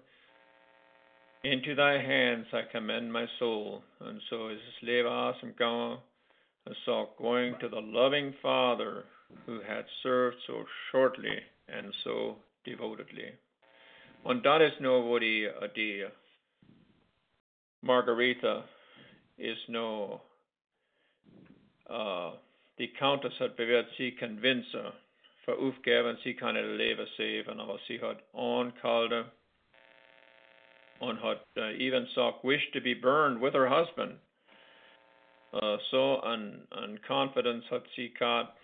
into 1.44 1.74
thy 1.74 1.98
hands 1.98 2.46
I 2.52 2.62
commend 2.72 3.12
my 3.12 3.26
soul. 3.38 3.82
And 4.00 4.20
so 4.28 4.48
aus 5.06 5.40
dem 5.40 5.54
Gang. 5.56 5.98
Es 6.66 6.76
going 7.16 7.54
to 7.60 7.68
the 7.68 7.80
loving 7.80 8.34
Father 8.42 9.04
who 9.46 9.60
had 9.60 9.86
served 10.02 10.36
so 10.46 10.64
shortly 10.90 11.38
and 11.68 11.94
so 12.04 12.36
devotedly. 12.64 13.32
Und 14.24 14.42
that 14.44 14.60
is 14.60 14.72
die, 15.20 15.44
äh, 15.44 15.68
die 15.74 16.06
Margarita 17.80 18.64
ist 19.38 19.68
nur 19.68 20.20
uh, 21.88 22.32
die 22.78 22.88
Countess 22.88 23.38
hat 23.40 23.56
bewährt 23.56 23.88
sie 23.96 24.12
für 25.49 25.59
Aufgaben, 25.59 26.18
sie 26.24 26.34
kann 26.34 26.57
ihr 26.57 26.76
Leben 26.76 27.07
sehen, 27.16 27.59
aber 27.59 27.78
sie 27.88 27.99
hat 28.03 28.22
angehalten 28.34 29.30
und 30.99 31.22
hat 31.22 31.46
uh, 31.57 31.70
even 31.78 32.05
gesagt, 32.05 32.44
wish 32.44 32.70
to 32.72 32.80
be 32.82 32.94
burned 32.94 33.40
with 33.40 33.55
her 33.55 33.66
husband. 33.66 34.18
Uh, 35.55 35.78
an 36.22 37.01
confidence 37.07 37.64
hat 37.70 37.84
sie 37.96 38.12
gehabt, 38.12 38.59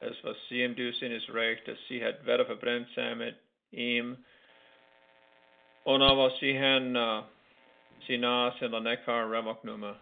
es 0.00 0.14
was 0.22 0.36
sie 0.50 0.62
ihm 0.62 0.76
dusen 0.76 1.10
ist 1.10 1.30
recht, 1.30 1.66
dass 1.66 1.78
sie 1.88 2.04
hat 2.04 2.26
Wette 2.26 2.44
verbrennt 2.44 2.88
sein 2.94 3.16
mit 3.16 3.36
ihm. 3.70 4.18
Und 5.84 6.02
aber 6.02 6.32
sie 6.38 6.58
haben 6.58 6.94
uh, 6.96 7.22
sie 8.06 8.18
nas 8.18 8.60
in 8.60 8.72
der 8.72 8.80
Neckar 8.80 9.30
Remok 9.30 9.64
nummer. 9.64 9.98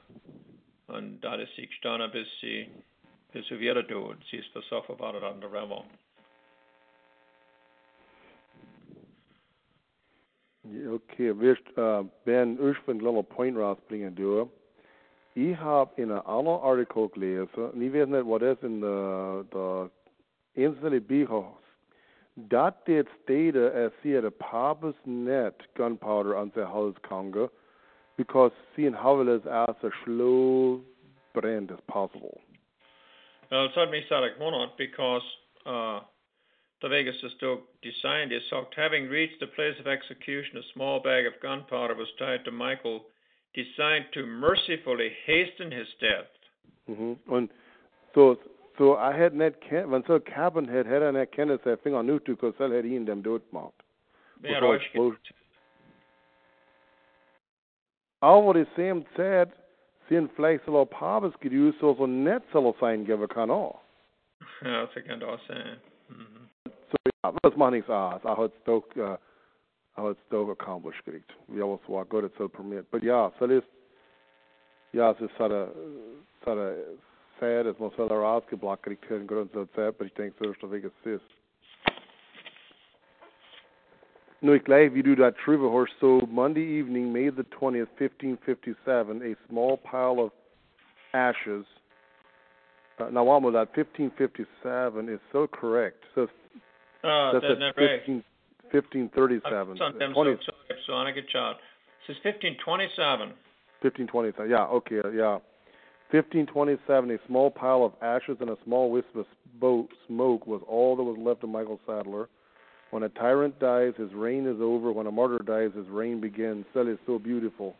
Und 0.89 1.21
da 1.21 1.37
ist 1.37 1.55
sie 1.55 1.69
gestanden, 1.69 2.11
bis 2.11 2.27
sie, 2.41 2.69
bis 3.37 3.47
sie 3.49 3.61
wieder 3.61 3.87
tut. 3.87 4.17
Sie 4.31 4.39
ist 4.39 4.49
versoffen 4.49 4.99
war 4.99 5.15
an 5.23 5.41
der 5.43 5.53
Remmel. 5.53 5.83
Ja, 10.65 10.91
Okay, 10.93 11.39
wirst 11.39 11.63
äh, 11.77 11.81
øh, 11.81 12.05
Ben 12.25 12.59
er 12.59 12.71
ich 12.71 12.87
will 12.87 12.95
ein 12.95 12.99
kleiner 13.01 13.23
Point 13.23 13.59
rausbringen, 13.59 14.15
du. 14.15 14.51
Ich 15.35 15.55
habe 15.59 16.01
in 16.01 16.11
einem 16.11 16.27
anderen 16.27 16.63
Artikel 16.63 17.09
gelesen, 17.11 17.83
ich 17.83 17.93
weiß 17.93 18.09
nicht, 18.09 18.27
was 18.27 18.41
das 18.41 18.63
in 18.63 18.81
der, 18.81 19.45
der 19.53 19.91
einzelnen 20.57 21.05
Bücher 21.05 21.53
Das 22.37 22.75
did 22.87 23.07
stated 23.23 23.57
as 23.57 23.93
sie 24.03 24.15
a 24.15 24.31
purpose 24.31 24.97
net 25.05 25.55
gunpowder 25.75 26.37
on 26.37 26.53
their 26.55 26.67
house 26.67 26.97
Congo 27.03 27.51
because 28.17 28.53
seeing 28.75 28.93
how 28.95 29.21
it 29.21 29.29
is 29.29 29.43
as 29.47 29.77
er 29.83 29.89
a 29.89 29.93
slow 30.05 30.81
brand 31.35 31.71
as 31.71 31.81
possible. 31.87 32.41
Well, 33.51 33.67
it 33.67 33.91
me 33.91 34.03
Sadak 34.11 34.39
Monot 34.41 34.77
because 34.77 35.23
uh, 35.65 36.01
the 36.83 36.89
Vegas 36.89 37.17
is 37.23 37.33
still 37.37 37.61
designed 37.83 38.33
is 38.33 38.43
so 38.51 38.67
having 38.77 39.09
reached 39.09 39.41
the 39.41 39.47
place 39.47 39.75
of 39.81 39.87
execution, 39.87 40.59
a 40.59 40.63
small 40.75 41.01
bag 41.01 41.27
of 41.27 41.33
gunpowder 41.43 41.95
was 41.95 42.09
tied 42.19 42.45
to 42.45 42.51
Michael, 42.51 43.03
designed 43.55 44.07
to 44.15 44.27
mercifully 44.27 45.11
hasten 45.27 45.71
his 45.71 45.87
death. 46.01 46.31
Mhm. 46.89 47.17
Und 47.29 47.51
so 48.15 48.37
so 48.79 48.97
I 48.97 49.13
had 49.17 49.33
net 49.35 49.61
ken 49.61 49.91
wenn 49.91 50.05
so 50.07 50.19
Cabin 50.21 50.67
had 50.69 50.87
had 50.87 51.03
net 51.15 51.33
kennis 51.33 51.61
that 51.65 51.83
thing 51.83 51.95
on 51.95 52.07
new 52.07 52.19
to 52.21 52.35
because 52.37 52.55
that 52.59 52.71
had 52.71 52.85
ihn 52.85 53.07
dem 53.07 53.23
dort 53.23 53.43
gemacht. 53.51 53.73
Ja, 54.43 54.61
Bevor 54.61 54.75
Rausch- 54.75 54.83
explosion. 54.85 55.35
Aber 58.21 58.55
die 58.55 58.67
same 58.77 59.05
Zeit 59.17 59.51
sind 60.09 60.33
vielleicht 60.33 60.65
so 60.65 60.81
ein 60.81 60.89
Pabes 60.89 61.39
gedüst, 61.41 61.79
so 61.81 61.95
so 61.95 62.07
net 62.07 62.43
soll 62.53 62.67
es 62.67 62.79
sein 62.79 63.05
geben 63.05 63.29
kann 63.29 63.51
auch. 63.51 63.81
Ja, 64.63 64.87
das 64.87 65.05
kann 65.05 65.23
auch 65.23 65.41
sein. 65.49 65.81
So 66.91 66.97
ja, 67.25 67.33
das 67.43 67.57
macht 67.57 67.73
nichts 67.73 67.91
aus. 67.91 68.23
I 68.25 68.29
had 68.29 68.53
doch 68.65 68.85
I 68.97 69.17
had 70.01 70.17
doch 70.31 70.51
accomplished 70.51 71.05
gekriegt. 71.05 71.33
Wir 71.49 71.65
haben 71.65 71.79
es 71.83 71.89
war 71.89 72.05
gut, 72.05 72.25
es 72.25 72.35
soll 72.37 72.49
permit. 72.49 72.91
But 72.91 73.03
ja, 73.03 73.33
so 73.39 73.47
ist 73.47 73.67
ja, 74.93 75.11
es 75.11 75.21
ist 75.21 75.37
so 75.37 75.45
eine 75.45 75.73
so 76.45 76.51
eine 76.51 76.77
sad, 77.41 77.67
es 77.67 77.79
muss 77.79 77.97
halt 77.99 78.11
rausgeblockt 78.11 78.85
gekriegt 78.85 79.11
werden, 79.11 79.27
Grund 79.27 79.53
so 79.53 79.67
Zeit, 79.67 79.95
aber 79.95 80.05
ich 80.05 80.15
denke, 80.15 80.37
so 80.39 80.51
ist 80.51 80.63
der 80.63 80.71
Weg 80.71 80.85
es 80.85 81.07
ist. 81.07 81.36
Nur 84.47 84.61
gleich, 84.61 84.95
wie 84.95 85.03
du 85.03 85.17
da 85.17 85.33
trivia 85.33 85.69
horse, 85.69 85.93
so 86.01 86.21
Monday 86.31 86.79
evening, 86.79 87.13
May 87.13 87.31
the 87.31 87.43
20th, 87.43 87.89
1557, 87.99 89.21
a 89.23 89.35
small 89.49 89.77
pile 89.77 90.21
of 90.21 90.31
ashes. 91.13 91.67
Uh, 93.01 93.11
now, 93.11 93.25
that 93.25 93.75
1557 93.75 95.09
is 95.09 95.21
so 95.33 95.49
correct. 95.49 96.05
So 96.15 96.29
Uh, 97.03 97.33
That's 97.33 97.45
den 97.47 97.63
at 97.63 97.79
är 97.79 97.99
15, 97.99 98.23
1537. 98.71 99.77
Sånt 99.77 99.99
dem 99.99 100.15
20, 100.15 100.37
så 100.41 100.53
så 100.79 100.95
han 100.95 101.07
är 101.07 101.13
child. 101.13 101.57
This 102.07 102.17
is 102.17 102.25
1527. 102.25 103.33
1527. 103.81 104.51
Yeah, 104.51 104.73
okay, 104.73 105.03
yeah. 105.13 105.39
1527, 106.11 107.11
a 107.11 107.19
small 107.27 107.51
pile 107.51 107.85
of 107.85 107.93
ashes 108.01 108.37
and 108.41 108.51
a 108.51 108.57
small 108.65 108.91
wisp 108.91 109.17
of 109.17 109.27
smoke 110.07 110.47
was 110.47 110.63
all 110.69 110.97
that 110.97 111.05
was 111.05 111.19
left 111.19 111.43
of 111.45 111.51
Michael 111.51 111.81
Sattler. 111.87 112.29
When 112.91 113.03
a 113.03 113.09
tyrant 113.11 113.59
dies, 113.59 113.93
his 113.97 114.13
reign 114.15 114.47
is 114.47 114.61
over. 114.61 114.93
When 114.93 115.07
a 115.07 115.11
martyr 115.11 115.41
dies, 115.45 115.71
his 115.77 115.89
reign 115.89 116.21
begins. 116.21 116.65
That 116.75 116.89
is 116.89 116.99
so 117.07 117.19
beautiful. 117.19 117.75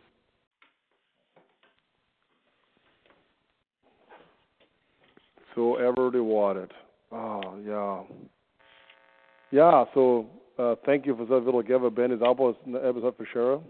So 5.55 5.77
ever 5.77 6.11
they 6.11 6.19
wanted. 6.19 6.71
Oh, 7.11 7.57
yeah. 7.65 8.03
Ja, 9.51 9.85
so 9.93 10.27
uh, 10.59 10.75
thank 10.85 11.05
you 11.05 11.15
for 11.15 11.25
that 11.25 11.45
little 11.45 11.63
give 11.63 11.81
Ben 11.95 12.11
is 12.11 12.21
album 12.21 12.53
episode 12.75 13.15
for 13.15 13.27
Shara. 13.33 13.63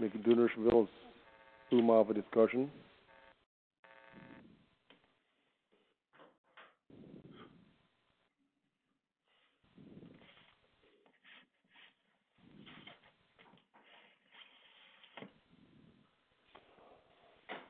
We 0.00 0.10
can 0.10 0.22
do 0.22 0.34
this 0.34 0.50
little 0.58 0.88
zoom 1.70 1.88
off 1.90 2.10
a 2.10 2.14
discussion. 2.14 2.70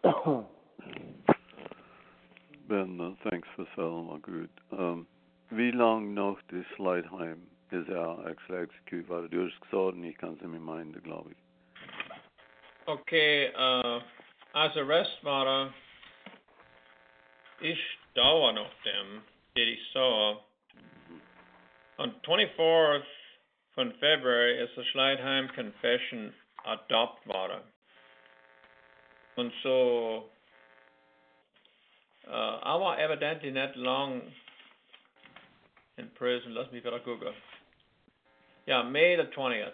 Ben, 2.68 3.00
uh, 3.00 3.30
thanks 3.30 3.48
for 3.54 3.66
my 4.02 4.18
good. 4.22 4.50
Um, 4.72 5.06
wie 5.50 5.72
lang 5.72 6.14
nog 6.14 6.38
de 6.48 6.64
Schleitheim 6.74 7.38
is 7.70 7.86
actually 8.28 8.62
execute 8.62 9.08
war 9.08 9.28
du 9.28 9.46
ich 9.46 10.18
kann 10.18 10.34
es 10.34 10.42
in 10.42 10.50
meine 10.50 10.84
Mind, 10.84 10.96
ich. 10.96 11.36
Okay, 12.86 13.52
uh, 13.54 14.00
arrest 14.76 15.22
war 15.22 15.72
ich 17.60 17.78
dauer 18.14 18.52
noch 18.52 18.70
dem, 18.84 19.22
die 19.56 19.62
ich 19.62 19.92
sah. 19.92 20.40
On 21.98 22.14
24th 22.24 23.02
von 23.74 23.92
February 23.94 24.62
ist 24.62 24.76
der 24.76 24.84
Schleitheim 24.84 25.48
Confession 25.54 26.32
adopt 26.64 27.26
worden. 27.26 27.62
Und 29.36 29.52
so, 29.62 30.30
uh, 32.26 32.78
war 32.80 32.98
evidently 32.98 33.50
nicht 33.50 33.76
long 33.76 34.22
in 35.98 36.08
prison. 36.14 36.54
Lass 36.54 36.70
mich 36.72 36.82
wieder 36.82 37.00
gucken. 37.00 37.32
Yeah, 38.66 38.82
May 38.82 39.16
the 39.16 39.24
20th. 39.36 39.72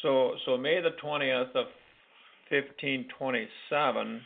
So, 0.00 0.36
so 0.44 0.56
May 0.56 0.80
the 0.80 0.90
20th 1.02 1.54
of 1.54 1.66
1527, 2.50 4.20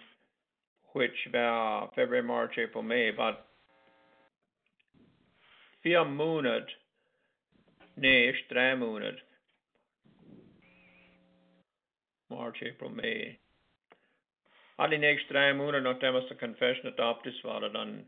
which 0.92 1.10
about 1.28 1.90
February, 1.94 2.22
March, 2.22 2.58
April, 2.58 2.82
May, 2.82 3.08
about 3.08 3.40
vier 5.82 6.04
Monate, 6.04 6.68
nee, 7.96 8.32
drei 8.50 8.74
Monate. 8.74 9.18
March, 12.28 12.62
April, 12.62 12.90
May. 12.90 13.38
Alle 14.76 14.90
die 14.90 14.98
nächsten 14.98 15.32
drei 15.32 15.52
Monate, 15.54 15.82
nachdem 15.82 16.16
es 16.16 16.28
der 16.28 16.36
Confession 16.36 16.86
adopted 16.86 17.42
war, 17.44 17.60
dann 17.60 18.06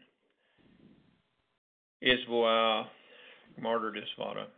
ist, 2.00 2.28
wo 2.28 2.46
er 2.46 2.90
martyred 3.56 3.96
ist, 3.96 4.16
war. 4.18 4.48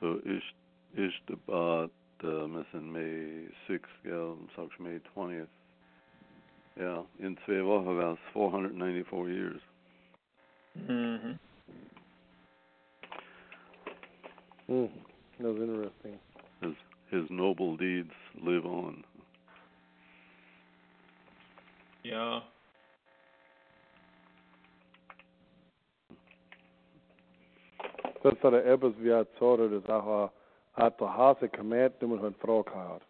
So 0.00 0.16
ist 0.16 0.54
ist 0.94 1.30
about 1.30 1.90
uh, 2.24 2.46
missing 2.48 2.92
May 2.92 3.48
6th, 3.68 3.86
gell, 4.02 4.36
sagst 4.56 4.78
May 4.80 5.00
20th. 5.14 5.48
Ja, 6.76 7.04
in 7.18 7.36
zwei 7.44 7.64
Wochen 7.64 7.98
war 7.98 8.14
es 8.14 8.18
494 8.32 9.28
years. 9.28 9.60
Mm-hmm. 10.78 11.32
Hmm, 14.66 14.86
that 15.38 15.46
was 15.46 15.60
interesting. 15.60 16.29
His 17.10 17.22
his 17.22 17.30
noble 17.30 17.76
deeds 17.76 18.12
live 18.40 18.64
on. 18.64 19.04
Ja. 22.04 22.42
Das 28.22 28.34
ist 28.34 28.42
der 28.42 28.64
etwas 28.66 28.92
wie 28.98 29.12
ein 29.12 29.26
Zorro, 29.38 29.66
das 29.68 29.88
auch 29.88 30.30
hat 30.74 31.00
der 31.00 31.16
Hase 31.16 31.48
gemäht, 31.48 32.00
nur 32.02 32.18
eine 32.18 32.32
Frau 32.32 32.62
gehabt. 32.62 33.06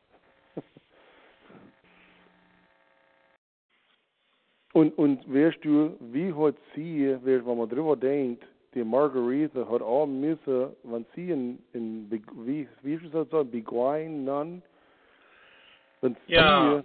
Und, 4.72 4.96
und 4.96 5.26
weißt 5.32 5.64
du, 5.64 5.96
wie 6.00 6.32
hat 6.32 6.54
sie, 6.74 7.16
wenn 7.22 7.44
man 7.44 7.68
drüber 7.68 7.96
denkt, 7.96 8.44
die 8.74 8.84
Margarita 8.84 9.68
hat 9.68 9.82
all 9.82 10.06
müssen, 10.06 10.76
wenn 10.84 11.06
sie 11.14 11.30
in, 11.30 11.58
in 11.72 12.10
wie, 12.10 12.68
wie 12.82 12.94
ist 12.94 13.14
das 13.14 13.28
so, 13.30 13.44
Beguine, 13.44 14.22
Nun, 14.24 14.62
wenn 16.00 16.16
sie, 16.26 16.34
Ja. 16.34 16.82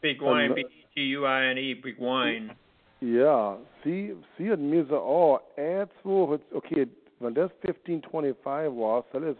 Big 0.00 0.20
wine, 0.20 0.50
Um, 0.50 0.54
B 0.54 0.64
G 0.94 1.16
U 1.16 1.24
I 1.26 1.50
N 1.50 1.58
E, 1.58 1.74
big 1.74 1.98
wine. 1.98 2.54
Ja, 3.00 3.58
sie, 3.82 4.16
sie 4.38 4.50
hat 4.50 4.60
so, 4.88 4.96
oh, 4.96 5.38
er 5.56 5.88
zwei 6.02 6.38
okay, 6.52 6.86
wenn 7.20 7.34
das 7.34 7.50
1525 7.62 8.78
war, 8.78 9.04
soll 9.12 9.24
es, 9.24 9.36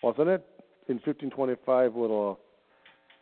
was 0.00 0.18
er 0.18 0.24
nicht 0.24 0.44
in 0.88 0.96
1525, 0.98 1.94
wo 1.94 2.08
der, 2.08 2.36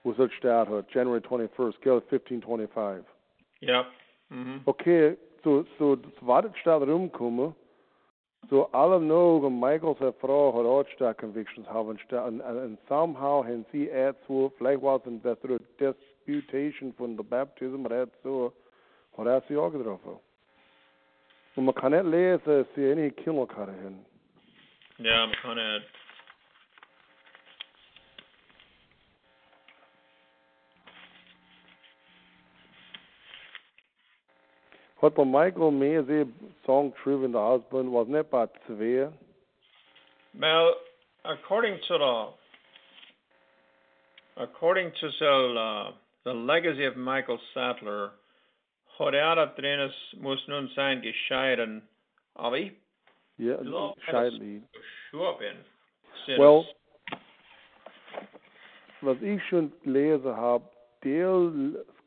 wo 0.02 0.12
es 0.12 0.18
halt 0.18 0.32
start 0.32 0.68
hat, 0.68 0.92
January 0.92 1.20
21st, 1.20 1.80
gell, 1.80 2.02
1525. 2.10 3.04
Yep. 3.62 3.86
Mhm. 4.30 4.60
Okay, 4.64 5.16
so, 5.44 5.64
so, 5.78 5.96
das 5.96 6.12
war 6.20 6.42
das 6.42 6.56
statt 6.58 6.82
rumkommen, 6.82 7.54
so 8.50 8.66
alle 8.72 9.00
noch, 9.00 9.42
und 9.42 9.60
Michael, 9.60 9.94
seine 9.98 10.12
Frau, 10.14 10.84
stark 10.94 11.18
Convictions 11.18 11.66
haben, 11.68 11.88
und, 11.88 12.40
und 12.40 12.78
somehow 12.88 13.44
haben 13.44 13.64
sie 13.72 13.88
er 13.88 14.14
zwei, 14.26 14.50
vielleicht 14.58 14.82
war 14.82 15.00
ein 15.06 15.20
bessere 15.20 15.58
Disputation 15.78 16.92
von 16.94 17.16
der 17.16 17.24
Baptism, 17.24 17.86
er 17.86 18.08
so, 18.24 18.52
hat 19.16 19.26
er 19.26 19.42
sie 19.48 19.56
auch 19.56 19.70
getroffen. 19.70 20.18
Und 21.56 21.64
man 21.64 21.74
kann 21.74 21.92
nicht 21.92 22.04
lesen, 22.04 22.66
sie 22.74 22.90
eine 22.90 23.10
Kinderkarte 23.12 23.72
haben. 23.72 24.04
Ja, 24.98 25.26
man 25.26 25.36
kann 25.36 25.56
nicht. 25.56 25.99
Hat 35.02 35.14
bei 35.14 35.24
Michael 35.24 35.70
mehr 35.70 36.04
sie 36.04 36.26
Song 36.66 36.92
True 37.02 37.24
in 37.24 37.32
the 37.32 37.38
Husband, 37.38 37.90
was 37.90 38.06
nicht 38.08 38.30
bei 38.30 38.46
zwei. 38.66 39.10
Well, 40.34 40.74
according 41.24 41.78
to 41.88 41.98
the 41.98 42.34
according 44.42 44.92
to 45.00 45.10
the 45.18 45.54
uh, 45.56 45.92
the 46.24 46.34
legacy 46.34 46.84
of 46.84 46.96
Michael 46.96 47.38
Sattler, 47.54 48.12
er 48.98 49.34
da 49.34 49.46
drin 49.46 49.80
es 49.80 49.94
muss 50.20 50.46
nun 50.48 50.68
sein 50.76 51.00
gescheiden, 51.00 51.82
aber 52.34 52.58
ich 52.58 52.72
glaube, 53.38 53.98
Scheidlied. 54.02 54.62
sure 55.10 55.38
bin. 55.38 55.56
Well, 56.36 56.66
was 59.00 59.16
ich 59.22 59.42
schon 59.48 59.72
gelesen 59.82 60.36
habe, 60.36 60.64
der 61.02 61.30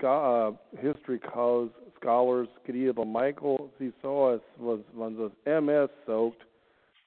uh, 0.03 0.55
History 0.79 1.17
calls 1.17 1.71
Scholars 2.03 2.49
bei 2.93 3.05
Michael, 3.05 3.69
es, 4.35 4.41
was, 4.57 4.79
das 5.17 5.31
MS 5.45 5.89
soaked. 6.05 6.45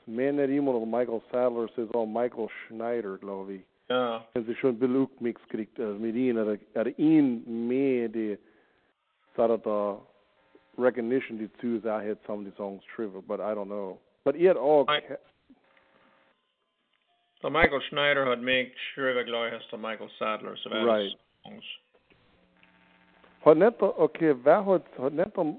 mehr 0.07 0.33
nicht 0.33 0.49
jemand 0.51 0.77
oder 0.79 0.87
Michael 0.87 1.21
Sattler, 1.31 1.69
says 1.77 1.93
auch 1.95 2.07
Michael 2.07 2.49
Schneider, 2.67 3.19
glaube 3.19 3.55
ich. 3.55 3.61
ja, 3.91 4.25
Wenn 4.33 4.47
sie 4.47 4.55
schon 4.55 4.79
Beluch 4.79 5.11
mix 5.21 5.41
kriegt, 5.49 5.79
also 5.79 5.99
mit 5.99 6.15
ihnen, 6.15 6.37
er, 6.47 6.59
ihn 6.99 7.67
mehr 7.69 8.09
die, 8.09 8.39
of 9.51 9.63
the 9.65 10.81
recognition 10.83 11.39
die 11.39 11.51
zu, 11.61 11.79
that 11.83 12.03
I 12.03 12.09
had 12.09 12.19
some 12.27 12.41
of 12.41 12.45
the 12.47 12.57
songs 12.57 12.83
trivia, 12.95 13.21
but 13.21 13.41
I 13.41 13.53
don't 13.55 13.67
know. 13.69 13.99
But 14.25 14.37
yet 14.37 14.57
all, 14.57 14.87
I- 14.89 15.03
der 17.43 17.51
Michael 17.51 17.81
Schneider 17.83 18.25
hat 18.27 18.41
mich 18.41 18.73
schreiben, 18.95 19.27
glaube 19.27 19.49
ich, 19.49 19.53
als 19.55 19.69
der 19.71 19.79
Michael 19.79 20.09
Sattler, 20.19 20.57
so 20.57 20.71
Right. 20.71 21.13
Songs. 21.43 21.65
Hat 23.47 23.57
okay, 23.81 24.35
wer 24.43 24.67
hat, 24.67 24.83
hat 24.99 25.13
nicht 25.13 25.37
der, 25.37 25.57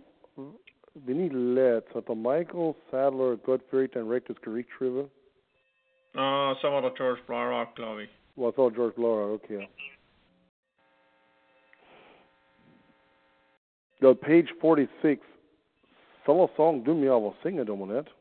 wenn 0.94 1.26
ich 1.26 1.32
letzt, 1.32 1.96
hat 1.96 2.10
der 2.10 2.16
Michael 2.16 2.76
Sattler 2.92 3.38
Gottfried 3.38 3.96
ein 3.96 4.10
rechtes 4.10 4.36
Gericht 4.42 4.70
geschrieben? 4.70 5.10
Ah, 6.14 6.54
some 6.62 6.76
of 6.76 6.84
the 6.84 6.90
George 6.98 7.22
Blaurock, 7.28 7.74
glaube 7.76 8.04
ich. 8.04 8.10
Was 8.36 8.58
auch 8.58 8.72
George 8.72 9.00
Laura, 9.00 9.32
okay. 9.32 9.70
The 14.02 14.14
page 14.14 14.54
46, 14.62 15.22
Fella 16.26 16.50
Song 16.58 16.84
du 16.84 16.94
mir 16.94 17.14
aber 17.14 17.34
singen, 17.42 17.66
du 17.66 17.86
nicht? 17.86 18.14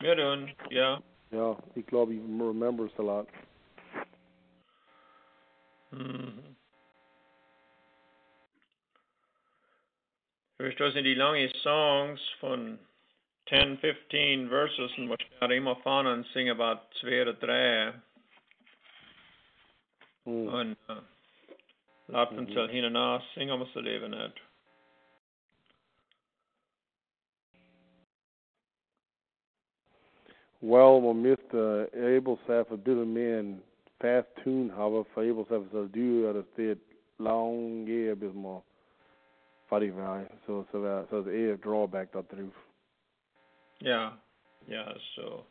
Wir 0.00 0.16
tun, 0.16 0.52
ja. 0.70 1.00
Ja, 1.30 1.56
ich 1.76 1.86
glaube, 1.86 2.14
ich 2.14 2.20
remember 2.20 2.86
es 2.86 2.98
a 2.98 3.02
lot. 3.02 3.28
Mhm. 5.92 6.56
Förstås 10.62 10.94
sind 10.94 11.04
die 11.04 11.14
lange 11.16 11.48
Songs 11.48 12.20
von 12.40 12.78
10, 13.48 13.78
15 13.78 14.48
verses 14.48 14.96
und 14.96 15.08
was 15.08 15.18
jag 15.40 15.52
immer 15.52 15.74
fan 15.82 16.06
und 16.06 16.24
sing 16.26 16.50
about 16.50 16.80
zwei 17.00 17.22
oder 17.22 17.32
drei 17.32 17.92
Mm. 20.24 20.48
und 20.48 20.76
uh, 20.88 21.02
lappen 22.06 22.44
Mhm. 22.44 22.46
till 22.46 22.68
hinna 22.68 22.88
na 22.90 23.22
singa 23.34 23.56
måste 23.56 23.80
leva 23.80 24.08
ned. 24.08 24.32
Well, 30.60 31.00
we 31.00 31.12
missed 31.12 31.52
uh, 31.52 31.86
able 31.92 32.38
saf 32.46 32.70
a 32.70 32.76
bit 32.76 32.98
of 32.98 33.08
men 33.08 33.60
fast 34.00 34.28
tune 34.44 34.70
hava 34.70 35.04
för 35.04 35.22
able 35.22 35.44
saf 35.44 35.70
så 35.70 35.84
du 35.84 36.32
det 36.32 36.44
sted 36.52 36.78
lång 37.18 37.86
ge 37.86 38.14
bit 38.14 38.34
vai 39.80 40.26
så 40.46 40.64
så 40.70 40.82
där 40.82 41.06
så 41.10 41.20
det 41.20 41.36
är 41.36 41.56
drawback 41.56 42.12
där 42.12 42.22
through. 42.22 42.52
Ja, 43.78 44.12
ja, 44.66 44.94
så. 44.98 45.44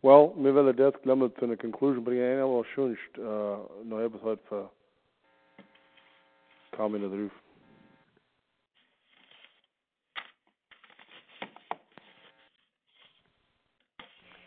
Well, 0.00 0.32
vi 0.36 0.52
vill 0.52 0.76
det 0.76 1.02
glömma 1.02 1.28
till 1.28 1.50
en 1.50 1.56
conclusion 1.56 2.04
bringa 2.04 2.24
en 2.24 2.38
eller 2.38 2.64
sjunst 2.64 3.18
uh, 3.18 3.58
no 3.84 4.00
episode 4.06 4.38
för 4.48 4.68
coming 6.76 7.04
of 7.04 7.10
the 7.10 7.16
roof. 7.16 7.32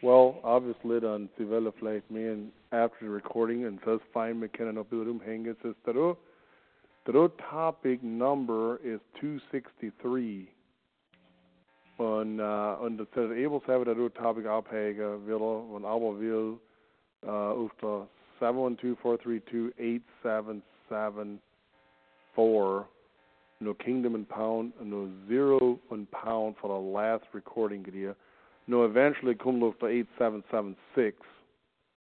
Well, 0.02 0.40
obviously 0.44 0.98
on 0.98 1.30
Civella 1.38 1.72
Flight 1.72 2.04
man 2.12 2.52
after 2.72 3.06
the 3.06 3.10
recording 3.10 3.66
and 3.66 3.80
says 3.84 4.00
fine 4.14 4.40
McKinnon 4.40 4.78
up 4.78 4.92
in 4.92 5.00
the 5.00 5.06
room 5.06 5.22
hanging 5.26 5.56
says 5.64 5.76
the 7.12 7.32
topic 7.50 8.04
number 8.04 8.80
is 8.84 9.00
two 9.20 9.40
sixty 9.52 9.92
three. 10.02 10.50
On 12.00 12.40
uh 12.40 12.78
on 12.80 12.98
the 12.98 13.08
says 13.16 13.32
able 13.36 13.60
to 13.62 13.72
have 13.72 13.86
the 13.86 14.12
topic 14.16 14.46
abhäga 14.46 15.20
villa 15.26 15.64
on 15.74 15.86
aber 15.86 16.12
will 16.12 16.60
uh 17.28 17.54
seven 20.24 20.62
seven 20.90 21.40
four 22.36 22.88
no 23.60 23.74
kingdom 23.74 24.14
and 24.16 24.30
pound 24.30 24.74
no 24.84 25.10
zero 25.28 25.80
and 25.92 26.12
pound 26.12 26.56
for 26.62 26.68
the 26.68 26.88
last 26.98 27.24
recording 27.34 27.84
gear. 27.84 28.16
No, 28.68 28.84
eventually 28.84 29.36
kom 29.36 29.60
nog 29.60 29.78
på 29.78 29.88
8776 29.88 31.26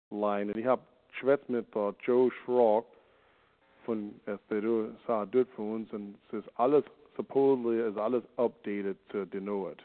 line. 0.09 0.51
En 0.51 0.57
ik 0.57 0.63
heb 0.63 0.79
schwätzt 1.09 1.47
mit 1.47 1.65
uh, 1.75 1.87
Joe 1.97 2.29
Schrock 2.29 2.85
von 3.87 4.13
sa 5.07 5.25
dut 5.25 5.47
für 5.55 5.61
uns 5.61 5.91
und 5.93 6.15
es 6.27 6.39
ist 6.39 6.59
alles 6.59 6.83
supposedly 7.15 7.79
is 7.79 7.97
alles 7.97 8.23
updated 8.37 8.97
to 9.09 9.25
denote 9.25 9.71
it. 9.71 9.81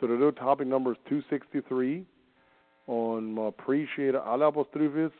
So 0.00 0.08
the 0.08 0.32
topic 0.32 0.66
number 0.66 0.92
is 0.92 0.98
263 1.08 2.04
und 2.86 3.34
man 3.34 3.46
appreciate 3.46 4.14
alle 4.14 4.48
ist. 4.48 5.14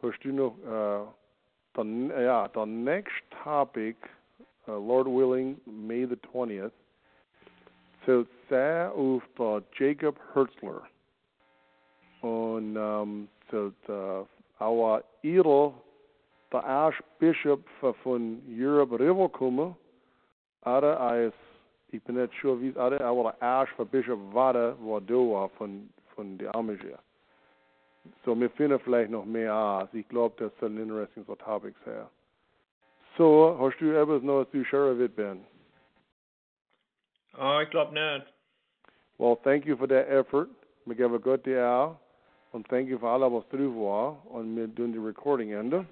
Hörst 0.00 0.24
du 0.24 0.32
noch 0.32 0.56
uh, 0.66 1.06
the, 1.76 2.10
ja, 2.22 2.48
the 2.54 2.66
next 2.66 3.22
topic, 3.44 3.96
uh, 4.68 4.78
Lord 4.78 5.06
willing, 5.06 5.56
May 5.66 6.04
the 6.06 6.16
20th, 6.32 6.72
so 8.06 8.26
sehr 8.48 8.92
auf 8.92 9.22
Jacob 9.78 10.18
Hertzler. 10.34 10.82
Und 12.22 12.76
um, 12.76 13.28
so 13.50 13.72
uh, 13.88 14.24
our 14.60 15.02
Edel, 15.22 15.74
der 16.52 16.64
Archbishop 16.64 17.64
von 18.02 18.42
Europe 18.48 18.98
rüberkommen, 18.98 19.76
aber 20.62 21.00
als, 21.00 21.34
ich 21.88 22.02
bin 22.02 22.16
nicht 22.16 22.32
sure, 22.40 22.60
wie 22.60 22.68
es 22.68 22.76
aber 22.76 22.98
der 22.98 23.42
Archbishop 23.42 24.18
war, 24.32 24.54
war 24.54 25.00
da 25.00 25.48
von, 25.56 25.88
von 26.14 26.38
der 26.38 26.54
Amish. 26.54 26.80
So, 28.24 28.38
wir 28.38 28.50
finden 28.50 28.78
vielleicht 28.80 29.10
noch 29.10 29.24
mehr 29.24 29.54
aus. 29.54 29.88
Ich 29.92 30.08
glaube, 30.08 30.34
das 30.38 30.52
soll 30.60 30.70
ein 30.70 30.78
interesting 30.78 31.24
so 31.26 31.34
topics 31.34 31.78
her. 31.84 32.08
So, 33.16 33.56
hast 33.58 33.80
du 33.80 33.90
etwas 33.90 34.22
noch, 34.22 34.40
was 34.40 34.50
du 34.50 34.64
sure 34.64 34.96
wird, 34.98 35.16
Ben? 35.16 35.44
Ah, 37.32 37.62
ich 37.62 37.70
glaub 37.70 37.92
nicht. 37.92 38.26
Well, 39.18 39.36
thank 39.42 39.66
you 39.66 39.76
for 39.76 39.88
that 39.88 40.08
effort. 40.08 40.48
Wir 40.84 40.94
geben 40.94 41.20
Gott 41.20 41.44
die 41.46 41.50
Ehre 41.50 41.98
und 42.52 42.68
thank 42.68 42.88
you 42.88 42.98
für 42.98 43.08
alle, 43.08 43.32
was 43.32 43.48
drauf 43.48 43.74
war 43.74 44.22
und 44.30 44.56
wir 44.56 44.72
tun 44.74 44.92
die 44.92 44.98
Recording 44.98 45.52
ende. 45.52 45.86